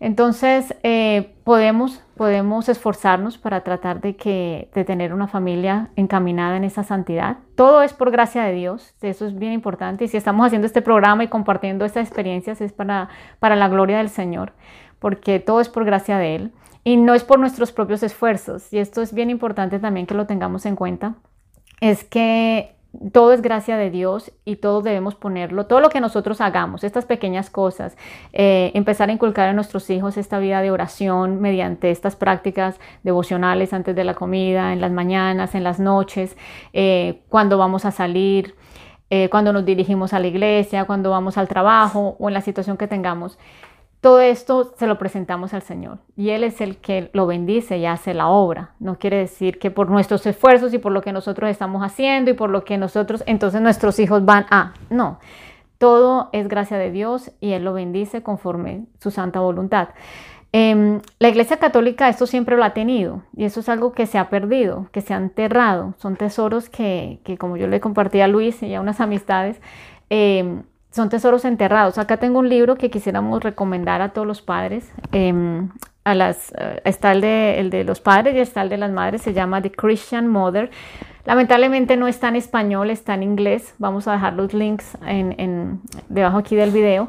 Entonces 0.00 0.74
eh, 0.82 1.32
podemos, 1.44 2.02
podemos 2.16 2.68
esforzarnos 2.68 3.38
para 3.38 3.60
tratar 3.60 4.00
de, 4.00 4.16
que, 4.16 4.68
de 4.74 4.84
tener 4.84 5.14
una 5.14 5.28
familia 5.28 5.90
encaminada 5.94 6.56
en 6.56 6.64
esa 6.64 6.82
santidad. 6.82 7.36
Todo 7.54 7.82
es 7.82 7.92
por 7.92 8.10
gracia 8.10 8.42
de 8.42 8.52
Dios, 8.52 8.94
eso 9.00 9.26
es 9.26 9.38
bien 9.38 9.52
importante 9.52 10.04
y 10.04 10.08
si 10.08 10.16
estamos 10.16 10.44
haciendo 10.44 10.66
este 10.66 10.82
programa 10.82 11.22
y 11.22 11.28
compartiendo 11.28 11.84
estas 11.84 12.04
experiencias 12.04 12.60
es 12.60 12.72
para, 12.72 13.10
para 13.38 13.54
la 13.54 13.68
gloria 13.68 13.98
del 13.98 14.08
Señor, 14.08 14.54
porque 14.98 15.38
todo 15.38 15.60
es 15.60 15.68
por 15.68 15.84
gracia 15.84 16.18
de 16.18 16.34
Él 16.34 16.52
y 16.84 16.96
no 16.96 17.14
es 17.14 17.24
por 17.24 17.38
nuestros 17.38 17.72
propios 17.72 18.02
esfuerzos. 18.02 18.72
Y 18.72 18.78
esto 18.78 19.02
es 19.02 19.14
bien 19.14 19.30
importante 19.30 19.78
también 19.78 20.06
que 20.06 20.14
lo 20.14 20.26
tengamos 20.26 20.66
en 20.66 20.76
cuenta. 20.76 21.14
Es 21.80 22.04
que 22.04 22.74
todo 23.12 23.32
es 23.32 23.40
gracia 23.40 23.76
de 23.76 23.90
Dios 23.90 24.32
y 24.44 24.56
todos 24.56 24.84
debemos 24.84 25.14
ponerlo, 25.14 25.64
todo 25.64 25.80
lo 25.80 25.88
que 25.88 26.00
nosotros 26.00 26.40
hagamos, 26.42 26.84
estas 26.84 27.06
pequeñas 27.06 27.48
cosas, 27.48 27.96
eh, 28.32 28.70
empezar 28.74 29.08
a 29.08 29.12
inculcar 29.12 29.48
a 29.48 29.54
nuestros 29.54 29.88
hijos 29.88 30.18
esta 30.18 30.38
vida 30.38 30.60
de 30.60 30.70
oración 30.70 31.40
mediante 31.40 31.90
estas 31.90 32.16
prácticas 32.16 32.78
devocionales 33.02 33.72
antes 33.72 33.96
de 33.96 34.04
la 34.04 34.14
comida, 34.14 34.74
en 34.74 34.80
las 34.82 34.92
mañanas, 34.92 35.54
en 35.54 35.64
las 35.64 35.80
noches, 35.80 36.36
eh, 36.74 37.22
cuando 37.28 37.56
vamos 37.56 37.86
a 37.86 37.92
salir, 37.92 38.56
eh, 39.08 39.28
cuando 39.30 39.52
nos 39.52 39.64
dirigimos 39.64 40.12
a 40.12 40.20
la 40.20 40.26
iglesia, 40.26 40.84
cuando 40.84 41.10
vamos 41.10 41.38
al 41.38 41.48
trabajo 41.48 42.16
o 42.18 42.28
en 42.28 42.34
la 42.34 42.42
situación 42.42 42.76
que 42.76 42.88
tengamos. 42.88 43.38
Todo 44.02 44.18
esto 44.20 44.74
se 44.76 44.88
lo 44.88 44.98
presentamos 44.98 45.54
al 45.54 45.62
Señor 45.62 45.98
y 46.16 46.30
Él 46.30 46.42
es 46.42 46.60
el 46.60 46.78
que 46.78 47.08
lo 47.12 47.24
bendice 47.28 47.78
y 47.78 47.86
hace 47.86 48.14
la 48.14 48.26
obra. 48.26 48.72
No 48.80 48.98
quiere 48.98 49.16
decir 49.16 49.60
que 49.60 49.70
por 49.70 49.88
nuestros 49.88 50.26
esfuerzos 50.26 50.74
y 50.74 50.78
por 50.78 50.90
lo 50.90 51.02
que 51.02 51.12
nosotros 51.12 51.48
estamos 51.48 51.84
haciendo 51.84 52.32
y 52.32 52.34
por 52.34 52.50
lo 52.50 52.64
que 52.64 52.78
nosotros, 52.78 53.22
entonces 53.26 53.60
nuestros 53.60 54.00
hijos 54.00 54.24
van 54.24 54.46
a. 54.50 54.74
No, 54.90 55.20
todo 55.78 56.30
es 56.32 56.48
gracia 56.48 56.78
de 56.78 56.90
Dios 56.90 57.30
y 57.40 57.52
Él 57.52 57.62
lo 57.62 57.74
bendice 57.74 58.24
conforme 58.24 58.86
su 58.98 59.12
santa 59.12 59.38
voluntad. 59.38 59.90
Em, 60.50 61.00
la 61.20 61.28
Iglesia 61.28 61.58
Católica 61.58 62.08
esto 62.08 62.26
siempre 62.26 62.56
lo 62.56 62.64
ha 62.64 62.74
tenido 62.74 63.22
y 63.36 63.44
eso 63.44 63.60
es 63.60 63.68
algo 63.68 63.92
que 63.92 64.06
se 64.06 64.18
ha 64.18 64.28
perdido, 64.30 64.88
que 64.90 65.00
se 65.00 65.14
ha 65.14 65.16
enterrado. 65.16 65.94
Son 65.98 66.16
tesoros 66.16 66.68
que, 66.68 67.20
que 67.22 67.38
como 67.38 67.56
yo 67.56 67.68
le 67.68 67.78
compartí 67.78 68.20
a 68.20 68.26
Luis 68.26 68.64
y 68.64 68.74
a 68.74 68.80
unas 68.80 69.00
amistades, 69.00 69.60
eh, 70.10 70.62
son 70.92 71.08
tesoros 71.08 71.44
enterrados. 71.44 71.98
Acá 71.98 72.18
tengo 72.18 72.38
un 72.38 72.48
libro 72.48 72.76
que 72.76 72.90
quisiéramos 72.90 73.42
recomendar 73.42 74.02
a 74.02 74.10
todos 74.10 74.26
los 74.26 74.42
padres. 74.42 74.92
Em, 75.10 75.70
a 76.04 76.14
las, 76.14 76.52
eh, 76.56 76.82
está 76.84 77.12
el 77.12 77.20
de, 77.22 77.58
el 77.60 77.70
de 77.70 77.84
los 77.84 78.00
padres 78.00 78.34
y 78.36 78.40
está 78.40 78.62
el 78.62 78.68
de 78.68 78.76
las 78.76 78.90
madres, 78.90 79.22
se 79.22 79.32
llama 79.32 79.62
The 79.62 79.72
Christian 79.72 80.28
Mother. 80.28 80.70
Lamentablemente 81.24 81.96
no 81.96 82.08
está 82.08 82.28
en 82.28 82.36
español, 82.36 82.90
está 82.90 83.14
en 83.14 83.22
inglés. 83.22 83.74
Vamos 83.78 84.06
a 84.06 84.12
dejar 84.12 84.34
los 84.34 84.52
links 84.52 84.98
en, 85.06 85.34
en, 85.38 85.80
debajo 86.08 86.38
aquí 86.38 86.56
del 86.56 86.70
video 86.70 87.08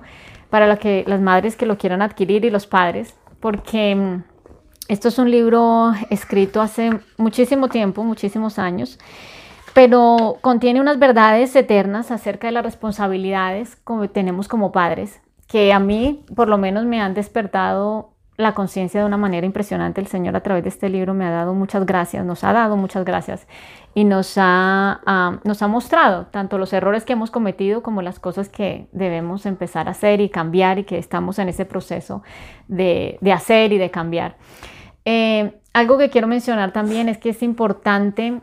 para 0.49 0.77
que, 0.77 1.03
las 1.07 1.19
madres 1.19 1.55
que 1.55 1.65
lo 1.65 1.77
quieran 1.77 2.01
adquirir 2.01 2.45
y 2.45 2.51
los 2.51 2.67
padres, 2.67 3.15
porque 3.39 3.91
em, 3.91 4.23
esto 4.87 5.07
es 5.07 5.17
un 5.17 5.31
libro 5.31 5.93
escrito 6.09 6.61
hace 6.61 6.91
muchísimo 7.17 7.67
tiempo, 7.67 8.03
muchísimos 8.03 8.59
años 8.59 8.99
pero 9.73 10.37
contiene 10.41 10.79
unas 10.79 10.99
verdades 10.99 11.55
eternas 11.55 12.11
acerca 12.11 12.47
de 12.47 12.53
las 12.53 12.63
responsabilidades 12.63 13.75
que 13.75 14.07
tenemos 14.07 14.47
como 14.47 14.71
padres, 14.71 15.21
que 15.47 15.73
a 15.73 15.79
mí 15.79 16.23
por 16.35 16.47
lo 16.47 16.57
menos 16.57 16.85
me 16.85 17.01
han 17.01 17.13
despertado 17.13 18.13
la 18.37 18.53
conciencia 18.53 18.99
de 18.99 19.05
una 19.05 19.17
manera 19.17 19.45
impresionante. 19.45 20.01
El 20.01 20.07
Señor 20.07 20.35
a 20.35 20.41
través 20.41 20.63
de 20.63 20.69
este 20.69 20.89
libro 20.89 21.13
me 21.13 21.25
ha 21.25 21.31
dado 21.31 21.53
muchas 21.53 21.85
gracias, 21.85 22.25
nos 22.25 22.43
ha 22.43 22.53
dado 22.53 22.77
muchas 22.77 23.05
gracias 23.05 23.47
y 23.93 24.05
nos 24.05 24.33
ha, 24.37 25.39
nos 25.43 25.61
ha 25.61 25.67
mostrado 25.67 26.27
tanto 26.27 26.57
los 26.57 26.73
errores 26.73 27.05
que 27.05 27.13
hemos 27.13 27.29
cometido 27.29 27.83
como 27.83 28.01
las 28.01 28.19
cosas 28.19 28.49
que 28.49 28.87
debemos 28.91 29.45
empezar 29.45 29.87
a 29.87 29.91
hacer 29.91 30.19
y 30.21 30.29
cambiar 30.29 30.79
y 30.79 30.83
que 30.83 30.97
estamos 30.97 31.37
en 31.39 31.49
ese 31.49 31.65
proceso 31.65 32.23
de, 32.67 33.19
hacer 33.33 33.71
y 33.71 33.77
de 33.77 33.91
cambiar. 33.91 34.37
Eh, 35.05 35.59
algo 35.73 35.97
que 35.97 36.09
quiero 36.09 36.27
mencionar 36.27 36.71
también 36.71 37.09
es 37.09 37.17
que 37.17 37.29
es 37.29 37.43
importante 37.43 38.41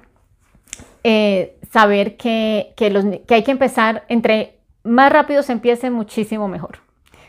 eh, 1.04 1.58
saber 1.70 2.16
que, 2.16 2.74
que, 2.76 3.34
hay 3.34 3.42
que 3.42 3.50
empezar, 3.50 4.04
entre 4.08 4.58
más 4.82 5.12
rápido 5.12 5.42
se 5.42 5.52
empiece, 5.52 5.90
muchísimo 5.90 6.48
mejor. 6.48 6.78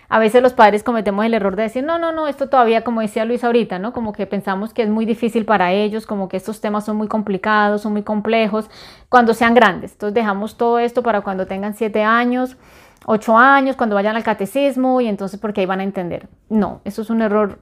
A 0.09 0.19
veces 0.19 0.41
los 0.41 0.51
padres 0.51 0.83
cometemos 0.83 1.23
el 1.23 1.33
error 1.33 1.55
de 1.55 1.63
decir, 1.63 1.85
no, 1.85 1.97
no, 1.97 2.11
no, 2.11 2.27
esto 2.27 2.49
todavía, 2.49 2.83
como 2.83 2.99
decía 2.99 3.23
Luis 3.23 3.45
ahorita, 3.45 3.79
¿no? 3.79 3.93
Como 3.93 4.11
que 4.11 4.27
pensamos 4.27 4.73
que 4.73 4.83
es 4.83 4.89
muy 4.89 5.05
difícil 5.05 5.45
para 5.45 5.71
ellos, 5.71 6.05
como 6.05 6.27
que 6.27 6.35
estos 6.35 6.59
temas 6.59 6.83
son 6.83 6.97
muy 6.97 7.07
complicados, 7.07 7.81
son 7.81 7.93
muy 7.93 8.03
complejos, 8.03 8.69
cuando 9.07 9.33
sean 9.33 9.53
grandes. 9.53 9.93
Entonces 9.93 10.13
dejamos 10.13 10.57
todo 10.57 10.79
esto 10.79 11.01
para 11.01 11.21
cuando 11.21 11.47
tengan 11.47 11.75
siete 11.75 12.03
años, 12.03 12.57
ocho 13.05 13.37
años, 13.37 13.77
cuando 13.77 13.95
vayan 13.95 14.17
al 14.17 14.23
catecismo 14.23 14.99
y 14.99 15.07
entonces 15.07 15.39
porque 15.39 15.61
ahí 15.61 15.65
van 15.65 15.79
a 15.79 15.83
entender. 15.83 16.27
No, 16.49 16.81
eso 16.83 17.03
es 17.03 17.09
un 17.09 17.21
error 17.21 17.59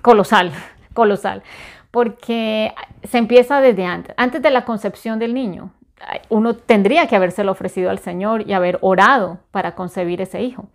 colosal, 0.00 0.52
colosal 0.94 1.42
porque 1.90 2.72
se 3.04 3.18
empieza 3.18 3.60
desde 3.60 3.84
antes, 3.84 4.14
antes 4.16 4.42
de 4.42 4.50
la 4.50 4.64
concepción 4.64 5.18
del 5.18 5.34
niño. 5.34 5.72
Uno 6.28 6.54
tendría 6.54 7.08
que 7.08 7.16
habérselo 7.16 7.52
ofrecido 7.52 7.90
al 7.90 7.98
Señor 7.98 8.48
y 8.48 8.52
haber 8.52 8.78
orado 8.82 9.38
para 9.50 9.74
concebir 9.74 10.20
ese 10.20 10.42
hijo. 10.42 10.68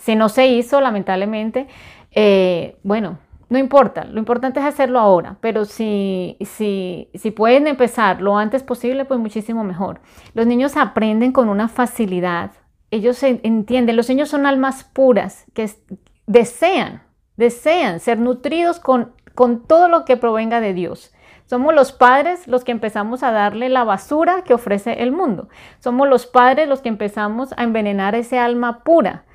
Si 0.00 0.14
no 0.14 0.28
se 0.28 0.46
hizo, 0.46 0.80
lamentablemente, 0.80 1.68
eh, 2.12 2.76
bueno, 2.82 3.18
no 3.50 3.58
importa, 3.58 4.04
lo 4.04 4.18
importante 4.18 4.60
es 4.60 4.66
hacerlo 4.66 4.98
ahora, 4.98 5.36
pero 5.40 5.64
si, 5.64 6.36
si, 6.40 7.30
pueden 7.34 7.66
empezar 7.66 8.20
lo 8.20 8.36
antes 8.36 8.62
posible, 8.62 9.06
pues 9.06 9.18
muchísimo 9.18 9.64
mejor. 9.64 10.00
Los 10.34 10.46
niños 10.46 10.76
aprenden 10.76 11.32
con 11.32 11.48
una 11.48 11.68
facilidad, 11.68 12.50
ellos 12.90 13.22
entienden, 13.22 13.96
los 13.96 14.08
niños 14.08 14.28
son 14.28 14.44
almas 14.44 14.84
puras 14.84 15.46
que 15.54 15.70
desean, 16.26 17.02
desean 17.36 18.00
ser 18.00 18.18
nutridos 18.18 18.80
con 18.80 19.12
con 19.38 19.60
todo 19.60 19.86
lo 19.86 20.04
que 20.04 20.16
provenga 20.16 20.60
de 20.60 20.74
Dios. 20.74 21.14
Somos 21.46 21.72
los 21.72 21.92
padres 21.92 22.48
los 22.48 22.64
que 22.64 22.72
empezamos 22.72 23.22
a 23.22 23.30
darle 23.30 23.68
la 23.68 23.84
basura 23.84 24.42
que 24.42 24.52
ofrece 24.52 25.04
el 25.04 25.12
mundo. 25.12 25.48
Somos 25.78 26.08
los 26.08 26.26
padres 26.26 26.68
los 26.68 26.80
que 26.80 26.88
empezamos 26.88 27.54
a 27.56 27.62
envenenar 27.62 28.16
ese 28.16 28.40
alma 28.40 28.82
pura 28.82 29.26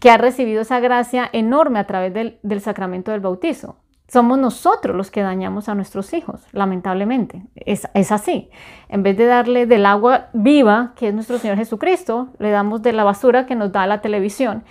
que 0.00 0.10
ha 0.10 0.18
recibido 0.18 0.60
esa 0.60 0.80
gracia 0.80 1.30
enorme 1.32 1.78
a 1.78 1.86
través 1.86 2.12
del, 2.12 2.60
sacramento 2.60 3.10
del 3.10 3.22
bautizo. 3.22 3.76
Somos 4.06 4.38
nosotros 4.38 4.94
los 4.94 5.10
que 5.10 5.22
dañamos 5.22 5.70
a 5.70 5.74
nuestros 5.74 6.12
hijos, 6.12 6.42
lamentablemente. 6.52 7.40
Es, 7.54 7.86
así. 8.12 8.50
En 8.90 9.02
vez 9.02 9.16
de 9.16 9.24
darle 9.24 9.64
del 9.64 9.86
agua 9.86 10.26
viva, 10.34 10.92
que 10.94 11.08
es 11.08 11.14
nuestro 11.14 11.38
Señor 11.38 11.56
Jesucristo, 11.56 12.28
le 12.38 12.50
damos 12.50 12.82
de 12.82 12.92
la 12.92 13.04
basura 13.04 13.46
que 13.46 13.54
nos 13.54 13.72
da 13.72 13.86
la 13.86 14.02
televisión. 14.02 14.62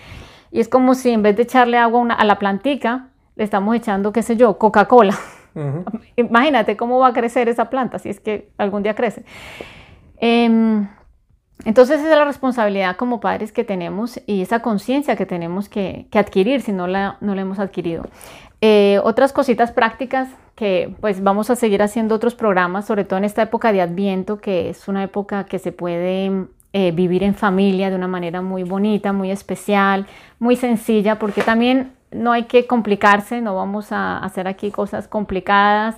Y 0.52 0.60
es 0.60 0.70
como 0.70 0.94
si 0.94 1.10
en 1.10 1.24
vez 1.24 1.36
de 1.36 1.42
echarle 1.42 1.80
agua 1.80 2.14
a 2.14 2.26
la 2.26 2.38
plantica, 2.38 3.08
le 3.38 3.44
estamos 3.44 3.76
echando, 3.76 4.12
qué 4.12 4.24
sé 4.24 4.36
yo, 4.36 4.58
Coca-Cola. 4.58 5.18
Imagínate 6.16 6.76
cómo 6.76 7.00
va 7.00 7.08
a 7.08 7.14
crecer 7.14 7.48
esa 7.48 7.70
planta, 7.70 8.00
si 8.00 8.10
es 8.10 8.20
que 8.20 8.50
algún 8.58 8.84
día 8.84 8.96
crece. 8.96 9.24
Em, 10.18 10.88
entonces 11.66 12.00
esa 12.00 12.12
es 12.12 12.18
la 12.18 12.26
responsabilidad 12.26 12.96
como 12.98 13.20
padres 13.20 13.52
que 13.52 13.64
tenemos 13.64 14.20
y 14.26 14.42
esa 14.42 14.62
conciencia 14.62 15.16
que 15.16 15.26
tenemos 15.26 15.70
que, 15.70 16.08
adquirir 16.14 16.62
si 16.62 16.72
no 16.72 16.88
la, 16.88 17.18
no 17.22 17.36
la 17.36 17.42
hemos 17.42 17.60
adquirido. 17.60 18.06
Eh, 18.62 19.00
otras 19.04 19.34
cositas 19.34 19.72
prácticas 19.72 20.30
que 20.56 20.96
pues 21.00 21.22
vamos 21.22 21.52
a 21.52 21.56
seguir 21.56 21.84
haciendo 21.84 22.16
otros 22.16 22.34
programas, 22.34 22.86
sobre 22.86 23.04
todo 23.04 23.18
en 23.20 23.26
esta 23.26 23.44
época 23.44 23.72
de 23.72 23.82
Adviento, 23.82 24.40
que 24.40 24.70
es 24.70 24.88
una 24.88 25.04
época 25.04 25.46
que 25.46 25.60
se 25.60 25.72
puede 25.72 26.48
eh, 26.74 26.92
vivir 26.92 27.24
en 27.24 27.36
familia 27.36 27.92
de 27.92 27.96
una 27.96 28.08
manera 28.08 28.42
muy 28.42 28.64
bonita, 28.64 29.14
muy 29.14 29.30
especial, 29.30 30.08
muy 30.40 30.56
sencilla, 30.56 31.20
porque 31.20 31.44
también 31.44 31.92
no 32.18 32.32
hay 32.32 32.44
que 32.44 32.66
complicarse, 32.66 33.42
no 33.42 33.56
vamos 33.56 33.92
a 33.92 34.18
hacer 34.20 34.48
aquí 34.48 34.72
cosas 34.72 35.08
complicadas, 35.08 35.96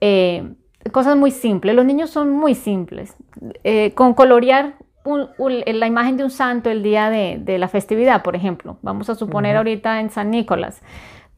eh, 0.00 0.54
cosas 0.92 1.16
muy 1.16 1.30
simples. 1.30 1.74
Los 1.74 1.84
niños 1.84 2.10
son 2.10 2.30
muy 2.30 2.54
simples. 2.54 3.16
Eh, 3.64 3.92
con 3.94 4.14
colorear 4.14 4.74
la 5.04 5.86
imagen 5.86 6.16
de 6.16 6.24
un 6.24 6.30
santo 6.30 6.70
el 6.70 6.82
día 6.82 7.08
de, 7.08 7.58
la 7.58 7.68
festividad, 7.68 8.22
por 8.22 8.36
ejemplo, 8.36 8.76
vamos 8.82 9.08
a 9.08 9.14
suponer 9.14 9.56
ahorita 9.56 10.00
en 10.00 10.10
San 10.10 10.30
Nicolás, 10.30 10.82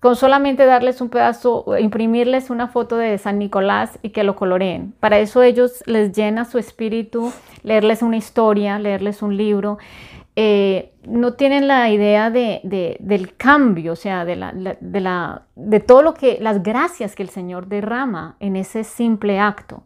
con 0.01 0.16
solamente 0.16 0.64
darles 0.66 1.01
un 1.01 1.09
pedazo, 1.09 1.64
imprimirles 1.78 2.51
una 2.51 2.68
foto 2.68 2.97
de 2.97 3.16
San 3.18 3.38
Nicolás 3.38 3.99
y 4.03 4.11
que 4.11 4.24
lo 4.24 4.34
coloreen. 4.34 4.92
Para 4.99 5.18
eso 5.18 5.42
ellos 5.42 5.84
les 5.86 6.12
llena 6.12 6.47
su 6.47 6.59
espíritu 6.59 7.32
leerles 7.62 8.03
una 8.03 8.16
historia, 8.16 8.78
leerles 8.78 9.22
un 9.22 9.36
libro. 9.36 9.78
Eh, 10.43 10.95
no 11.07 11.34
tienen 11.34 11.68
la 11.68 11.91
idea 11.91 12.30
de, 12.30 12.97
del 12.99 13.36
cambio, 13.36 13.93
o 13.93 13.97
sea, 13.97 14.24
de, 14.24 14.36
la, 14.36 14.53
de, 14.53 15.01
la, 15.01 15.43
de, 15.55 15.80
todo 15.80 16.01
lo 16.01 16.14
que, 16.14 16.38
las 16.41 16.62
gracias 16.62 17.14
que 17.14 17.22
el 17.22 17.28
Señor 17.28 17.66
derrama 17.66 18.36
en 18.41 18.57
ese 18.57 18.82
simple 18.84 19.38
acto. 19.38 19.82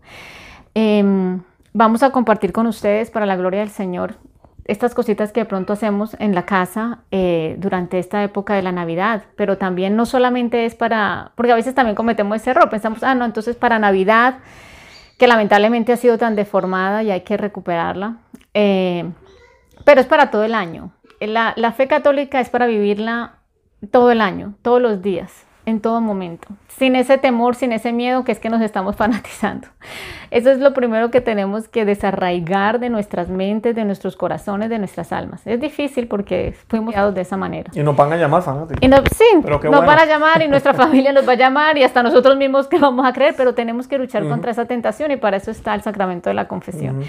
Em, 0.72 1.42
vamos 1.72 2.04
a 2.04 2.10
compartir 2.10 2.52
con 2.52 2.68
ustedes 2.68 3.10
para 3.10 3.26
la 3.26 3.34
gloria 3.34 3.58
del 3.58 3.70
Señor 3.70 4.14
estas 4.64 4.94
cositas 4.94 5.32
que 5.32 5.40
de 5.40 5.46
pronto 5.46 5.72
hacemos 5.72 6.14
en 6.20 6.36
la 6.36 6.46
casa 6.46 7.00
eh, 7.10 7.56
durante 7.58 7.98
esta 7.98 8.22
época 8.22 8.54
de 8.54 8.62
la 8.62 8.70
Navidad, 8.70 9.24
pero 9.34 9.58
también 9.58 9.96
no 9.96 10.06
solamente 10.06 10.66
es 10.66 10.76
para, 10.76 11.32
porque 11.34 11.50
a 11.50 11.56
veces 11.56 11.74
también 11.74 11.96
cometemos 11.96 12.36
ese 12.36 12.50
error, 12.50 12.70
pensamos, 12.70 13.02
ah, 13.02 13.16
no, 13.16 13.24
entonces 13.24 13.56
para 13.56 13.80
Navidad, 13.80 14.38
que 15.18 15.26
lamentablemente 15.26 15.92
ha 15.92 15.96
sido 15.96 16.16
tan 16.16 16.36
deformada 16.36 17.02
y 17.02 17.10
hay 17.10 17.22
que 17.22 17.36
recuperarla, 17.36 18.18
eh, 18.54 19.10
pero 19.84 20.00
es 20.00 20.06
para 20.06 20.30
todo 20.30 20.44
el 20.44 20.54
año. 20.54 20.92
La, 21.20 21.54
la 21.56 21.72
fe 21.72 21.86
católica 21.86 22.40
es 22.40 22.50
para 22.50 22.66
vivirla 22.66 23.38
todo 23.90 24.10
el 24.10 24.20
año, 24.20 24.54
todos 24.62 24.80
los 24.80 25.02
días 25.02 25.46
en 25.66 25.80
todo 25.80 26.00
momento, 26.00 26.48
sin 26.68 26.94
ese 26.94 27.16
temor, 27.16 27.54
sin 27.54 27.72
ese 27.72 27.92
miedo 27.92 28.22
que 28.24 28.32
es 28.32 28.38
que 28.38 28.50
nos 28.50 28.60
estamos 28.60 28.96
fanatizando. 28.98 29.68
Eso 30.30 30.50
es 30.50 30.58
lo 30.58 30.74
primero 30.74 31.10
que 31.10 31.20
tenemos 31.20 31.68
que 31.68 31.84
desarraigar 31.84 32.80
de 32.80 32.90
nuestras 32.90 33.28
mentes, 33.28 33.74
de 33.74 33.84
nuestros 33.84 34.16
corazones, 34.16 34.68
de 34.68 34.78
nuestras 34.78 35.12
almas. 35.12 35.46
Es 35.46 35.60
difícil 35.60 36.06
porque 36.06 36.54
fuimos 36.68 36.92
criados 36.92 37.14
de 37.14 37.22
esa 37.22 37.36
manera. 37.36 37.70
Y 37.74 37.82
nos 37.82 37.96
van 37.96 38.12
a 38.12 38.16
llamar 38.16 38.42
fanáticos. 38.42 38.82
Y 38.82 39.14
sí, 39.14 39.24
nos 39.42 39.86
van 39.86 39.98
a 39.98 40.04
llamar 40.04 40.42
y 40.42 40.48
nuestra 40.48 40.74
familia 40.74 41.12
nos 41.12 41.26
va 41.26 41.32
a 41.32 41.36
llamar 41.36 41.78
y 41.78 41.82
hasta 41.82 42.02
nosotros 42.02 42.36
mismos 42.36 42.66
que 42.66 42.78
vamos 42.78 43.06
a 43.06 43.12
creer, 43.12 43.34
pero 43.36 43.54
tenemos 43.54 43.88
que 43.88 43.96
luchar 43.96 44.28
contra 44.28 44.50
esa 44.50 44.66
tentación 44.66 45.12
y 45.12 45.16
para 45.16 45.36
eso 45.36 45.50
está 45.50 45.74
el 45.74 45.82
sacramento 45.82 46.28
de 46.28 46.34
la 46.34 46.48
confesión. 46.48 47.02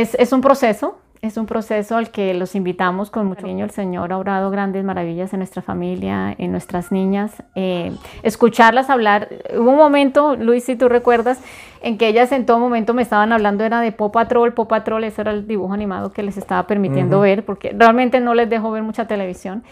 Es, 0.00 0.14
es 0.16 0.32
un 0.32 0.40
proceso, 0.40 0.98
es 1.22 1.36
un 1.36 1.46
proceso 1.46 1.96
al 1.96 2.10
que 2.10 2.34
los 2.34 2.54
invitamos 2.54 3.10
con 3.10 3.26
mucho 3.26 3.42
cariño. 3.42 3.64
El 3.64 3.70
Señor 3.70 4.12
ha 4.12 4.18
obrado 4.18 4.50
grandes 4.50 4.84
maravillas 4.84 5.32
en 5.32 5.38
nuestra 5.38 5.62
familia, 5.62 6.34
en 6.36 6.50
nuestras 6.50 6.90
niñas. 6.90 7.42
Eh, 7.54 7.92
escucharlas 8.22 8.90
hablar. 8.90 9.28
Hubo 9.56 9.70
un 9.70 9.76
momento, 9.76 10.36
Luis, 10.36 10.64
si 10.64 10.74
tú 10.76 10.88
recuerdas, 10.88 11.40
en 11.80 11.96
que 11.96 12.08
ellas 12.08 12.32
en 12.32 12.44
todo 12.44 12.58
momento 12.58 12.92
me 12.92 13.02
estaban 13.02 13.32
hablando, 13.32 13.62
era 13.64 13.80
de 13.80 13.92
Pop 13.92 14.12
Patrol. 14.12 14.52
Pop 14.52 14.68
Patrol, 14.68 15.04
ese 15.04 15.22
era 15.22 15.30
el 15.30 15.46
dibujo 15.46 15.72
animado 15.72 16.12
que 16.12 16.22
les 16.22 16.36
estaba 16.36 16.66
permitiendo 16.66 17.20
ver, 17.20 17.44
porque 17.44 17.74
realmente 17.74 18.20
no 18.20 18.34
les 18.34 18.50
dejo 18.50 18.70
ver 18.72 18.82
mucha 18.82 19.06
televisión. 19.06 19.62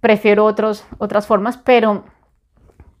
Prefiero 0.00 0.44
otros, 0.44 0.86
otras 0.98 1.26
formas, 1.26 1.58
pero 1.58 2.04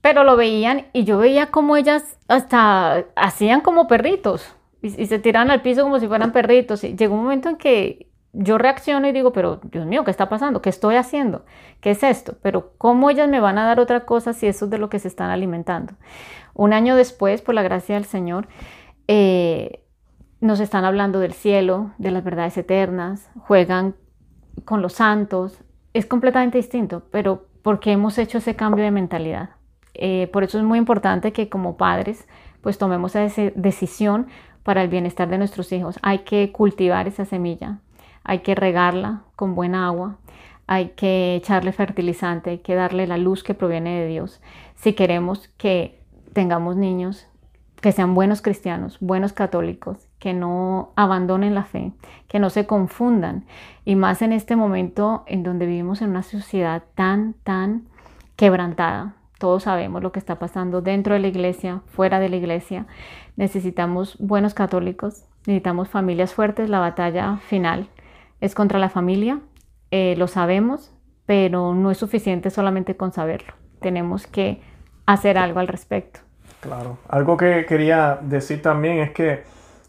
pero 0.02 0.22
lo 0.22 0.36
veían 0.36 0.86
y 0.92 1.02
yo 1.02 1.18
veía 1.18 1.46
como 1.46 1.76
ellas 1.76 2.16
hasta 2.28 3.06
hacían 3.16 3.60
como 3.60 3.88
perritos 3.88 4.55
y, 4.86 5.06
se 5.06 5.18
tiran 5.18 5.50
al 5.50 5.62
piso 5.62 5.82
como 5.82 5.98
si 5.98 6.08
fueran 6.08 6.32
perritos. 6.32 6.84
Y 6.84 6.96
llegó 6.96 7.14
un 7.14 7.24
momento 7.24 7.48
en 7.48 7.56
que 7.56 8.08
yo 8.32 8.58
reacciono 8.58 9.08
y 9.08 9.12
digo, 9.12 9.32
pero 9.32 9.60
Dios 9.64 9.86
mío, 9.86 10.04
¿qué 10.04 10.10
está 10.10 10.28
pasando? 10.28 10.60
¿Qué 10.62 10.68
estoy 10.68 10.96
haciendo? 10.96 11.44
¿Qué 11.80 11.92
es 11.92 12.02
esto? 12.02 12.36
Pero 12.42 12.72
¿cómo 12.78 13.10
ellas 13.10 13.28
me 13.28 13.40
van 13.40 13.58
a 13.58 13.64
dar 13.64 13.80
otra 13.80 14.04
cosa 14.04 14.32
si 14.32 14.46
eso 14.46 14.66
es 14.66 14.70
de 14.70 14.78
lo 14.78 14.90
que 14.90 14.98
se 14.98 15.08
están 15.08 15.30
alimentando? 15.30 15.94
Un 16.54 16.72
año 16.72 16.96
después, 16.96 17.42
por 17.42 17.54
la 17.54 17.62
gracia 17.62 17.94
del 17.94 18.04
Señor, 18.04 18.48
eh, 19.08 19.82
nos 20.40 20.60
están 20.60 20.84
hablando 20.84 21.18
del 21.18 21.32
cielo, 21.32 21.92
de 21.98 22.10
las 22.10 22.24
verdades 22.24 22.56
eternas, 22.58 23.30
juegan 23.40 23.94
con 24.64 24.82
los 24.82 24.94
santos. 24.94 25.62
Es 25.94 26.06
completamente 26.06 26.58
distinto, 26.58 27.04
pero 27.10 27.46
porque 27.62 27.92
hemos 27.92 28.18
hecho 28.18 28.38
ese 28.38 28.54
cambio 28.54 28.84
de 28.84 28.90
mentalidad. 28.90 29.50
Eh, 29.94 30.28
por 30.32 30.44
eso 30.44 30.58
es 30.58 30.64
muy 30.64 30.78
importante 30.78 31.32
que 31.32 31.48
como 31.48 31.78
padres 31.78 32.26
pues 32.66 32.78
tomemos 32.78 33.14
esa 33.14 33.42
decisión 33.54 34.26
para 34.66 34.82
el 34.82 34.88
bienestar 34.88 35.28
de 35.28 35.38
nuestros 35.38 35.70
hijos. 35.70 35.96
Hay 36.02 36.18
que 36.24 36.50
cultivar 36.50 37.06
esa 37.06 37.24
semilla, 37.24 37.78
hay 38.24 38.40
que 38.40 38.56
regarla 38.56 39.22
con 39.36 39.54
buena 39.54 39.86
agua, 39.86 40.16
hay 40.66 40.88
que 40.96 41.36
echarle 41.36 41.70
fertilizante, 41.70 42.50
hay 42.50 42.58
que 42.58 42.74
darle 42.74 43.06
la 43.06 43.16
luz 43.16 43.44
que 43.44 43.54
proviene 43.54 44.00
de 44.00 44.08
Dios. 44.08 44.42
Si 44.74 44.94
queremos 44.94 45.46
que 45.56 46.00
tengamos 46.32 46.74
niños 46.74 47.28
que 47.80 47.92
sean 47.92 48.16
buenos 48.16 48.42
cristianos, 48.42 48.98
buenos 48.98 49.32
católicos, 49.32 50.08
que 50.18 50.34
no 50.34 50.90
abandonen 50.96 51.54
la 51.54 51.62
fe, 51.62 51.92
que 52.26 52.40
no 52.40 52.50
se 52.50 52.66
confundan. 52.66 53.44
Y 53.84 53.94
más 53.94 54.20
en 54.20 54.32
este 54.32 54.56
momento 54.56 55.22
en 55.28 55.44
donde 55.44 55.66
vivimos 55.66 56.02
en 56.02 56.10
una 56.10 56.24
sociedad 56.24 56.82
tan, 56.96 57.34
tan 57.44 57.84
quebrantada, 58.34 59.14
todos 59.38 59.64
sabemos 59.64 60.02
lo 60.02 60.12
que 60.12 60.18
está 60.18 60.38
pasando 60.38 60.80
dentro 60.80 61.14
de 61.14 61.20
la 61.20 61.28
iglesia, 61.28 61.82
fuera 61.86 62.18
de 62.18 62.30
la 62.30 62.36
iglesia. 62.36 62.86
Necesitamos 63.36 64.16
buenos 64.18 64.54
católicos, 64.54 65.24
necesitamos 65.46 65.88
familias 65.88 66.34
fuertes. 66.34 66.68
La 66.68 66.78
batalla 66.78 67.36
final 67.48 67.88
es 68.40 68.54
contra 68.54 68.78
la 68.78 68.88
familia, 68.88 69.40
eh, 69.90 70.14
lo 70.16 70.26
sabemos, 70.26 70.92
pero 71.26 71.74
no 71.74 71.90
es 71.90 71.98
suficiente 71.98 72.50
solamente 72.50 72.96
con 72.96 73.12
saberlo. 73.12 73.52
Tenemos 73.80 74.26
que 74.26 74.60
hacer 75.06 75.38
algo 75.38 75.60
al 75.60 75.68
respecto. 75.68 76.20
Claro. 76.60 76.98
Algo 77.08 77.36
que 77.36 77.66
quería 77.66 78.18
decir 78.22 78.62
también 78.62 78.98
es 78.98 79.10
que 79.12 79.44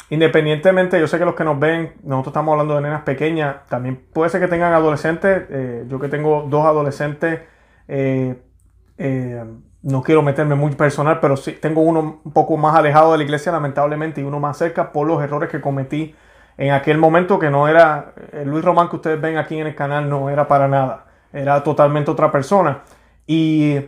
independientemente, 0.09 0.99
yo 0.99 1.07
sé 1.07 1.17
que 1.17 1.25
los 1.25 1.35
que 1.35 1.43
nos 1.43 1.59
ven, 1.59 1.93
nosotros 2.03 2.31
estamos 2.31 2.53
hablando 2.53 2.75
de 2.75 2.81
nenas 2.81 3.03
pequeñas, 3.03 3.65
también 3.67 3.97
puede 4.13 4.29
ser 4.29 4.41
que 4.41 4.47
tengan 4.47 4.73
adolescentes. 4.73 5.43
Eh, 5.49 5.85
yo 5.87 5.99
que 5.99 6.07
tengo 6.07 6.45
dos 6.49 6.65
adolescentes, 6.65 7.41
eh, 7.87 8.39
eh, 8.97 9.43
no 9.87 10.03
quiero 10.03 10.21
meterme 10.21 10.55
muy 10.55 10.75
personal, 10.75 11.21
pero 11.21 11.37
sí 11.37 11.53
tengo 11.53 11.79
uno 11.79 12.19
un 12.21 12.33
poco 12.33 12.57
más 12.57 12.75
alejado 12.75 13.13
de 13.13 13.19
la 13.19 13.23
iglesia, 13.23 13.53
lamentablemente, 13.53 14.19
y 14.19 14.25
uno 14.25 14.37
más 14.37 14.57
cerca 14.57 14.91
por 14.91 15.07
los 15.07 15.23
errores 15.23 15.49
que 15.49 15.61
cometí 15.61 16.13
en 16.57 16.71
aquel 16.71 16.97
momento, 16.97 17.39
que 17.39 17.49
no 17.49 17.69
era 17.69 18.11
el 18.33 18.49
Luis 18.49 18.65
Román 18.65 18.89
que 18.89 18.97
ustedes 18.97 19.21
ven 19.21 19.37
aquí 19.37 19.57
en 19.57 19.65
el 19.65 19.75
canal, 19.75 20.09
no 20.09 20.29
era 20.29 20.45
para 20.45 20.67
nada, 20.67 21.05
era 21.31 21.63
totalmente 21.63 22.11
otra 22.11 22.29
persona. 22.29 22.81
Y 23.27 23.79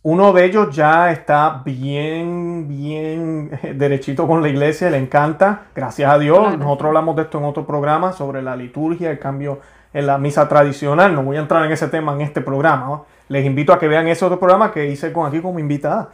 uno 0.00 0.32
de 0.32 0.46
ellos 0.46 0.74
ya 0.74 1.10
está 1.10 1.60
bien, 1.62 2.66
bien 2.66 3.50
derechito 3.74 4.26
con 4.26 4.40
la 4.40 4.48
iglesia, 4.48 4.88
le 4.88 4.96
encanta, 4.96 5.64
gracias 5.74 6.10
a 6.10 6.18
Dios. 6.18 6.56
Nosotros 6.56 6.88
hablamos 6.88 7.16
de 7.16 7.22
esto 7.22 7.36
en 7.36 7.44
otro 7.44 7.66
programa 7.66 8.12
sobre 8.12 8.40
la 8.40 8.56
liturgia, 8.56 9.10
el 9.10 9.18
cambio 9.18 9.60
en 9.92 10.06
la 10.06 10.16
misa 10.16 10.48
tradicional. 10.48 11.14
No 11.14 11.22
voy 11.22 11.36
a 11.36 11.40
entrar 11.40 11.62
en 11.66 11.72
ese 11.72 11.88
tema 11.88 12.14
en 12.14 12.22
este 12.22 12.40
programa. 12.40 13.02
Les 13.28 13.44
invito 13.44 13.72
a 13.72 13.78
que 13.78 13.88
vean 13.88 14.08
ese 14.08 14.24
otro 14.24 14.38
programa 14.38 14.72
que 14.72 14.86
hice 14.86 15.12
con 15.12 15.26
aquí 15.26 15.40
como 15.40 15.58
invitada. 15.58 16.10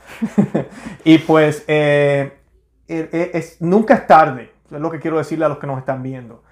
y 1.04 1.18
pues 1.18 1.64
eh, 1.68 2.32
eh, 2.88 3.08
eh, 3.12 3.44
nunca 3.60 3.94
es 3.94 4.06
tarde, 4.06 4.52
es 4.70 4.80
lo 4.80 4.90
que 4.90 4.98
quiero 4.98 5.18
decirle 5.18 5.44
a 5.44 5.48
los 5.48 5.58
que 5.58 5.66
nos 5.66 5.78
están 5.78 6.02
viendo. 6.02 6.42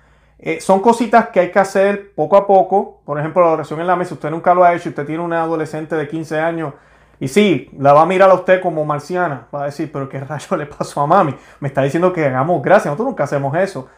son 0.60 0.80
cositas 0.80 1.28
que 1.28 1.40
hay 1.40 1.50
que 1.50 1.58
hacer 1.58 2.14
poco 2.14 2.36
a 2.36 2.46
poco. 2.46 3.02
Por 3.04 3.18
ejemplo, 3.18 3.42
la 3.42 3.50
oración 3.50 3.80
en 3.80 3.86
la 3.86 3.96
mesa, 3.96 4.14
usted 4.14 4.30
nunca 4.30 4.54
lo 4.54 4.64
ha 4.64 4.74
hecho, 4.74 4.88
usted 4.88 5.04
tiene 5.04 5.22
una 5.22 5.42
adolescente 5.42 5.96
de 5.96 6.06
15 6.06 6.38
años 6.38 6.74
y 7.18 7.28
sí, 7.28 7.70
la 7.78 7.92
va 7.92 8.02
a 8.02 8.06
mirar 8.06 8.30
a 8.30 8.34
usted 8.34 8.60
como 8.60 8.84
marciana, 8.84 9.46
va 9.54 9.62
a 9.62 9.66
decir, 9.66 9.90
pero 9.92 10.08
¿qué 10.08 10.18
rayo 10.20 10.56
le 10.56 10.66
pasó 10.66 11.00
a 11.00 11.06
mami? 11.06 11.34
Me 11.60 11.68
está 11.68 11.82
diciendo 11.82 12.12
que 12.12 12.26
hagamos 12.26 12.62
gracias, 12.62 12.86
nosotros 12.86 13.08
nunca 13.08 13.24
hacemos 13.24 13.56
eso. 13.56 13.88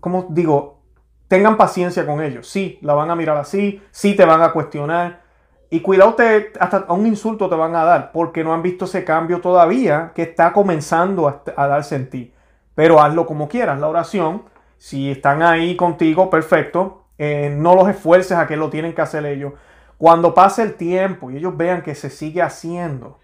como 0.00 0.26
digo, 0.30 0.83
tengan 1.28 1.56
paciencia 1.56 2.06
con 2.06 2.22
ellos. 2.22 2.48
Sí, 2.48 2.78
la 2.82 2.94
van 2.94 3.10
a 3.10 3.16
mirar 3.16 3.36
así, 3.36 3.82
sí 3.90 4.14
te 4.14 4.24
van 4.24 4.42
a 4.42 4.52
cuestionar. 4.52 5.22
Y 5.70 5.80
cuidado, 5.80 6.14
te, 6.14 6.52
hasta 6.60 6.86
un 6.92 7.06
insulto 7.06 7.48
te 7.48 7.56
van 7.56 7.74
a 7.74 7.84
dar 7.84 8.12
porque 8.12 8.44
no 8.44 8.54
han 8.54 8.62
visto 8.62 8.84
ese 8.84 9.04
cambio 9.04 9.40
todavía 9.40 10.12
que 10.14 10.22
está 10.22 10.52
comenzando 10.52 11.26
a, 11.28 11.66
darse 11.66 11.96
en 11.96 12.10
ti. 12.10 12.34
Pero 12.74 13.00
hazlo 13.00 13.26
como 13.26 13.48
quieras, 13.48 13.80
la 13.80 13.88
oración. 13.88 14.44
Si 14.78 15.10
están 15.10 15.42
ahí 15.42 15.76
contigo, 15.76 16.30
perfecto. 16.30 17.06
Eh, 17.18 17.54
no 17.56 17.74
los 17.74 17.88
esfuerces 17.88 18.36
a 18.36 18.46
que 18.46 18.56
lo 18.56 18.70
tienen 18.70 18.94
que 18.94 19.02
hacer 19.02 19.24
ellos. 19.26 19.54
Cuando 19.98 20.34
pase 20.34 20.62
el 20.62 20.74
tiempo 20.74 21.30
y 21.30 21.38
ellos 21.38 21.56
vean 21.56 21.82
que 21.82 21.94
se 21.94 22.10
sigue 22.10 22.42
haciendo, 22.42 23.18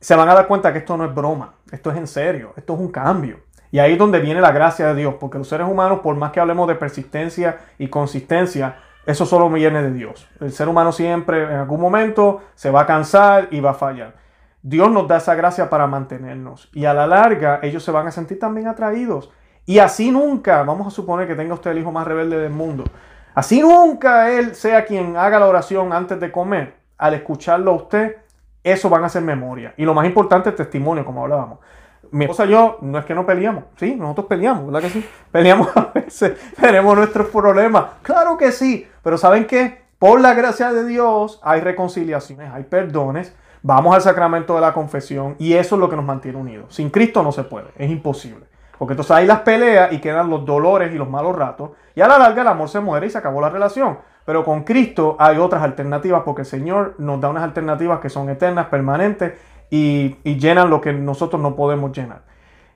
se 0.00 0.14
van 0.14 0.28
a 0.28 0.34
dar 0.34 0.46
cuenta 0.46 0.72
que 0.72 0.80
esto 0.80 0.96
no 0.96 1.04
es 1.04 1.14
broma, 1.14 1.54
esto 1.72 1.90
es 1.90 1.96
en 1.96 2.06
serio, 2.06 2.52
esto 2.56 2.74
es 2.74 2.80
un 2.80 2.88
cambio. 2.88 3.40
Y 3.74 3.80
ahí 3.80 3.94
es 3.94 3.98
donde 3.98 4.20
viene 4.20 4.40
la 4.40 4.52
gracia 4.52 4.86
de 4.86 4.94
Dios, 4.94 5.16
porque 5.18 5.36
los 5.36 5.48
seres 5.48 5.66
humanos, 5.66 5.98
por 5.98 6.14
más 6.14 6.30
que 6.30 6.38
hablemos 6.38 6.68
de 6.68 6.76
persistencia 6.76 7.58
y 7.76 7.88
consistencia, 7.88 8.76
eso 9.04 9.26
solo 9.26 9.50
viene 9.50 9.82
de 9.82 9.90
Dios. 9.90 10.28
El 10.38 10.52
ser 10.52 10.68
humano 10.68 10.92
siempre 10.92 11.42
en 11.42 11.56
algún 11.56 11.80
momento 11.80 12.42
se 12.54 12.70
va 12.70 12.82
a 12.82 12.86
cansar 12.86 13.48
y 13.50 13.58
va 13.58 13.70
a 13.70 13.74
fallar. 13.74 14.14
Dios 14.62 14.92
nos 14.92 15.08
da 15.08 15.16
esa 15.16 15.34
gracia 15.34 15.70
para 15.70 15.88
mantenernos. 15.88 16.70
Y 16.72 16.84
a 16.84 16.94
la 16.94 17.08
larga 17.08 17.58
ellos 17.64 17.82
se 17.82 17.90
van 17.90 18.06
a 18.06 18.12
sentir 18.12 18.38
también 18.38 18.68
atraídos. 18.68 19.32
Y 19.66 19.80
así 19.80 20.12
nunca, 20.12 20.62
vamos 20.62 20.86
a 20.86 20.90
suponer 20.90 21.26
que 21.26 21.34
tenga 21.34 21.54
usted 21.54 21.72
el 21.72 21.78
hijo 21.78 21.90
más 21.90 22.06
rebelde 22.06 22.38
del 22.38 22.52
mundo. 22.52 22.84
Así 23.34 23.60
nunca 23.60 24.30
él 24.30 24.54
sea 24.54 24.84
quien 24.84 25.16
haga 25.16 25.40
la 25.40 25.48
oración 25.48 25.92
antes 25.92 26.20
de 26.20 26.30
comer. 26.30 26.76
Al 26.96 27.14
escucharlo 27.14 27.72
a 27.72 27.74
usted, 27.74 28.18
eso 28.62 28.88
van 28.88 29.02
a 29.02 29.08
ser 29.08 29.22
memoria. 29.22 29.74
Y 29.76 29.84
lo 29.84 29.94
más 29.94 30.06
importante 30.06 30.50
es 30.50 30.54
testimonio, 30.54 31.04
como 31.04 31.24
hablábamos 31.24 31.58
mi 32.14 32.26
esposa 32.26 32.46
y 32.46 32.50
yo 32.50 32.78
no 32.80 32.98
es 32.98 33.04
que 33.04 33.14
no 33.14 33.26
peleamos, 33.26 33.64
sí, 33.76 33.96
nosotros 33.96 34.26
peleamos, 34.26 34.66
¿verdad 34.66 34.82
que 34.82 34.90
sí? 34.90 35.04
Peleamos 35.32 35.68
a 35.76 35.90
veces, 35.92 36.38
tenemos 36.60 36.96
nuestros 36.96 37.26
problemas, 37.28 37.86
claro 38.02 38.36
que 38.38 38.52
sí, 38.52 38.88
pero 39.02 39.18
¿saben 39.18 39.46
qué? 39.46 39.82
Por 39.98 40.20
la 40.20 40.32
gracia 40.32 40.72
de 40.72 40.86
Dios 40.86 41.40
hay 41.42 41.60
reconciliaciones, 41.60 42.52
hay 42.52 42.62
perdones, 42.64 43.34
vamos 43.62 43.96
al 43.96 44.02
sacramento 44.02 44.54
de 44.54 44.60
la 44.60 44.72
confesión 44.72 45.34
y 45.38 45.54
eso 45.54 45.74
es 45.74 45.80
lo 45.80 45.88
que 45.88 45.96
nos 45.96 46.04
mantiene 46.04 46.38
unidos. 46.38 46.74
Sin 46.74 46.90
Cristo 46.90 47.22
no 47.22 47.32
se 47.32 47.42
puede, 47.42 47.68
es 47.76 47.90
imposible. 47.90 48.46
Porque 48.78 48.92
entonces 48.92 49.16
hay 49.16 49.26
las 49.26 49.40
peleas 49.40 49.92
y 49.92 49.98
quedan 49.98 50.28
los 50.28 50.44
dolores 50.44 50.92
y 50.92 50.98
los 50.98 51.08
malos 51.08 51.34
ratos. 51.36 51.70
Y 51.94 52.00
a 52.00 52.08
la 52.08 52.18
larga 52.18 52.42
el 52.42 52.48
amor 52.48 52.68
se 52.68 52.80
muere 52.80 53.06
y 53.06 53.10
se 53.10 53.18
acabó 53.18 53.40
la 53.40 53.48
relación. 53.48 53.98
Pero 54.24 54.44
con 54.44 54.64
Cristo 54.64 55.16
hay 55.18 55.38
otras 55.38 55.62
alternativas 55.62 56.22
porque 56.24 56.42
el 56.42 56.46
Señor 56.46 56.94
nos 56.98 57.20
da 57.20 57.28
unas 57.28 57.44
alternativas 57.44 58.00
que 58.00 58.08
son 58.08 58.28
eternas, 58.28 58.66
permanentes 58.66 59.34
y, 59.74 60.36
llenan 60.36 60.70
lo 60.70 60.80
que 60.80 60.92
nosotros 60.92 61.42
no 61.42 61.56
podemos 61.56 61.90
llenar. 61.90 62.22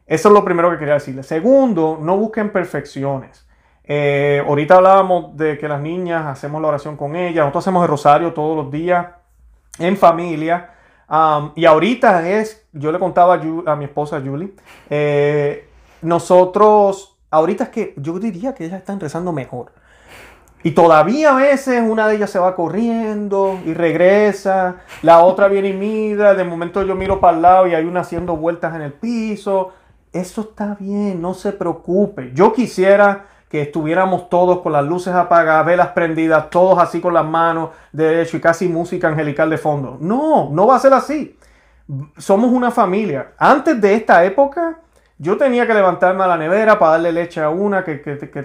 Eso 0.07 0.29
es 0.29 0.35
lo 0.35 0.45
primero 0.45 0.71
que 0.71 0.79
quería 0.79 0.95
decirle. 0.95 1.23
Segundo, 1.23 1.99
no 2.01 2.17
busquen 2.17 2.51
perfecciones. 2.51 3.47
Eh, 3.85 4.43
ahorita 4.47 4.77
hablábamos 4.77 5.37
de 5.37 5.59
que 5.59 5.69
las 5.69 5.81
niñas 5.81 6.27
hacemos 6.27 6.61
la 6.61 6.69
oración 6.69 6.97
con 6.97 7.15
ellas, 7.15 7.45
nosotros 7.45 7.65
hacemos 7.65 7.83
el 7.85 7.89
rosario 7.89 8.33
todos 8.33 8.57
los 8.57 8.73
días 8.73 9.07
en 9.79 9.97
familia. 9.97 10.71
Y 11.55 11.65
ahorita 11.65 12.29
es, 12.29 12.67
yo 12.73 12.91
le 12.93 12.99
contaba 12.99 13.41
a, 13.67 13.77
mi 13.77 13.85
esposa 13.85 14.21
Julie, 14.21 14.53
eh, 14.91 15.69
nosotros, 16.03 17.17
ahorita 17.31 17.65
es 17.65 17.71
que 17.71 17.95
yo 17.97 18.19
diría 18.19 18.55
que 18.55 18.67
ellas 18.67 18.81
están 18.81 19.01
rezando 19.01 19.33
mejor. 19.33 19.73
Y 20.63 20.73
todavía 20.73 21.31
a 21.31 21.37
veces 21.37 21.83
una 21.87 22.09
de 22.09 22.17
ellas 22.17 22.31
se 22.31 22.39
va 22.39 22.57
corriendo 22.57 23.59
y 23.65 23.75
regresa, 23.75 24.77
la 25.03 25.21
otra 25.21 25.49
viene 25.49 25.69
y 25.69 25.73
mira, 25.73 26.35
de 26.35 26.45
momento 26.45 26.83
yo 26.83 26.97
miro 26.97 27.21
para 27.21 27.37
el 27.37 27.43
lado 27.43 27.67
y 27.69 27.75
hay 27.75 27.85
una 27.85 28.01
haciendo 28.01 28.37
vueltas 28.37 28.75
en 28.75 28.83
el 28.83 28.93
piso. 28.93 29.71
Eso 30.13 30.41
está 30.41 30.77
bien, 30.79 31.23
no 31.23 31.35
se 31.35 31.53
preocupe. 31.53 32.33
Yo 32.35 32.53
quisiera 32.53 33.27
que 33.49 33.63
estuviéramos 33.63 34.29
todos 34.29 34.61
con 34.61 34.73
las 34.73 34.85
luces 34.85 35.15
apagadas, 35.15 35.65
velas 35.65 35.89
prendidas, 35.89 36.51
todos 36.51 36.79
así 36.79 37.01
con 37.01 37.15
las 37.15 37.25
manos 37.25 37.71
derecho 37.93 38.37
y 38.37 38.41
casi 38.41 38.69
música 38.69 39.09
angelical 39.09 39.49
de 39.49 39.59
fondo. 39.59 39.97
No, 40.01 40.51
no 40.51 40.67
va 40.67 40.77
a 40.77 40.81
ser 40.81 40.93
así. 40.93 41.39
Somos 42.17 42.51
una 42.51 42.71
familia. 42.71 43.33
Antes 43.39 43.81
de 43.81 43.95
esta 43.95 44.25
época, 44.25 44.79
yo 45.19 45.37
tenía 45.37 45.67
que 45.67 45.75
levantarme 45.75 46.23
a 46.23 46.29
la 46.29 46.37
nevera 46.37 46.79
para 46.79 46.93
darle 46.93 47.13
leche 47.13 47.41
a 47.41 47.51
una 47.51 47.85
que, 47.85 48.01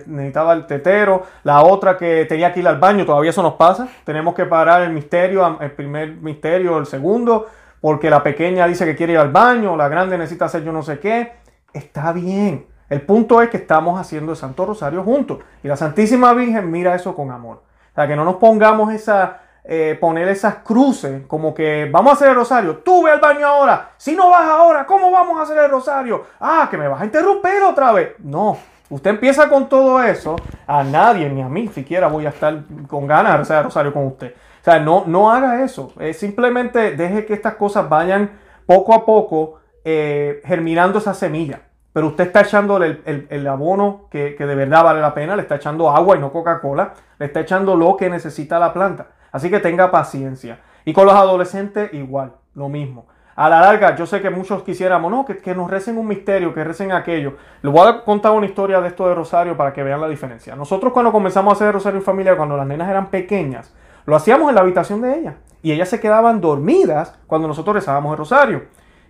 necesitaba 0.07 0.53
el 0.53 0.65
tetero, 0.65 1.23
la 1.43 1.61
otra 1.61 1.97
que 1.97 2.25
tenía 2.25 2.51
que 2.51 2.61
ir 2.61 2.67
al 2.67 2.79
baño, 2.79 3.05
todavía 3.05 3.29
eso 3.29 3.43
nos 3.43 3.53
pasa. 3.53 3.87
Tenemos 4.03 4.33
que 4.33 4.45
parar 4.45 4.81
el 4.81 4.91
misterio, 4.91 5.59
el 5.61 5.71
primer 5.71 6.15
misterio, 6.15 6.79
el 6.79 6.87
segundo, 6.87 7.47
porque 7.79 8.09
la 8.09 8.23
pequeña 8.23 8.65
dice 8.65 8.85
que 8.85 8.95
quiere 8.95 9.13
ir 9.13 9.19
al 9.19 9.31
baño, 9.31 9.77
la 9.77 9.87
grande 9.87 10.17
necesita 10.17 10.45
hacer 10.45 10.63
yo 10.63 10.71
no 10.71 10.81
sé 10.81 10.99
qué. 10.99 11.33
Está 11.73 12.11
bien. 12.11 12.65
El 12.89 13.01
punto 13.01 13.41
es 13.41 13.49
que 13.49 13.57
estamos 13.57 13.99
haciendo 13.99 14.31
el 14.31 14.37
Santo 14.37 14.65
Rosario 14.65 15.03
juntos. 15.03 15.39
Y 15.63 15.67
la 15.67 15.75
Santísima 15.75 16.33
Virgen 16.33 16.71
mira 16.71 16.95
eso 16.95 17.15
con 17.15 17.29
amor. 17.29 17.57
O 17.91 17.95
sea, 17.95 18.07
que 18.07 18.15
no 18.15 18.25
nos 18.25 18.35
pongamos 18.35 18.91
esa, 18.91 19.41
eh, 19.65 19.97
poner 19.99 20.27
esas 20.27 20.55
cruces, 20.55 21.25
como 21.25 21.53
que 21.53 21.87
vamos 21.89 22.11
a 22.11 22.15
hacer 22.15 22.29
el 22.29 22.35
rosario, 22.35 22.77
tú 22.77 23.03
ve 23.03 23.11
al 23.11 23.21
baño 23.21 23.47
ahora, 23.47 23.91
si 23.97 24.13
no 24.15 24.29
vas 24.29 24.43
ahora, 24.43 24.85
¿cómo 24.85 25.09
vamos 25.09 25.39
a 25.39 25.43
hacer 25.43 25.57
el 25.57 25.71
rosario? 25.71 26.25
Ah, 26.39 26.67
que 26.69 26.77
me 26.77 26.87
vas 26.87 27.01
a 27.01 27.05
interrumpir 27.05 27.63
otra 27.63 27.93
vez. 27.93 28.13
No, 28.19 28.57
usted 28.89 29.11
empieza 29.11 29.47
con 29.47 29.69
todo 29.69 30.03
eso, 30.03 30.35
a 30.67 30.83
nadie, 30.83 31.29
ni 31.29 31.41
a 31.41 31.47
mí 31.47 31.69
siquiera 31.69 32.07
voy 32.07 32.25
a 32.25 32.29
estar 32.29 32.61
con 32.87 33.07
ganas 33.07 33.35
de 33.35 33.41
hacer 33.41 33.57
el 33.59 33.63
rosario 33.63 33.93
con 33.93 34.05
usted. 34.07 34.33
O 34.33 34.63
sea, 34.63 34.79
no, 34.79 35.03
no 35.07 35.31
haga 35.31 35.63
eso, 35.63 35.93
simplemente 36.13 36.91
deje 36.97 37.25
que 37.25 37.33
estas 37.33 37.55
cosas 37.55 37.87
vayan 37.87 38.31
poco 38.65 38.93
a 38.93 39.05
poco 39.05 39.59
eh, 39.85 40.41
germinando 40.45 40.99
esa 40.99 41.13
semilla. 41.13 41.61
Pero 41.93 42.07
usted 42.07 42.25
está 42.25 42.41
echando 42.41 42.83
el, 42.83 43.27
el, 43.29 43.47
abono 43.47 44.07
que, 44.09 44.35
que 44.35 44.45
de 44.47 44.55
verdad 44.55 44.83
vale 44.83 44.99
la 44.99 45.13
pena, 45.13 45.35
le 45.35 45.43
está 45.43 45.55
echando 45.55 45.91
agua 45.91 46.17
y 46.17 46.19
no 46.19 46.31
Coca-Cola, 46.31 46.93
le 47.19 47.27
está 47.27 47.41
echando 47.41 47.75
lo 47.75 47.95
que 47.95 48.09
necesita 48.09 48.57
la 48.57 48.73
planta. 48.73 49.07
Así 49.33 49.49
que 49.49 49.59
tenga 49.59 49.91
paciencia. 49.91 50.59
Y 50.85 50.93
con 50.93 51.05
los 51.05 51.15
adolescentes 51.15 51.93
igual, 51.93 52.33
lo 52.55 52.69
mismo. 52.69 53.07
A 53.35 53.49
la 53.49 53.61
larga, 53.61 53.95
yo 53.95 54.05
sé 54.05 54.21
que 54.21 54.29
muchos 54.29 54.61
quisiéramos, 54.61 55.11
no, 55.11 55.25
que, 55.25 55.55
nos 55.55 55.69
recen 55.69 55.97
un 55.97 56.07
misterio, 56.07 56.53
que 56.53 56.63
recen 56.63 56.91
aquello. 56.91 57.33
Les 57.63 57.73
voy 57.73 57.87
a 57.87 58.03
contar 58.03 58.31
una 58.33 58.45
historia 58.45 58.79
de 58.79 58.89
esto 58.89 59.07
de 59.07 59.15
Rosario 59.15 59.57
para 59.57 59.73
que 59.73 59.81
vean 59.81 59.99
la 59.99 60.07
diferencia. 60.07 60.55
Nosotros 60.55 60.93
cuando 60.93 61.11
comenzamos 61.11 61.51
a 61.51 61.55
hacer 61.55 61.73
Rosario 61.73 61.99
en 61.99 62.05
familia, 62.05 62.37
cuando 62.37 62.55
las 62.55 62.67
nenas 62.67 62.87
eran 62.87 63.07
pequeñas, 63.07 63.73
lo 64.05 64.15
hacíamos 64.15 64.49
en 64.49 64.55
la 64.55 64.61
habitación 64.61 65.01
de 65.01 65.17
ellas. 65.17 65.35
Y 65.63 65.71
ellas 65.71 65.89
se 65.89 65.99
quedaban 65.99 66.41
dormidas 66.41 67.17
cuando 67.25 67.47
nosotros 67.47 67.75
rezábamos 67.75 68.11
el 68.11 68.19
Rosario. 68.19 68.63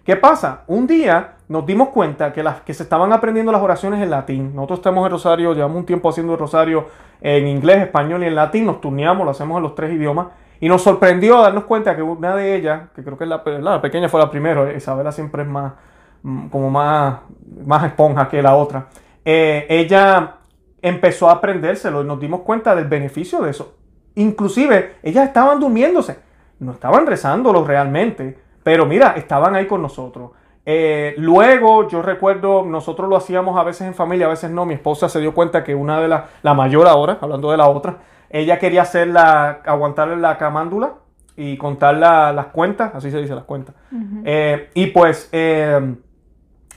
¿Qué 0.04 0.18
pasa? 0.18 0.64
Un 0.68 0.86
día 0.86 1.36
nos 1.48 1.66
dimos 1.66 1.90
cuenta 1.90 2.34
que 2.34 2.44
las 2.44 2.62
que 2.62 2.74
se 2.74 2.84
estaban 2.84 3.14
aprendiendo 3.14 3.54
las 3.54 3.62
oraciones 3.62 4.02
en 4.02 4.10
latín, 4.10 4.54
nosotros 4.54 4.80
estamos 4.80 5.06
en 5.06 5.12
Rosario, 5.12 5.54
llevamos 5.54 5.78
un 5.78 5.86
tiempo 5.86 6.10
haciendo 6.10 6.34
el 6.34 6.40
Rosario 6.40 6.88
en 7.22 7.48
inglés, 7.48 7.84
español 7.84 8.22
y 8.24 8.28
en 8.28 8.36
latín, 8.36 8.66
nos 8.66 8.82
turneamos, 8.82 9.24
lo 9.24 9.32
hacemos 9.32 9.58
en 9.58 9.64
los 9.64 9.76
tres 9.76 9.94
idiomas. 9.94 10.28
Y 10.60 10.68
nos 10.68 10.82
sorprendió 10.82 11.42
darnos 11.42 11.64
cuenta 11.64 11.96
que 11.96 12.02
una 12.02 12.36
de 12.36 12.56
ellas, 12.56 12.90
que 12.94 13.02
creo 13.02 13.18
que 13.18 13.24
es 13.24 13.30
la, 13.30 13.82
pequeña 13.82 14.10
fue 14.10 14.20
la 14.20 14.30
primera, 14.30 14.74
Isabela 14.74 15.14
siempre 15.14 15.44
es 15.44 15.48
más, 15.48 15.74
mm, 16.22 16.48
como 16.48 16.70
más, 16.70 17.20
más 17.66 17.86
esponja 17.86 18.28
que 18.28 18.42
la 18.42 18.56
otra, 18.56 18.88
eh, 19.24 19.66
ella 19.70 20.36
empezó 20.82 21.30
a 21.30 21.34
aprendérselo 21.34 22.02
y 22.02 22.06
nos 22.06 22.20
dimos 22.20 22.42
cuenta 22.42 22.76
del 22.76 22.86
beneficio 22.86 23.42
de 23.42 23.52
eso. 23.52 23.76
Inclusive, 24.16 24.96
ellas 25.02 25.28
estaban 25.28 25.62
durmiéndose, 25.62 26.20
no 26.60 26.74
estaban 26.74 27.08
rezándolo 27.08 27.64
realmente, 27.64 28.43
pero 28.64 28.86
mira, 28.86 29.14
estaban 29.18 29.56
ahí 29.56 29.68
con 29.68 29.82
nosotros. 29.82 30.32
Eh, 30.66 31.14
luego, 31.18 31.90
yo 31.90 32.02
recuerdo, 32.02 32.64
nosotros 32.64 33.10
lo 33.10 33.18
hacíamos 33.18 33.60
a 33.60 33.64
veces 33.64 33.88
en 33.88 33.94
familia, 33.94 34.28
a 34.28 34.30
veces 34.30 34.50
no. 34.50 34.66
Mi 34.66 34.74
esposa 34.74 35.10
se 35.10 35.20
dio 35.20 35.34
cuenta 35.34 35.64
que 35.64 35.76
una 35.76 36.00
de 36.00 36.08
las, 36.08 36.24
la 36.42 36.54
mayor 36.54 36.88
ahora, 36.88 37.18
hablando 37.20 37.52
de 37.52 37.58
la 37.58 37.68
otra, 37.68 37.98
ella 38.30 38.58
quería 38.58 38.84
hacer 38.84 39.10
la, 39.10 39.62
aguantarle 39.66 40.16
la 40.16 40.38
camándula 40.38 40.94
y 41.36 41.58
contar 41.58 41.96
las 41.96 42.46
cuentas, 42.48 42.96
así 42.96 43.12
se 43.12 43.18
dice 43.18 43.36
las 43.36 43.44
cuentas. 43.44 43.76
Eh, 44.24 44.70
y 44.74 44.88
pues 44.88 45.30
eh, 45.34 45.96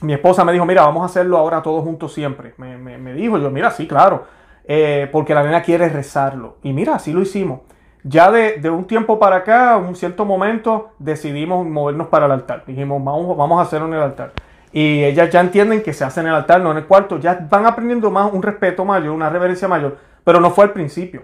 mi 0.01 0.13
esposa 0.13 0.43
me 0.43 0.51
dijo, 0.51 0.65
mira, 0.65 0.81
vamos 0.83 1.03
a 1.03 1.05
hacerlo 1.05 1.37
ahora 1.37 1.61
todos 1.61 1.83
juntos 1.83 2.13
siempre. 2.13 2.53
Me, 2.57 2.77
me 2.77 3.13
dijo, 3.13 3.37
yo, 3.37 3.49
mira, 3.49 3.71
sí, 3.71 3.87
claro, 3.87 4.25
porque 5.11 5.33
la 5.33 5.43
nena 5.43 5.61
quiere 5.61 5.87
rezarlo. 5.87 6.57
Y 6.61 6.73
mira, 6.73 6.95
así 6.95 7.13
lo 7.13 7.21
hicimos. 7.21 7.61
Ya 8.03 8.31
de, 8.31 8.69
un 8.69 8.85
tiempo 8.85 9.19
para 9.19 9.37
acá, 9.37 9.77
un 9.77 9.95
cierto 9.95 10.23
momento, 10.23 10.91
decidimos 10.99 11.65
movernos 11.65 12.07
para 12.07 12.25
el 12.25 12.31
altar. 12.31 12.63
Dijimos, 12.65 13.03
vamos, 13.03 13.59
a 13.59 13.63
hacerlo 13.63 13.87
en 13.87 13.93
el 13.95 14.01
altar. 14.01 14.31
Y 14.71 15.03
ellas 15.03 15.29
ya 15.29 15.41
entienden 15.41 15.81
que 15.81 15.93
se 15.93 16.03
hace 16.03 16.19
en 16.21 16.27
el 16.27 16.35
altar, 16.35 16.61
no 16.61 16.71
en 16.71 16.77
el 16.77 16.85
cuarto. 16.85 17.19
Ya 17.19 17.47
van 17.49 17.65
aprendiendo 17.65 18.11
más 18.11 18.31
un 18.31 18.43
respeto 18.43 18.85
mayor, 18.85 19.13
una 19.13 19.29
reverencia 19.29 19.67
mayor. 19.67 19.97
Pero 20.23 20.39
no 20.39 20.51
fue 20.51 20.65
al 20.65 20.71
principio. 20.71 21.23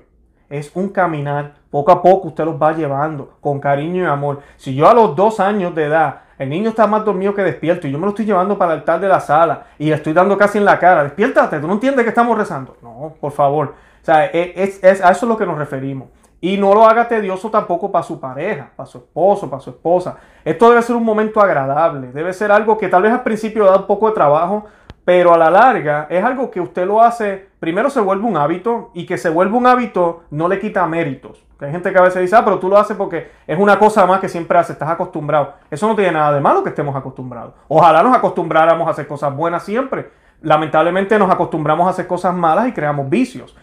Es 0.50 0.72
un 0.74 0.90
caminar. 0.90 1.54
Poco 1.70 1.92
a 1.92 2.02
poco 2.02 2.30
usted 2.30 2.46
los 2.46 2.62
va 2.62 2.74
llevando 2.74 3.38
con 3.42 3.60
cariño 3.60 4.04
y 4.04 4.08
amor. 4.08 4.42
Si 4.58 4.76
yo 4.76 4.88
a 4.90 4.94
los 4.94 5.16
dos 5.16 5.40
años 5.40 5.74
de 5.76 5.86
edad, 5.86 6.22
el 6.38 6.50
niño 6.50 6.70
está 6.70 6.88
más 6.88 7.06
dormido 7.06 7.34
que 7.34 7.44
despierto 7.44 7.88
y 7.88 7.92
yo 7.92 7.98
me 7.98 8.06
lo 8.06 8.10
estoy 8.10 8.26
llevando 8.26 8.58
para 8.58 8.74
el 8.74 8.80
altar 8.80 9.00
de 9.00 9.08
la 9.08 9.20
sala 9.20 9.68
y 9.78 9.86
le 9.86 9.96
estoy 9.96 10.14
dando 10.14 10.38
casi 10.38 10.58
en 10.58 10.66
la 10.66 10.80
cara. 10.80 11.04
Despiértate, 11.04 11.60
tú 11.60 11.68
no 11.68 11.74
entiendes 11.74 12.04
que 12.04 12.10
estamos 12.10 12.38
rezando. 12.38 12.76
No, 12.82 13.14
por 13.20 13.32
favor. 13.32 13.76
O 14.02 14.06
sea, 14.06 14.26
es, 14.26 14.84
es, 14.84 15.02
a 15.02 15.12
eso 15.12 15.26
es 15.26 15.30
lo 15.30 15.38
que 15.38 15.46
nos 15.46 15.58
referimos. 15.58 16.10
Y 16.44 16.58
no 16.58 16.74
lo 16.74 16.86
haga 16.86 17.08
tedioso 17.08 17.50
tampoco 17.50 17.90
para 17.90 18.04
su 18.04 18.20
pareja, 18.20 18.70
para 18.76 18.86
su 18.86 18.98
esposo, 18.98 19.50
para 19.50 19.62
su 19.62 19.70
esposa. 19.70 20.18
Esto 20.44 20.70
debe 20.70 20.82
ser 20.82 20.98
un 20.98 21.06
momento 21.06 21.40
agradable, 21.40 22.12
debe 22.12 22.34
ser 22.34 22.52
algo 22.52 22.78
que 22.78 22.90
tal 22.90 23.04
vez 23.04 23.14
al 23.14 23.24
principio 23.24 23.64
da 23.64 23.78
un 23.78 23.88
poco 23.88 24.10
de 24.10 24.14
trabajo, 24.14 24.66
pero 25.06 25.34
a 25.34 25.38
la 25.38 25.50
larga 25.50 26.06
es 26.10 26.22
algo 26.22 26.52
que 26.52 26.60
usted 26.60 26.86
lo 26.86 27.02
hace, 27.02 27.48
primero 27.62 27.90
se 27.90 28.02
vuelve 28.02 28.28
un 28.28 28.36
hábito 28.36 28.92
y 28.94 29.06
que 29.06 29.18
se 29.18 29.30
vuelve 29.30 29.56
un 29.56 29.68
hábito 29.68 30.24
no 30.32 30.50
le 30.50 30.60
quita 30.60 30.86
méritos. 30.86 31.46
Hay 31.62 31.72
gente 31.72 31.94
que 31.94 31.98
a 31.98 32.02
veces 32.02 32.22
dice, 32.22 32.36
ah, 32.36 32.44
pero 32.44 32.60
tú 32.60 32.68
lo 32.68 32.78
haces 32.78 32.98
porque 32.98 33.32
es 33.48 33.58
una 33.58 33.80
cosa 33.80 34.06
más 34.06 34.20
que 34.20 34.28
siempre 34.28 34.58
haces, 34.58 34.72
estás 34.72 34.90
acostumbrado. 34.90 35.54
Eso 35.72 35.88
no 35.88 35.96
tiene 35.96 36.12
nada 36.12 36.34
de 36.34 36.42
malo 36.42 36.62
que 36.62 36.72
estemos 36.72 36.94
acostumbrados. 36.94 37.54
Ojalá 37.70 38.04
nos 38.04 38.14
acostumbráramos 38.14 38.86
a 38.86 38.92
hacer 38.92 39.08
cosas 39.08 39.34
buenas 39.34 39.64
siempre. 39.64 40.12
Lamentablemente 40.42 41.18
nos 41.18 41.32
acostumbramos 41.32 41.88
a 41.88 41.92
hacer 41.92 42.06
cosas 42.06 42.36
malas 42.36 42.68
y 42.68 42.74
creamos 42.74 43.10
vicios. 43.10 43.56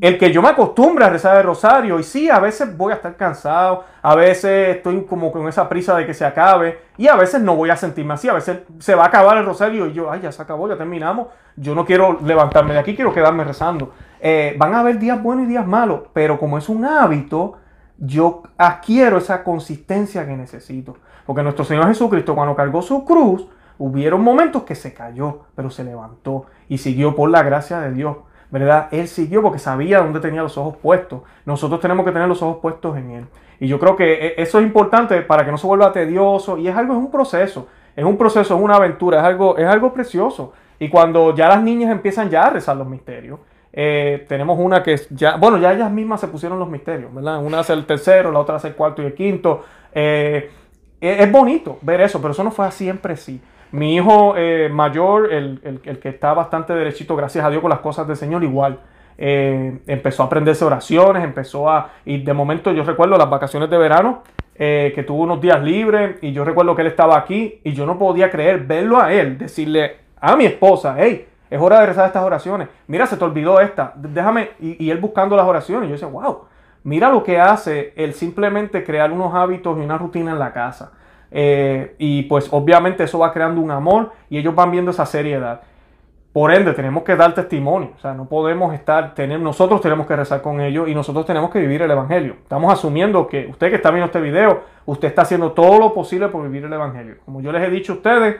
El 0.00 0.18
que 0.18 0.32
yo 0.32 0.40
me 0.40 0.48
acostumbre 0.48 1.04
a 1.04 1.10
rezar 1.10 1.36
el 1.38 1.42
rosario, 1.42 1.98
y 1.98 2.04
sí, 2.04 2.30
a 2.30 2.38
veces 2.38 2.76
voy 2.76 2.92
a 2.92 2.96
estar 2.96 3.16
cansado, 3.16 3.84
a 4.02 4.14
veces 4.14 4.76
estoy 4.76 5.04
como 5.04 5.32
con 5.32 5.48
esa 5.48 5.68
prisa 5.68 5.96
de 5.96 6.06
que 6.06 6.14
se 6.14 6.24
acabe, 6.24 6.78
y 6.96 7.08
a 7.08 7.16
veces 7.16 7.40
no 7.40 7.56
voy 7.56 7.70
a 7.70 7.76
sentirme 7.76 8.14
así, 8.14 8.28
a 8.28 8.34
veces 8.34 8.58
se 8.78 8.94
va 8.94 9.04
a 9.04 9.06
acabar 9.08 9.36
el 9.36 9.44
rosario 9.44 9.86
y 9.86 9.92
yo, 9.92 10.10
ay, 10.12 10.20
ya 10.20 10.30
se 10.30 10.40
acabó, 10.40 10.68
ya 10.68 10.76
terminamos, 10.76 11.28
yo 11.56 11.74
no 11.74 11.84
quiero 11.84 12.20
levantarme 12.24 12.74
de 12.74 12.80
aquí, 12.80 12.94
quiero 12.94 13.12
quedarme 13.12 13.42
rezando. 13.42 13.92
Eh, 14.20 14.54
van 14.58 14.74
a 14.74 14.80
haber 14.80 14.98
días 14.98 15.20
buenos 15.20 15.46
y 15.46 15.48
días 15.48 15.66
malos, 15.66 16.02
pero 16.12 16.38
como 16.38 16.56
es 16.56 16.68
un 16.68 16.84
hábito, 16.84 17.58
yo 17.98 18.42
adquiero 18.56 19.18
esa 19.18 19.42
consistencia 19.42 20.26
que 20.26 20.36
necesito. 20.36 20.96
Porque 21.26 21.42
nuestro 21.42 21.64
Señor 21.64 21.86
Jesucristo 21.88 22.34
cuando 22.34 22.54
cargó 22.54 22.82
su 22.82 23.04
cruz, 23.04 23.48
hubieron 23.78 24.22
momentos 24.22 24.62
que 24.62 24.74
se 24.74 24.94
cayó, 24.94 25.40
pero 25.54 25.70
se 25.70 25.84
levantó 25.84 26.46
y 26.68 26.78
siguió 26.78 27.14
por 27.14 27.30
la 27.30 27.42
gracia 27.42 27.80
de 27.80 27.92
Dios. 27.92 28.16
¿Verdad? 28.54 28.86
Él 28.92 29.08
siguió 29.08 29.42
porque 29.42 29.58
sabía 29.58 29.98
dónde 29.98 30.20
tenía 30.20 30.40
los 30.40 30.56
ojos 30.56 30.76
puestos. 30.76 31.22
Nosotros 31.44 31.80
tenemos 31.80 32.06
que 32.06 32.12
tener 32.12 32.28
los 32.28 32.40
ojos 32.40 32.58
puestos 32.62 32.96
en 32.96 33.10
Él. 33.10 33.26
Y 33.58 33.66
yo 33.66 33.80
creo 33.80 33.96
que 33.96 34.12
e, 34.12 34.34
eso 34.36 34.60
es 34.60 34.64
importante 34.64 35.20
para 35.22 35.44
que 35.44 35.50
no 35.50 35.58
se 35.58 35.66
vuelva 35.66 35.90
tedioso. 35.90 36.56
Y 36.56 36.68
es 36.68 36.76
algo, 36.76 36.92
es 36.92 37.00
un 37.00 37.10
proceso. 37.10 37.66
Es 37.96 38.04
un 38.04 38.16
proceso, 38.16 38.54
es 38.54 38.60
una 38.62 38.76
aventura, 38.76 39.18
es 39.18 39.24
algo, 39.24 39.58
es 39.58 39.66
algo 39.66 39.92
precioso. 39.92 40.52
Y 40.78 40.88
cuando 40.88 41.34
ya 41.34 41.48
las 41.48 41.64
niñas 41.64 41.90
empiezan 41.90 42.30
ya 42.30 42.44
a 42.44 42.50
rezar 42.50 42.76
los 42.76 42.86
misterios, 42.86 43.40
eh, 43.72 44.24
tenemos 44.28 44.56
una 44.56 44.84
que 44.84 45.00
ya, 45.10 45.34
bueno, 45.34 45.58
ya 45.58 45.72
ellas 45.72 45.90
mismas 45.90 46.20
se 46.20 46.28
pusieron 46.28 46.60
los 46.60 46.68
misterios, 46.68 47.12
¿verdad? 47.12 47.44
Una 47.44 47.58
hace 47.58 47.72
el 47.72 47.84
tercero, 47.86 48.30
la 48.30 48.38
otra 48.38 48.54
hace 48.54 48.68
el 48.68 48.76
cuarto 48.76 49.02
y 49.02 49.06
el 49.06 49.14
quinto. 49.14 49.64
Eh, 49.92 50.48
es 51.00 51.32
bonito 51.32 51.78
ver 51.82 52.02
eso, 52.02 52.20
pero 52.20 52.30
eso 52.30 52.44
no 52.44 52.52
fue 52.52 52.70
siempre 52.70 53.14
así. 53.14 53.40
Mi 53.74 53.96
hijo 53.96 54.34
eh, 54.36 54.68
mayor, 54.68 55.32
el, 55.32 55.80
que 56.00 56.08
está 56.08 56.32
bastante 56.32 56.72
derechito, 56.72 57.16
gracias 57.16 57.44
a 57.44 57.50
Dios, 57.50 57.60
con 57.60 57.70
las 57.70 57.80
cosas 57.80 58.06
del 58.06 58.16
Señor, 58.16 58.44
igual. 58.44 58.78
Eh, 59.18 59.80
empezó 59.88 60.22
a 60.22 60.26
aprenderse 60.26 60.64
oraciones, 60.64 61.24
empezó 61.24 61.68
a... 61.68 61.90
Y 62.04 62.22
de 62.22 62.32
momento 62.32 62.70
yo 62.70 62.84
recuerdo 62.84 63.18
las 63.18 63.28
vacaciones 63.28 63.68
de 63.68 63.76
verano, 63.76 64.22
eh, 64.54 64.92
que 64.94 65.02
tuvo 65.02 65.24
unos 65.24 65.40
días 65.40 65.60
libres 65.60 66.18
y 66.22 66.32
yo 66.32 66.44
recuerdo 66.44 66.76
que 66.76 66.82
él 66.82 66.86
estaba 66.86 67.18
aquí 67.18 67.60
y 67.64 67.72
yo 67.72 67.84
no 67.84 67.98
podía 67.98 68.30
creer 68.30 68.60
verlo 68.60 69.00
a 69.00 69.12
él, 69.12 69.38
decirle 69.38 69.96
a 70.20 70.36
mi 70.36 70.44
esposa, 70.44 70.94
hey, 70.96 71.26
es 71.50 71.60
hora 71.60 71.80
de 71.80 71.86
rezar 71.86 72.06
estas 72.06 72.22
oraciones. 72.22 72.68
Mira, 72.86 73.08
se 73.08 73.16
te 73.16 73.24
olvidó 73.24 73.58
esta. 73.58 73.92
Déjame. 73.96 74.50
Y, 74.60 74.88
él 74.88 74.98
buscando 74.98 75.34
las 75.34 75.46
oraciones. 75.48 75.88
Yo 75.88 75.94
decía, 75.94 76.06
wow, 76.06 76.44
mira 76.84 77.10
lo 77.10 77.24
que 77.24 77.40
hace 77.40 77.92
el 77.96 78.14
simplemente 78.14 78.84
crear 78.84 79.10
unos 79.10 79.34
hábitos 79.34 79.76
y 79.78 79.80
una 79.80 79.98
rutina 79.98 80.30
en 80.30 80.38
la 80.38 80.52
casa. 80.52 80.92
Eh, 81.36 81.96
y 81.98 82.22
pues 82.22 82.48
obviamente 82.52 83.02
eso 83.02 83.18
va 83.18 83.32
creando 83.32 83.60
un 83.60 83.72
amor 83.72 84.12
y 84.30 84.38
ellos 84.38 84.54
van 84.54 84.70
viendo 84.70 84.92
esa 84.92 85.04
seriedad. 85.04 85.62
Por 86.32 86.52
ende, 86.54 86.72
tenemos 86.74 87.02
que 87.02 87.16
dar 87.16 87.34
testimonio. 87.34 87.90
O 87.96 87.98
sea, 87.98 88.14
no 88.14 88.26
podemos 88.28 88.72
estar, 88.72 89.14
tener, 89.16 89.40
nosotros 89.40 89.80
tenemos 89.80 90.06
que 90.06 90.14
rezar 90.14 90.42
con 90.42 90.60
ellos 90.60 90.88
y 90.88 90.94
nosotros 90.94 91.26
tenemos 91.26 91.50
que 91.50 91.58
vivir 91.58 91.82
el 91.82 91.90
Evangelio. 91.90 92.36
Estamos 92.40 92.72
asumiendo 92.72 93.26
que 93.26 93.48
usted 93.48 93.70
que 93.70 93.76
está 93.76 93.90
viendo 93.90 94.06
este 94.06 94.20
video, 94.20 94.62
usted 94.86 95.08
está 95.08 95.22
haciendo 95.22 95.50
todo 95.52 95.80
lo 95.80 95.92
posible 95.92 96.28
por 96.28 96.44
vivir 96.44 96.64
el 96.64 96.72
Evangelio. 96.72 97.16
Como 97.24 97.40
yo 97.40 97.50
les 97.50 97.62
he 97.62 97.70
dicho 97.70 97.94
a 97.94 97.96
ustedes, 97.96 98.36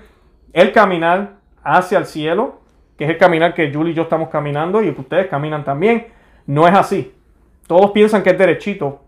el 0.53 0.71
caminar 0.71 1.33
hacia 1.65 1.99
el 1.99 2.07
cielo, 2.07 2.61
que 2.97 3.05
es 3.05 3.11
el 3.11 3.19
caminar 3.19 3.55
que 3.55 3.73
Julie 3.75 3.91
y 3.93 3.95
yo 3.97 4.03
estamos 4.03 4.29
caminando 4.29 4.81
y 4.81 4.93
que 4.93 5.01
ustedes 5.01 5.27
caminan 5.27 5.65
también, 5.65 6.07
no 6.47 6.69
es 6.69 6.75
así. 6.75 7.13
Todos 7.67 7.91
piensan 7.91 8.23
que 8.23 8.31
es 8.31 8.39
derechito. 8.39 9.01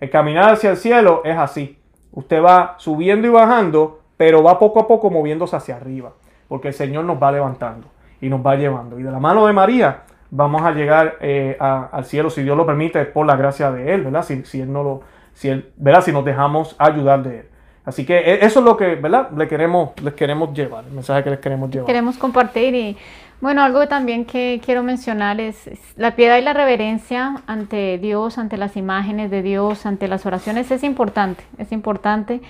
El 0.00 0.10
caminar 0.10 0.52
hacia 0.52 0.70
el 0.70 0.76
cielo 0.76 1.22
es 1.24 1.36
así. 1.36 1.78
Usted 2.16 2.42
va 2.42 2.76
subiendo 2.78 3.26
y 3.26 3.30
bajando, 3.30 4.00
pero 4.16 4.42
va 4.42 4.58
poco 4.58 4.80
a 4.80 4.88
poco 4.88 5.10
moviéndose 5.10 5.54
hacia 5.54 5.76
arriba, 5.76 6.12
porque 6.48 6.68
el 6.68 6.74
Señor 6.74 7.04
nos 7.04 7.22
va 7.22 7.30
levantando 7.30 7.88
y 8.22 8.30
nos 8.30 8.44
va 8.44 8.56
llevando. 8.56 8.98
Y 8.98 9.02
de 9.02 9.10
la 9.10 9.20
mano 9.20 9.46
de 9.46 9.52
María 9.52 10.04
vamos 10.30 10.62
a 10.62 10.72
llegar 10.72 11.18
eh, 11.20 11.58
al 11.60 12.04
cielo, 12.06 12.30
si 12.30 12.42
Dios 12.42 12.56
lo 12.56 12.64
permite, 12.64 13.04
por 13.04 13.26
la 13.26 13.36
gracia 13.36 13.70
de 13.70 13.92
Él, 13.92 14.04
¿verdad? 14.04 14.22
Si, 14.22 14.60
Él 14.60 14.72
no 14.72 14.82
lo, 14.82 15.02
si 15.34 15.50
Él, 15.50 15.70
¿verdad? 15.76 16.02
Si 16.02 16.10
nos 16.10 16.24
dejamos 16.24 16.74
ayudar 16.78 17.22
de 17.22 17.40
Él. 17.40 17.46
Así 17.84 18.06
que 18.06 18.16
e, 18.16 18.46
eso 18.46 18.60
es 18.60 18.64
lo 18.64 18.78
que, 18.78 18.94
¿verdad? 18.94 19.30
Le 19.36 19.46
queremos, 19.46 19.90
les 20.02 20.14
queremos 20.14 20.54
llevar, 20.54 20.84
el 20.86 20.92
mensaje 20.92 21.22
que 21.22 21.30
les 21.30 21.38
queremos 21.38 21.70
llevar. 21.70 21.86
Queremos 21.86 22.16
compartir 22.16 22.74
y, 22.74 22.96
bueno, 23.40 23.62
algo 23.62 23.86
también 23.86 24.24
que 24.24 24.60
quiero 24.64 24.82
mencionar 24.82 25.40
es, 25.40 25.68
la 25.96 26.16
piedad 26.16 26.38
y 26.38 26.42
la 26.42 26.54
reverencia 26.54 27.42
ante 27.46 27.98
Dios, 27.98 28.38
ante 28.38 28.56
las 28.56 28.76
imágenes 28.76 29.30
de 29.30 29.42
Dios, 29.42 29.84
ante 29.86 30.08
las 30.08 30.24
oraciones, 30.24 30.70
es 30.70 30.82
importante, 30.82 31.44
es 31.58 31.70
importante. 31.72 32.40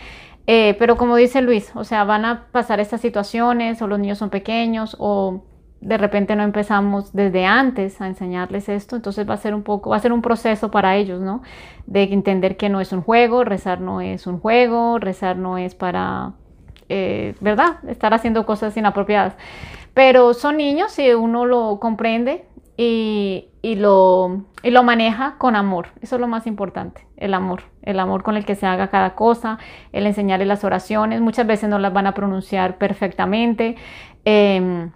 Eh, 0.47 0.77
pero 0.79 0.97
como 0.97 1.17
dice 1.17 1.43
Luis, 1.43 1.73
o 1.75 1.83
sea, 1.83 2.05
van 2.05 2.25
a 2.25 2.47
pasar 2.53 2.79
estas 2.79 3.01
situaciones 3.01 3.83
o 3.83 3.89
los 3.89 3.99
niños 3.99 4.19
son 4.19 4.31
pequeños 4.31 4.97
o 5.01 5.43
de 5.81 5.99
repente 5.99 6.37
no 6.37 6.45
empezamos 6.45 7.13
desde 7.13 7.45
antes 7.45 8.01
a 8.01 8.07
enseñarles 8.07 8.69
esto, 8.69 8.97
entonces 8.97 9.29
va 9.29 9.35
a 9.35 9.39
ser 9.39 9.55
un 9.55 9.63
poco, 9.63 9.91
va 9.91 9.97
a 9.97 10.01
ser 10.01 10.13
un 10.13 10.23
proceso 10.23 10.71
para 10.71 10.97
ellos, 10.97 11.21
¿no? 11.21 11.43
De 11.87 12.05
entender 12.05 12.57
que 12.57 12.69
no 12.69 12.81
es 12.81 12.93
un 12.93 13.03
juego, 13.03 13.45
rezar 13.45 13.81
no 13.81 14.01
es 14.01 14.27
un 14.27 14.39
juego, 14.39 14.99
rezar 14.99 15.37
no 15.37 15.59
es 15.59 15.75
para, 15.75 16.33
eh, 16.89 17.35
¿verdad? 17.41 17.79
Estar 17.89 18.15
haciendo 18.15 18.47
cosas 18.47 18.77
inapropiadas. 18.77 19.35
Pero 19.95 20.35
son 20.35 20.57
niños 20.57 20.99
y 20.99 21.13
uno 21.13 21.47
lo 21.47 21.79
comprende 21.81 22.45
y, 22.77 23.49
y, 23.63 23.77
lo, 23.77 24.45
y 24.63 24.71
lo 24.71 24.83
maneja 24.83 25.37
con 25.39 25.57
amor. 25.57 25.89
Eso 26.03 26.17
es 26.17 26.21
lo 26.21 26.29
más 26.29 26.47
importante, 26.47 27.07
el 27.17 27.35
amor. 27.35 27.63
El 27.83 27.99
amor 28.01 28.23
con 28.23 28.37
el 28.37 28.45
que 28.45 28.55
se 28.55 28.67
haga 28.67 28.89
cada 28.89 29.15
cosa, 29.15 29.59
el 29.93 30.07
enseñarles 30.07 30.49
las 30.49 30.65
oraciones. 30.65 31.21
Muchas 31.21 31.47
veces 31.47 31.69
no 31.69 31.79
las 31.79 31.93
van 31.93 32.07
a 32.07 32.15
pronunciar 32.15 32.79
perfectamente. 32.79 33.77
Eh, 34.25 34.91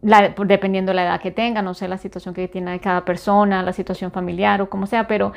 dependiendo 0.00 0.90
de 0.90 0.96
la 0.96 1.04
edad 1.04 1.20
que 1.20 1.30
tenga, 1.30 1.62
no 1.62 1.74
sé 1.74 1.88
la 1.88 1.98
situación 1.98 2.34
que 2.34 2.46
tiene 2.48 2.78
cada 2.80 3.04
persona, 3.04 3.62
la 3.62 3.72
situación 3.72 4.12
familiar 4.12 4.62
o 4.62 4.70
como 4.70 4.86
sea, 4.86 5.08
pero 5.08 5.32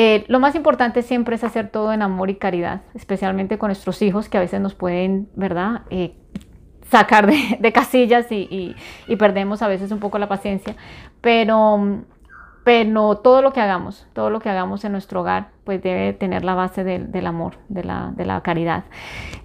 eh, 0.00 0.24
lo 0.28 0.38
más 0.38 0.54
importante 0.54 1.02
siempre 1.02 1.34
es 1.34 1.42
hacer 1.42 1.70
todo 1.70 1.92
en 1.92 2.02
amor 2.02 2.30
y 2.30 2.36
caridad, 2.36 2.82
especialmente 2.94 3.58
con 3.58 3.66
nuestros 3.66 4.00
hijos 4.00 4.28
que 4.28 4.38
a 4.38 4.40
veces 4.40 4.60
nos 4.60 4.76
pueden, 4.76 5.28
¿verdad? 5.34 5.82
Eh, 5.90 6.14
sacar 6.88 7.26
de, 7.26 7.72
casillas 7.74 8.30
y, 8.30 8.76
perdemos 9.18 9.60
a 9.60 9.66
veces 9.66 9.90
un 9.90 9.98
poco 9.98 10.20
la 10.20 10.28
paciencia, 10.28 10.76
pero, 11.20 12.04
pero 12.62 13.16
todo 13.16 13.42
lo 13.42 13.52
que 13.52 13.60
hagamos, 13.60 14.06
todo 14.12 14.30
lo 14.30 14.38
que 14.38 14.48
hagamos 14.48 14.84
en 14.84 14.92
nuestro 14.92 15.22
hogar, 15.22 15.48
pues 15.64 15.82
debe 15.82 16.12
tener 16.12 16.44
la 16.44 16.54
base 16.54 16.84
del, 16.84 17.26
amor, 17.26 17.54
de 17.68 17.82
la, 17.82 18.40
caridad. 18.44 18.84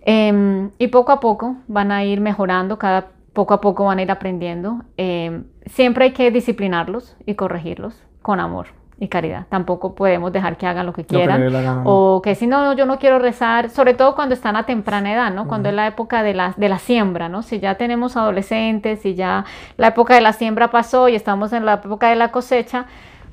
Em, 0.05 0.69
y 0.77 0.89
poco 0.89 1.13
a 1.13 1.19
poco 1.19 1.55
van 1.67 1.91
a 1.91 2.03
ir 2.03 2.21
mejorando 2.21 2.77
cada 2.77 3.07
poco 3.33 3.55
a 3.55 3.61
poco 3.61 3.85
van 3.85 3.97
a 3.97 4.03
ir 4.03 4.11
aprendiendo. 4.11 4.83
Eh, 4.97 5.41
siempre 5.65 6.05
hay 6.05 6.11
que 6.11 6.29
disciplinarlos 6.29 7.17
y 7.25 7.33
corregirlos 7.33 7.99
con 8.21 8.39
amor 8.39 8.82
y 9.03 9.09
caridad. 9.09 9.45
Tampoco 9.49 9.95
podemos 9.95 10.31
dejar 10.31 10.57
que 10.57 10.65
hagan 10.65 10.85
lo 10.85 10.93
que 10.93 11.03
quieran. 11.03 11.83
o 11.85 12.21
que 12.23 12.35
si 12.35 12.47
no, 12.47 12.73
yo 12.73 12.85
no 12.85 12.97
quiero 12.99 13.19
rezar, 13.19 13.69
sobre 13.69 13.93
todo 13.93 14.15
cuando 14.15 14.33
están 14.33 14.55
a 14.55 14.65
temprana 14.65 15.13
edad, 15.13 15.33
¿no? 15.33 15.47
Cuando 15.47 15.69
es 15.69 15.75
la 15.75 15.87
época 15.87 16.23
de 16.23 16.33
la, 16.33 16.53
de 16.55 16.69
la 16.69 16.79
siembra, 16.79 17.27
¿no? 17.27 17.43
Si 17.43 17.59
ya 17.59 17.75
tenemos 17.75 18.15
adolescentes, 18.15 19.01
si 19.01 19.13
ya 19.13 19.45
la 19.77 19.87
época 19.89 20.15
de 20.15 20.21
la 20.21 20.31
siembra 20.31 20.71
pasó 20.71 21.09
y 21.09 21.15
estamos 21.15 21.51
en 21.51 21.65
la 21.65 21.73
época 21.73 22.09
de 22.09 22.15
la 22.15 22.31
cosecha, 22.31 22.85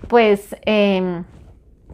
pues 0.08 0.56
em, 0.62 1.24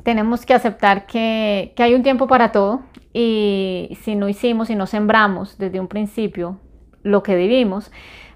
tenemos 0.03 0.47
que 0.47 0.55
aceptar 0.55 1.07
que, 1.07 1.75
que 1.77 1.83
hay 1.83 1.95
un 1.95 2.03
tiempo 2.03 2.27
para 2.27 2.51
todo 2.53 2.81
y 3.13 3.99
si 4.03 4.15
no 4.15 4.29
hicimos 4.29 4.71
y 4.71 4.75
no 4.75 4.87
sembramos 4.87 5.59
desde 5.59 5.81
un 5.81 5.89
principio 5.89 6.59
lo 7.03 7.23
que 7.23 7.37
vivimos, 7.37 7.93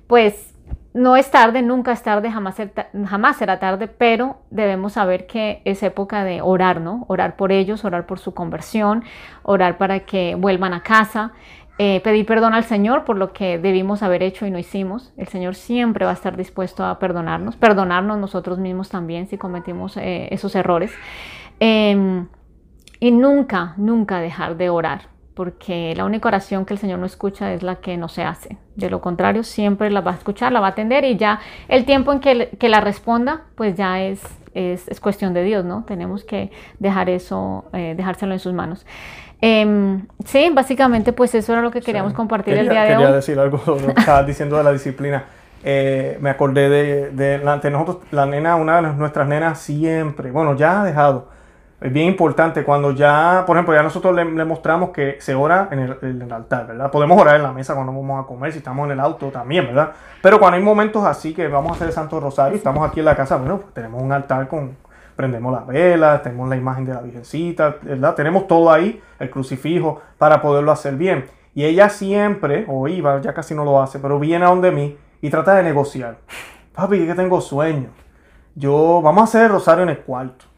pues 0.06 0.49
no 0.92 1.16
es 1.16 1.30
tarde, 1.30 1.62
nunca 1.62 1.92
es 1.92 2.02
tarde, 2.02 2.32
jamás, 2.32 3.36
será 3.36 3.58
tarde, 3.60 3.86
pero 3.86 4.38
debemos 4.50 4.94
saber 4.94 5.26
que 5.26 5.62
es 5.64 5.82
época 5.84 6.24
de 6.24 6.42
orar, 6.42 6.80
¿no? 6.80 7.04
Orar 7.06 7.36
por 7.36 7.52
ellos, 7.52 7.84
orar 7.84 8.06
por 8.06 8.18
su 8.18 8.34
conversión, 8.34 9.04
orar 9.44 9.78
para 9.78 10.00
que 10.00 10.34
vuelvan 10.34 10.74
a 10.74 10.82
casa, 10.82 11.32
eh, 11.78 12.00
pedir 12.02 12.26
perdón 12.26 12.54
al 12.54 12.64
Señor 12.64 13.04
por 13.04 13.16
lo 13.16 13.32
que 13.32 13.58
debimos 13.58 14.02
haber 14.02 14.22
hecho 14.24 14.46
y 14.46 14.50
no 14.50 14.58
hicimos. 14.58 15.12
El 15.16 15.28
Señor 15.28 15.54
siempre 15.54 16.04
va 16.04 16.10
a 16.10 16.14
estar 16.14 16.36
dispuesto 16.36 16.84
a 16.84 16.98
perdonarnos, 16.98 17.56
perdonarnos 17.56 18.18
nosotros 18.18 18.58
mismos 18.58 18.88
también 18.88 19.28
si 19.28 19.38
cometimos 19.38 19.96
eh, 19.96 20.28
esos 20.32 20.56
errores. 20.56 20.92
Em, 21.60 22.26
y 22.98 23.12
nunca, 23.12 23.74
nunca 23.76 24.20
dejar 24.20 24.56
de 24.56 24.70
orar 24.70 25.09
porque 25.40 25.94
la 25.96 26.04
única 26.04 26.28
oración 26.28 26.66
que 26.66 26.74
el 26.74 26.78
Señor 26.78 26.98
no 26.98 27.06
escucha 27.06 27.50
es 27.54 27.62
la 27.62 27.76
que 27.76 27.96
no 27.96 28.08
se 28.08 28.24
hace. 28.24 28.58
De 28.76 28.90
lo 28.90 29.00
contrario, 29.00 29.42
siempre 29.42 29.90
la 29.90 30.02
va 30.02 30.10
a 30.10 30.14
escuchar, 30.14 30.52
la 30.52 30.60
va 30.60 30.66
a 30.66 30.70
atender 30.72 31.02
y 31.04 31.16
ya 31.16 31.40
el 31.66 31.86
tiempo 31.86 32.12
en 32.12 32.20
que, 32.20 32.50
que 32.58 32.68
la 32.68 32.82
responda, 32.82 33.44
pues 33.54 33.74
ya 33.74 34.02
es, 34.02 34.20
es, 34.52 35.00
cuestión 35.00 35.32
de 35.32 35.42
Dios, 35.42 35.64
¿no? 35.64 35.84
Tenemos 35.88 36.24
que 36.24 36.50
dejar 36.78 37.08
eso, 37.08 37.64
eh, 37.72 37.94
dejárselo 37.96 38.34
en 38.34 38.38
sus 38.38 38.52
manos. 38.52 38.84
Em, 39.40 40.06
sí, 40.26 40.50
básicamente 40.52 41.14
pues 41.14 41.34
eso 41.34 41.54
era 41.54 41.62
lo 41.62 41.70
que 41.70 41.80
queríamos 41.80 42.12
compartir 42.12 42.58
el 42.58 42.68
día 42.68 42.82
de 42.82 42.90
hoy. 42.90 43.02
Quería 43.02 43.16
decir 43.16 43.38
algo, 43.38 43.62
lo 43.66 43.94
que 43.94 43.98
estabas 43.98 44.26
diciendo 44.26 44.58
de 44.58 44.64
la 44.64 44.72
disciplina. 44.72 45.24
Eh, 45.64 46.18
me 46.20 46.28
acordé 46.28 46.68
de, 46.68 47.10
de, 47.12 47.38
de 47.38 47.70
nosotros, 47.70 47.96
la 48.10 48.26
nena, 48.26 48.56
una 48.56 48.82
de 48.82 48.92
nuestras 48.92 49.26
nenas 49.26 49.58
siempre, 49.58 50.32
bueno, 50.32 50.54
ya 50.54 50.82
ha 50.82 50.84
dejado, 50.84 51.29
es 51.80 51.92
bien 51.92 52.08
importante 52.08 52.62
cuando 52.62 52.90
ya, 52.90 53.44
por 53.46 53.56
ejemplo, 53.56 53.74
ya 53.74 53.82
nosotros 53.82 54.14
le, 54.14 54.24
mostramos 54.44 54.90
que 54.90 55.16
se 55.20 55.34
ora 55.34 55.68
en 55.70 55.78
el, 55.78 56.32
altar, 56.32 56.66
¿verdad? 56.66 56.90
Podemos 56.90 57.18
orar 57.18 57.36
en 57.36 57.42
la 57.42 57.52
mesa 57.52 57.74
cuando 57.74 57.92
vamos 57.92 58.22
a 58.22 58.26
comer, 58.26 58.52
si 58.52 58.58
estamos 58.58 58.84
en 58.84 58.92
el 58.92 59.00
auto 59.00 59.28
también, 59.28 59.66
¿verdad? 59.66 59.92
Pero 60.20 60.38
cuando 60.38 60.58
hay 60.58 60.62
momentos 60.62 61.04
así 61.04 61.32
que 61.32 61.48
vamos 61.48 61.72
a 61.72 61.74
hacer 61.76 61.86
el 61.88 61.94
Santo 61.94 62.20
Rosario 62.20 62.56
estamos 62.56 62.86
aquí 62.86 63.00
en 63.00 63.06
la 63.06 63.16
casa, 63.16 63.36
bueno, 63.36 63.58
pues 63.58 63.72
tenemos 63.72 64.02
un 64.02 64.12
altar 64.12 64.46
con, 64.46 64.76
prendemos 65.16 65.52
las 65.52 65.66
velas, 65.66 66.22
tenemos 66.22 66.50
la 66.50 66.56
imagen 66.56 66.84
de 66.84 66.92
la 66.92 67.00
Virgencita, 67.00 67.76
¿verdad? 67.82 68.14
Tenemos 68.14 68.46
todo 68.46 68.70
ahí, 68.70 69.02
el 69.18 69.30
crucifijo, 69.30 70.02
para 70.18 70.42
poderlo 70.42 70.72
hacer 70.72 70.96
bien. 70.96 71.26
Y 71.54 71.64
ella 71.64 71.88
siempre, 71.88 72.66
o 72.68 72.88
iba, 72.88 73.20
ya 73.22 73.32
casi 73.32 73.54
no 73.54 73.64
lo 73.64 73.82
hace, 73.82 73.98
pero 73.98 74.18
viene 74.18 74.44
a 74.44 74.48
donde 74.48 74.70
mí 74.70 74.98
y 75.22 75.30
trata 75.30 75.54
de 75.54 75.62
negociar. 75.62 76.18
Papi, 76.74 77.06
que 77.06 77.14
tengo 77.14 77.40
sueño. 77.40 77.88
Yo, 78.54 79.00
vamos 79.02 79.22
a 79.22 79.24
hacer 79.24 79.42
el 79.44 79.48
rosario 79.50 79.82
en 79.82 79.90
el 79.90 79.98
cuarto. 80.00 80.49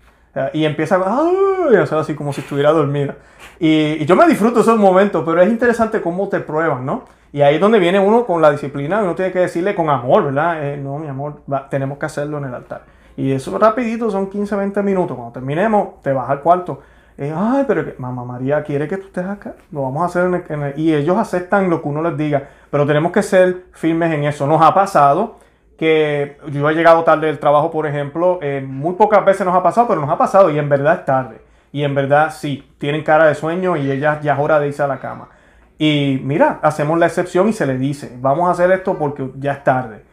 Y 0.52 0.64
empieza 0.64 0.96
a 0.96 1.82
hacer 1.82 1.98
así 1.98 2.14
como 2.14 2.32
si 2.32 2.40
estuviera 2.40 2.72
dormida. 2.72 3.16
Y, 3.60 4.04
yo 4.06 4.16
me 4.16 4.26
disfruto 4.26 4.60
esos 4.60 4.78
momentos, 4.78 5.22
pero 5.24 5.40
es 5.40 5.48
interesante 5.48 6.00
cómo 6.00 6.28
te 6.28 6.40
prueban, 6.40 6.84
¿no? 6.84 7.04
Y 7.32 7.42
ahí 7.42 7.54
es 7.54 7.60
donde 7.60 7.78
viene 7.78 7.98
uno 7.98 8.26
con 8.26 8.42
la 8.42 8.50
disciplina, 8.50 9.02
uno 9.02 9.14
tiene 9.14 9.32
que 9.32 9.40
decirle 9.40 9.74
con 9.74 9.88
amor, 9.88 10.24
¿verdad? 10.24 10.64
Eh, 10.64 10.76
no, 10.76 10.98
mi 10.98 11.08
amor, 11.08 11.42
tenemos 11.70 11.98
que 11.98 12.06
hacerlo 12.06 12.38
en 12.38 12.44
el 12.44 12.54
altar. 12.54 12.82
Y 13.16 13.32
eso 13.32 13.56
rapidito, 13.58 14.10
son 14.10 14.28
15, 14.28 14.56
20 14.56 14.82
minutos. 14.82 15.16
Cuando 15.16 15.32
terminemos, 15.32 16.00
te 16.02 16.12
vas 16.12 16.28
al 16.28 16.40
cuarto. 16.40 16.80
Eh, 17.18 17.32
Ay, 17.34 17.64
pero 17.68 17.84
que, 17.84 17.94
mamá 17.98 18.24
María 18.24 18.62
quiere 18.64 18.88
que 18.88 18.96
tú 18.96 19.06
estés 19.06 19.26
acá. 19.26 19.54
Lo 19.70 19.82
vamos 19.82 20.02
a 20.02 20.06
hacer 20.06 20.44
en 20.48 20.62
el, 20.62 20.78
Y 20.78 20.94
ellos 20.94 21.16
aceptan 21.16 21.70
lo 21.70 21.82
que 21.82 21.88
uno 21.88 22.02
les 22.02 22.16
diga. 22.16 22.48
Pero 22.70 22.86
tenemos 22.86 23.12
que 23.12 23.22
ser 23.22 23.64
firmes 23.72 24.12
en 24.12 24.24
eso. 24.24 24.46
Nos 24.46 24.62
ha 24.62 24.74
pasado 24.74 25.36
que 25.82 26.36
yo 26.52 26.70
he 26.70 26.74
llegado 26.74 27.02
tarde 27.02 27.26
del 27.26 27.40
trabajo, 27.40 27.72
por 27.72 27.88
ejemplo, 27.88 28.38
eh, 28.40 28.64
muy 28.64 28.94
pocas 28.94 29.24
veces 29.24 29.44
nos 29.44 29.52
ha 29.52 29.64
pasado, 29.64 29.88
pero 29.88 30.00
nos 30.00 30.10
ha 30.10 30.16
pasado 30.16 30.48
y 30.48 30.56
en 30.56 30.68
verdad 30.68 31.00
es 31.00 31.04
tarde. 31.04 31.40
Y 31.72 31.82
en 31.82 31.92
verdad 31.92 32.32
sí, 32.32 32.72
tienen 32.78 33.02
cara 33.02 33.26
de 33.26 33.34
sueño 33.34 33.76
y 33.76 33.90
ella 33.90 34.20
ya 34.20 34.34
es 34.34 34.38
hora 34.38 34.60
de 34.60 34.68
irse 34.68 34.80
a 34.80 34.86
la 34.86 35.00
cama. 35.00 35.30
Y 35.78 36.20
mira, 36.22 36.60
hacemos 36.62 37.00
la 37.00 37.06
excepción 37.06 37.48
y 37.48 37.52
se 37.52 37.66
le 37.66 37.78
dice, 37.78 38.16
vamos 38.20 38.46
a 38.46 38.52
hacer 38.52 38.70
esto 38.70 38.96
porque 38.96 39.28
ya 39.40 39.54
es 39.54 39.64
tarde. 39.64 40.04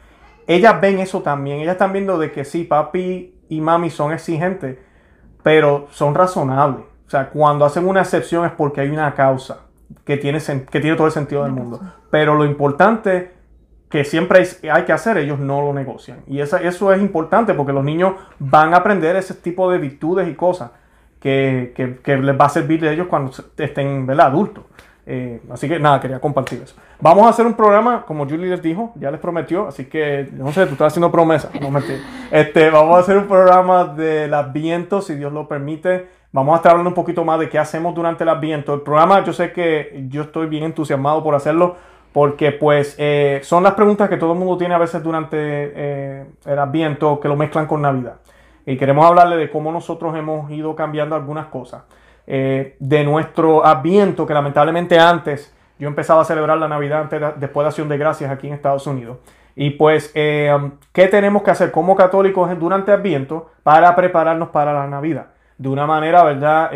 Ellas 0.48 0.82
ven 0.82 0.98
eso 0.98 1.22
también, 1.22 1.60
ellas 1.60 1.74
están 1.74 1.94
viendo 1.94 2.18
de 2.18 2.32
que 2.32 2.46
sí, 2.46 2.64
papi 2.64 3.36
y 3.48 3.62
mami 3.62 3.92
son 3.92 4.12
exigentes, 4.12 4.80
pero 5.44 5.86
son 5.92 6.16
razonables. 6.16 6.84
O 7.06 7.10
sea, 7.12 7.30
cuando 7.30 7.66
hacen 7.66 7.88
una 7.88 8.02
excepción 8.02 8.44
es 8.44 8.54
porque 8.54 8.82
hay 8.82 8.90
una 8.90 9.14
causa 9.14 9.68
que 10.04 10.18
tiene, 10.18 10.40
que 10.40 10.80
tiene 10.80 10.98
todo 10.98 11.06
el 11.06 11.14
sentido 11.14 11.44
del 11.44 11.52
mundo. 11.52 11.80
Pero 12.10 12.34
lo 12.34 12.46
importante 12.46 13.38
que 13.90 14.04
siempre 14.04 14.48
hay, 14.72 14.84
que 14.84 14.94
hacer, 14.94 15.18
ellos 15.18 15.40
no 15.40 15.62
lo 15.62 15.74
negocian. 15.74 16.20
Y 16.28 16.40
eso 16.42 16.94
es 16.94 17.02
importante 17.02 17.54
porque 17.54 17.74
los 17.74 17.84
niños 17.84 18.14
van 18.38 18.74
a 18.74 18.78
aprender 18.78 19.16
ese 19.16 19.34
tipo 19.34 19.72
de 19.72 19.80
virtudes 19.80 20.28
y 20.28 20.36
cosas 20.36 20.72
que, 21.20 21.98
les 22.06 22.40
va 22.40 22.46
a 22.46 22.50
servir 22.50 22.82
de 22.82 22.94
ellos 22.94 23.08
cuando 23.08 23.32
estén 23.58 24.06
¿verdad? 24.06 24.28
adultos. 24.28 24.64
Eh, 25.12 25.42
así 25.52 25.68
que 25.68 25.80
nada, 25.80 26.00
quería 26.00 26.20
compartir 26.20 26.62
eso. 26.62 26.76
Vamos 27.02 27.26
a 27.26 27.30
hacer 27.30 27.46
un 27.46 27.56
programa, 27.56 28.06
como 28.06 28.26
Julie 28.26 28.48
les 28.48 28.62
dijo, 28.62 28.94
ya 28.96 29.10
les 29.10 29.20
prometió, 29.20 29.68
así 29.68 29.86
que 29.86 30.30
no 30.34 30.52
sé, 30.52 30.68
tú 30.68 30.74
estás 30.74 30.94
haciendo 30.94 31.12
promesa, 31.12 31.50
no 31.60 31.72
Este, 32.32 32.70
vamos 32.70 32.96
a 32.96 33.00
hacer 33.00 33.18
un 33.18 33.28
programa 33.28 33.86
del 33.86 34.32
Adviento, 34.34 35.02
si 35.02 35.16
Dios 35.16 35.34
lo 35.34 35.48
permite. 35.48 36.08
Vamos 36.32 36.54
a 36.54 36.58
estar 36.58 36.74
hablando 36.74 36.90
un 36.90 36.96
poquito 36.96 37.26
más 37.26 37.40
de 37.40 37.50
qué 37.50 37.58
hacemos 37.58 37.96
durante 37.96 38.24
el 38.24 38.30
Adviento. 38.30 38.76
El 38.76 38.82
programa, 38.82 39.24
yo 39.24 39.34
sé 39.34 39.52
que 39.52 40.06
yo 40.10 40.22
estoy 40.22 40.46
bien 40.46 40.64
entusiasmado 40.64 41.24
por 41.24 41.34
hacerlo, 41.34 41.78
porque 42.14 42.52
pues 42.52 42.96
eh, 42.98 43.40
son 43.44 43.64
las 43.64 43.74
preguntas 43.74 44.10
que 44.10 44.18
todo 44.18 44.34
el 44.34 44.40
mundo 44.40 44.58
tiene 44.58 44.74
a 44.74 44.78
veces 44.78 45.04
durante 45.04 45.38
eh, 45.38 46.26
el 46.46 46.60
Adviento, 46.60 47.20
que 47.20 47.28
lo 47.28 47.36
mezclan 47.36 47.68
con 47.68 47.82
Navidad. 47.82 48.16
Y 48.66 48.78
queremos 48.78 49.06
hablarle 49.06 49.38
de 49.38 49.50
cómo 49.50 49.72
nosotros 49.72 50.16
hemos 50.16 50.50
ido 50.52 50.76
cambiando 50.76 51.16
algunas 51.16 51.48
cosas. 51.48 51.84
Eh, 52.26 52.76
de 52.80 53.04
nuestro 53.04 53.66
Adviento, 53.66 54.26
que 54.26 54.34
lamentablemente 54.34 55.00
antes 55.00 55.56
yo 55.78 55.88
empezaba 55.88 56.22
a 56.22 56.26
celebrar 56.26 56.58
la 56.58 56.68
Navidad 56.68 57.02
antes 57.02 57.22
después 57.38 57.64
de 57.64 57.68
Acción 57.70 57.90
de 57.90 57.98
Gracias 57.98 58.30
aquí 58.30 58.48
en 58.48 58.54
Estados 58.54 58.86
Unidos. 58.86 59.18
Y 59.56 59.72
pues, 59.72 60.10
¿qué 60.14 61.08
tenemos 61.12 61.44
que 61.44 61.52
hacer 61.52 61.72
como 61.72 61.96
católicos 61.96 62.50
durante 62.60 62.92
Adviento 62.92 63.50
para 63.64 63.96
prepararnos 63.96 64.50
para 64.50 64.74
la 64.74 64.88
Navidad? 64.88 65.28
de 65.58 65.68
una 65.68 65.86
manera, 65.86 66.24
¿verdad? 66.24 66.72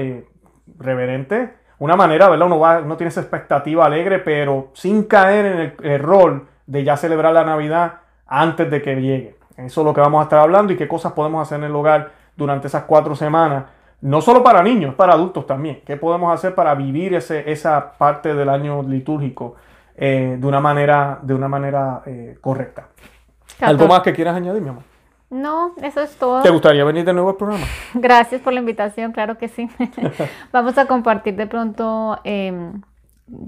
Reverente, 0.77 1.53
una 1.83 1.97
manera, 1.97 2.29
¿verdad? 2.29 2.47
Uno, 2.47 2.59
va, 2.59 2.79
uno 2.79 2.95
tiene 2.95 3.09
esa 3.09 3.19
expectativa 3.19 3.85
alegre, 3.85 4.19
pero 4.19 4.69
sin 4.73 5.03
caer 5.03 5.45
en 5.45 5.59
el 5.59 5.73
error 5.83 6.45
de 6.65 6.83
ya 6.85 6.95
celebrar 6.95 7.33
la 7.33 7.43
Navidad 7.43 7.95
antes 8.25 8.71
de 8.71 8.81
que 8.81 8.95
llegue. 8.95 9.35
Eso 9.57 9.81
es 9.81 9.85
lo 9.85 9.93
que 9.93 9.99
vamos 9.99 10.21
a 10.21 10.23
estar 10.23 10.39
hablando 10.39 10.71
y 10.71 10.77
qué 10.77 10.87
cosas 10.87 11.11
podemos 11.11 11.45
hacer 11.45 11.59
en 11.59 11.65
el 11.65 11.75
hogar 11.75 12.11
durante 12.37 12.67
esas 12.67 12.83
cuatro 12.83 13.15
semanas. 13.15 13.65
No 13.99 14.21
solo 14.21 14.43
para 14.43 14.63
niños, 14.63 14.95
para 14.95 15.13
adultos 15.13 15.45
también. 15.45 15.81
¿Qué 15.85 15.97
podemos 15.97 16.33
hacer 16.33 16.55
para 16.55 16.73
vivir 16.73 17.15
ese, 17.15 17.51
esa 17.51 17.97
parte 17.97 18.33
del 18.33 18.47
año 18.47 18.81
litúrgico 18.83 19.55
eh, 19.95 20.37
de 20.39 20.47
una 20.47 20.61
manera, 20.61 21.19
de 21.21 21.33
una 21.33 21.49
manera 21.49 22.01
eh, 22.05 22.37
correcta? 22.39 22.87
¿Algo 23.59 23.87
más 23.87 23.99
que 24.01 24.13
quieras 24.13 24.37
añadir, 24.37 24.61
mi 24.61 24.69
amor? 24.69 24.92
No, 25.33 25.73
eso 25.81 26.01
es 26.01 26.15
todo. 26.15 26.43
¿Te 26.43 26.51
gustaría 26.51 26.83
venir 26.85 27.03
de 27.05 27.11
nuevo 27.11 27.31
al 27.31 27.37
programa? 27.37 27.65
Gracias 27.95 28.39
por 28.39 28.53
la 28.53 28.59
invitación, 28.59 29.13
claro 29.13 29.39
que 29.39 29.47
sí. 29.47 29.67
Vamos 30.51 30.77
a 30.77 30.85
compartir 30.85 31.35
de 31.35 31.47
pronto 31.47 32.19
em, 32.23 32.81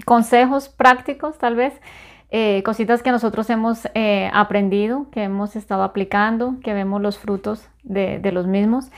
consejos 0.04 0.68
prácticos, 0.68 1.38
tal 1.38 1.54
vez, 1.54 1.80
eh, 2.32 2.64
cositas 2.64 3.04
que 3.04 3.12
nosotros 3.12 3.48
hemos 3.50 3.88
eh, 3.94 4.28
aprendido, 4.32 5.06
que 5.12 5.22
hemos 5.22 5.54
estado 5.54 5.84
aplicando, 5.84 6.56
que 6.60 6.74
vemos 6.74 7.00
los 7.00 7.18
frutos 7.18 7.68
de, 7.84 8.20
los 8.32 8.48
mismos. 8.48 8.90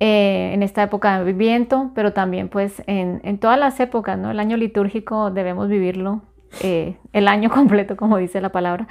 Eh, 0.00 0.50
en 0.52 0.62
esta 0.62 0.82
época 0.82 1.18
de 1.18 1.24
viviendo, 1.24 1.92
pero 1.94 2.12
también 2.12 2.50
pues 2.50 2.82
en, 2.86 3.22
en, 3.24 3.38
todas 3.38 3.58
las 3.58 3.80
épocas, 3.80 4.18
¿no? 4.18 4.30
El 4.30 4.40
año 4.40 4.58
litúrgico 4.58 5.30
debemos 5.30 5.68
vivirlo 5.68 6.20
el 6.60 7.28
año 7.28 7.48
completo, 7.54 7.96
como 7.96 8.18
dice 8.18 8.42
la 8.42 8.50
palabra. 8.50 8.86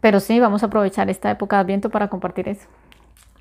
Pero 0.00 0.20
sí, 0.20 0.40
vamos 0.40 0.62
a 0.62 0.66
aprovechar 0.66 1.10
esta 1.10 1.30
época 1.30 1.56
de 1.56 1.62
Adviento 1.62 1.90
para 1.90 2.08
compartir 2.08 2.48
eso. 2.48 2.66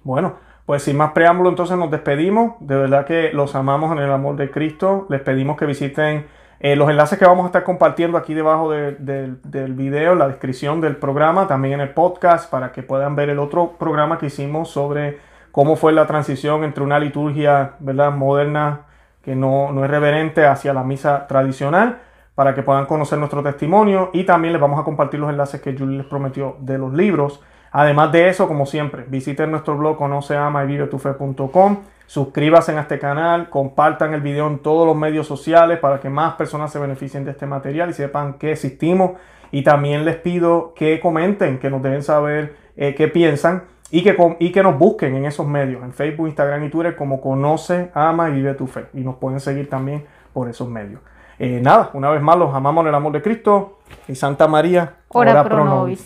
Bueno, 0.03 0.35
pues 0.65 0.83
sin 0.83 0.97
más 0.97 1.11
preámbulo, 1.11 1.49
entonces 1.49 1.77
nos 1.77 1.91
despedimos. 1.91 2.53
De 2.59 2.75
verdad 2.75 3.05
que 3.05 3.31
los 3.33 3.55
amamos 3.55 3.91
en 3.91 3.99
el 4.03 4.11
amor 4.11 4.35
de 4.35 4.49
Cristo. 4.49 5.05
Les 5.09 5.21
pedimos 5.21 5.57
que 5.57 5.65
visiten 5.65 6.25
eh, 6.59 6.75
los 6.75 6.89
enlaces 6.89 7.19
que 7.19 7.25
vamos 7.25 7.43
a 7.43 7.47
estar 7.47 7.63
compartiendo 7.63 8.17
aquí 8.17 8.33
debajo 8.33 8.71
del 8.71 9.73
video, 9.75 10.13
en 10.13 10.19
la 10.19 10.27
descripción 10.27 10.81
del 10.81 10.95
programa, 10.95 11.47
también 11.47 11.75
en 11.75 11.81
el 11.81 11.89
podcast, 11.89 12.49
para 12.49 12.71
que 12.71 12.81
puedan 12.81 13.15
ver 13.15 13.29
el 13.29 13.39
otro 13.39 13.73
programa 13.77 14.17
que 14.17 14.27
hicimos 14.27 14.69
sobre 14.69 15.19
cómo 15.51 15.75
fue 15.75 15.93
la 15.93 16.07
transición 16.07 16.63
entre 16.63 16.83
una 16.83 16.99
liturgia 16.99 17.73
¿verdad? 17.79 18.11
moderna 18.11 18.81
que 19.21 19.35
no, 19.35 19.71
no 19.71 19.83
es 19.83 19.89
reverente 19.89 20.45
hacia 20.45 20.73
la 20.73 20.83
misa 20.83 21.27
tradicional 21.27 21.99
para 22.35 22.53
que 22.53 22.61
puedan 22.61 22.85
conocer 22.85 23.17
nuestro 23.17 23.41
testimonio 23.41 24.09
y 24.13 24.25
también 24.25 24.51
les 24.51 24.61
vamos 24.61 24.79
a 24.79 24.83
compartir 24.83 25.19
los 25.19 25.29
enlaces 25.29 25.61
que 25.61 25.75
Julie 25.75 25.97
les 25.97 26.05
prometió 26.05 26.57
de 26.59 26.77
los 26.77 26.93
libros. 26.93 27.41
Además 27.71 28.11
de 28.11 28.29
eso, 28.29 28.47
como 28.47 28.65
siempre, 28.65 29.05
visiten 29.07 29.51
nuestro 29.51 29.77
blog 29.77 29.97
conoceama 29.97 30.63
y 30.63 30.67
vivetufe.com, 30.67 31.79
suscríbanse 32.05 32.73
a 32.73 32.81
este 32.81 32.99
canal, 32.99 33.49
compartan 33.49 34.13
el 34.13 34.21
video 34.21 34.47
en 34.47 34.59
todos 34.59 34.85
los 34.85 34.95
medios 34.95 35.27
sociales 35.27 35.79
para 35.79 35.99
que 35.99 36.09
más 36.09 36.35
personas 36.35 36.71
se 36.71 36.79
beneficien 36.79 37.25
de 37.25 37.31
este 37.31 37.45
material 37.45 37.89
y 37.89 37.93
sepan 37.93 38.35
que 38.35 38.51
existimos. 38.51 39.11
Y 39.51 39.63
también 39.63 40.03
les 40.03 40.17
pido 40.17 40.73
que 40.73 40.99
comenten, 40.99 41.59
que 41.59 41.69
nos 41.69 41.81
dejen 41.81 42.03
saber 42.03 42.55
eh, 42.75 42.95
qué 42.95 43.07
piensan 43.07 43.63
y 43.91 44.03
que, 44.03 44.17
y 44.39 44.51
que 44.51 44.63
nos 44.63 44.77
busquen 44.77 45.15
en 45.15 45.25
esos 45.25 45.47
medios, 45.47 45.83
en 45.83 45.93
Facebook, 45.93 46.27
Instagram 46.27 46.63
y 46.65 46.69
Twitter 46.69 46.95
como 46.95 47.21
Conoce, 47.21 47.91
Ama 47.93 48.29
y 48.29 48.33
Vive 48.33 48.53
tu 48.55 48.67
Fe. 48.67 48.87
Y 48.93 49.01
nos 49.01 49.15
pueden 49.15 49.39
seguir 49.39 49.69
también 49.69 50.05
por 50.33 50.49
esos 50.49 50.67
medios. 50.67 51.01
Eh, 51.37 51.59
nada, 51.61 51.89
una 51.93 52.09
vez 52.09 52.21
más 52.21 52.37
los 52.37 52.53
amamos 52.53 52.83
en 52.83 52.89
el 52.89 52.95
amor 52.95 53.11
de 53.11 53.21
Cristo 53.21 53.79
y 54.07 54.15
Santa 54.15 54.47
María, 54.47 54.97
ora, 55.09 55.43
pro 55.43 55.65
nobis. 55.65 56.05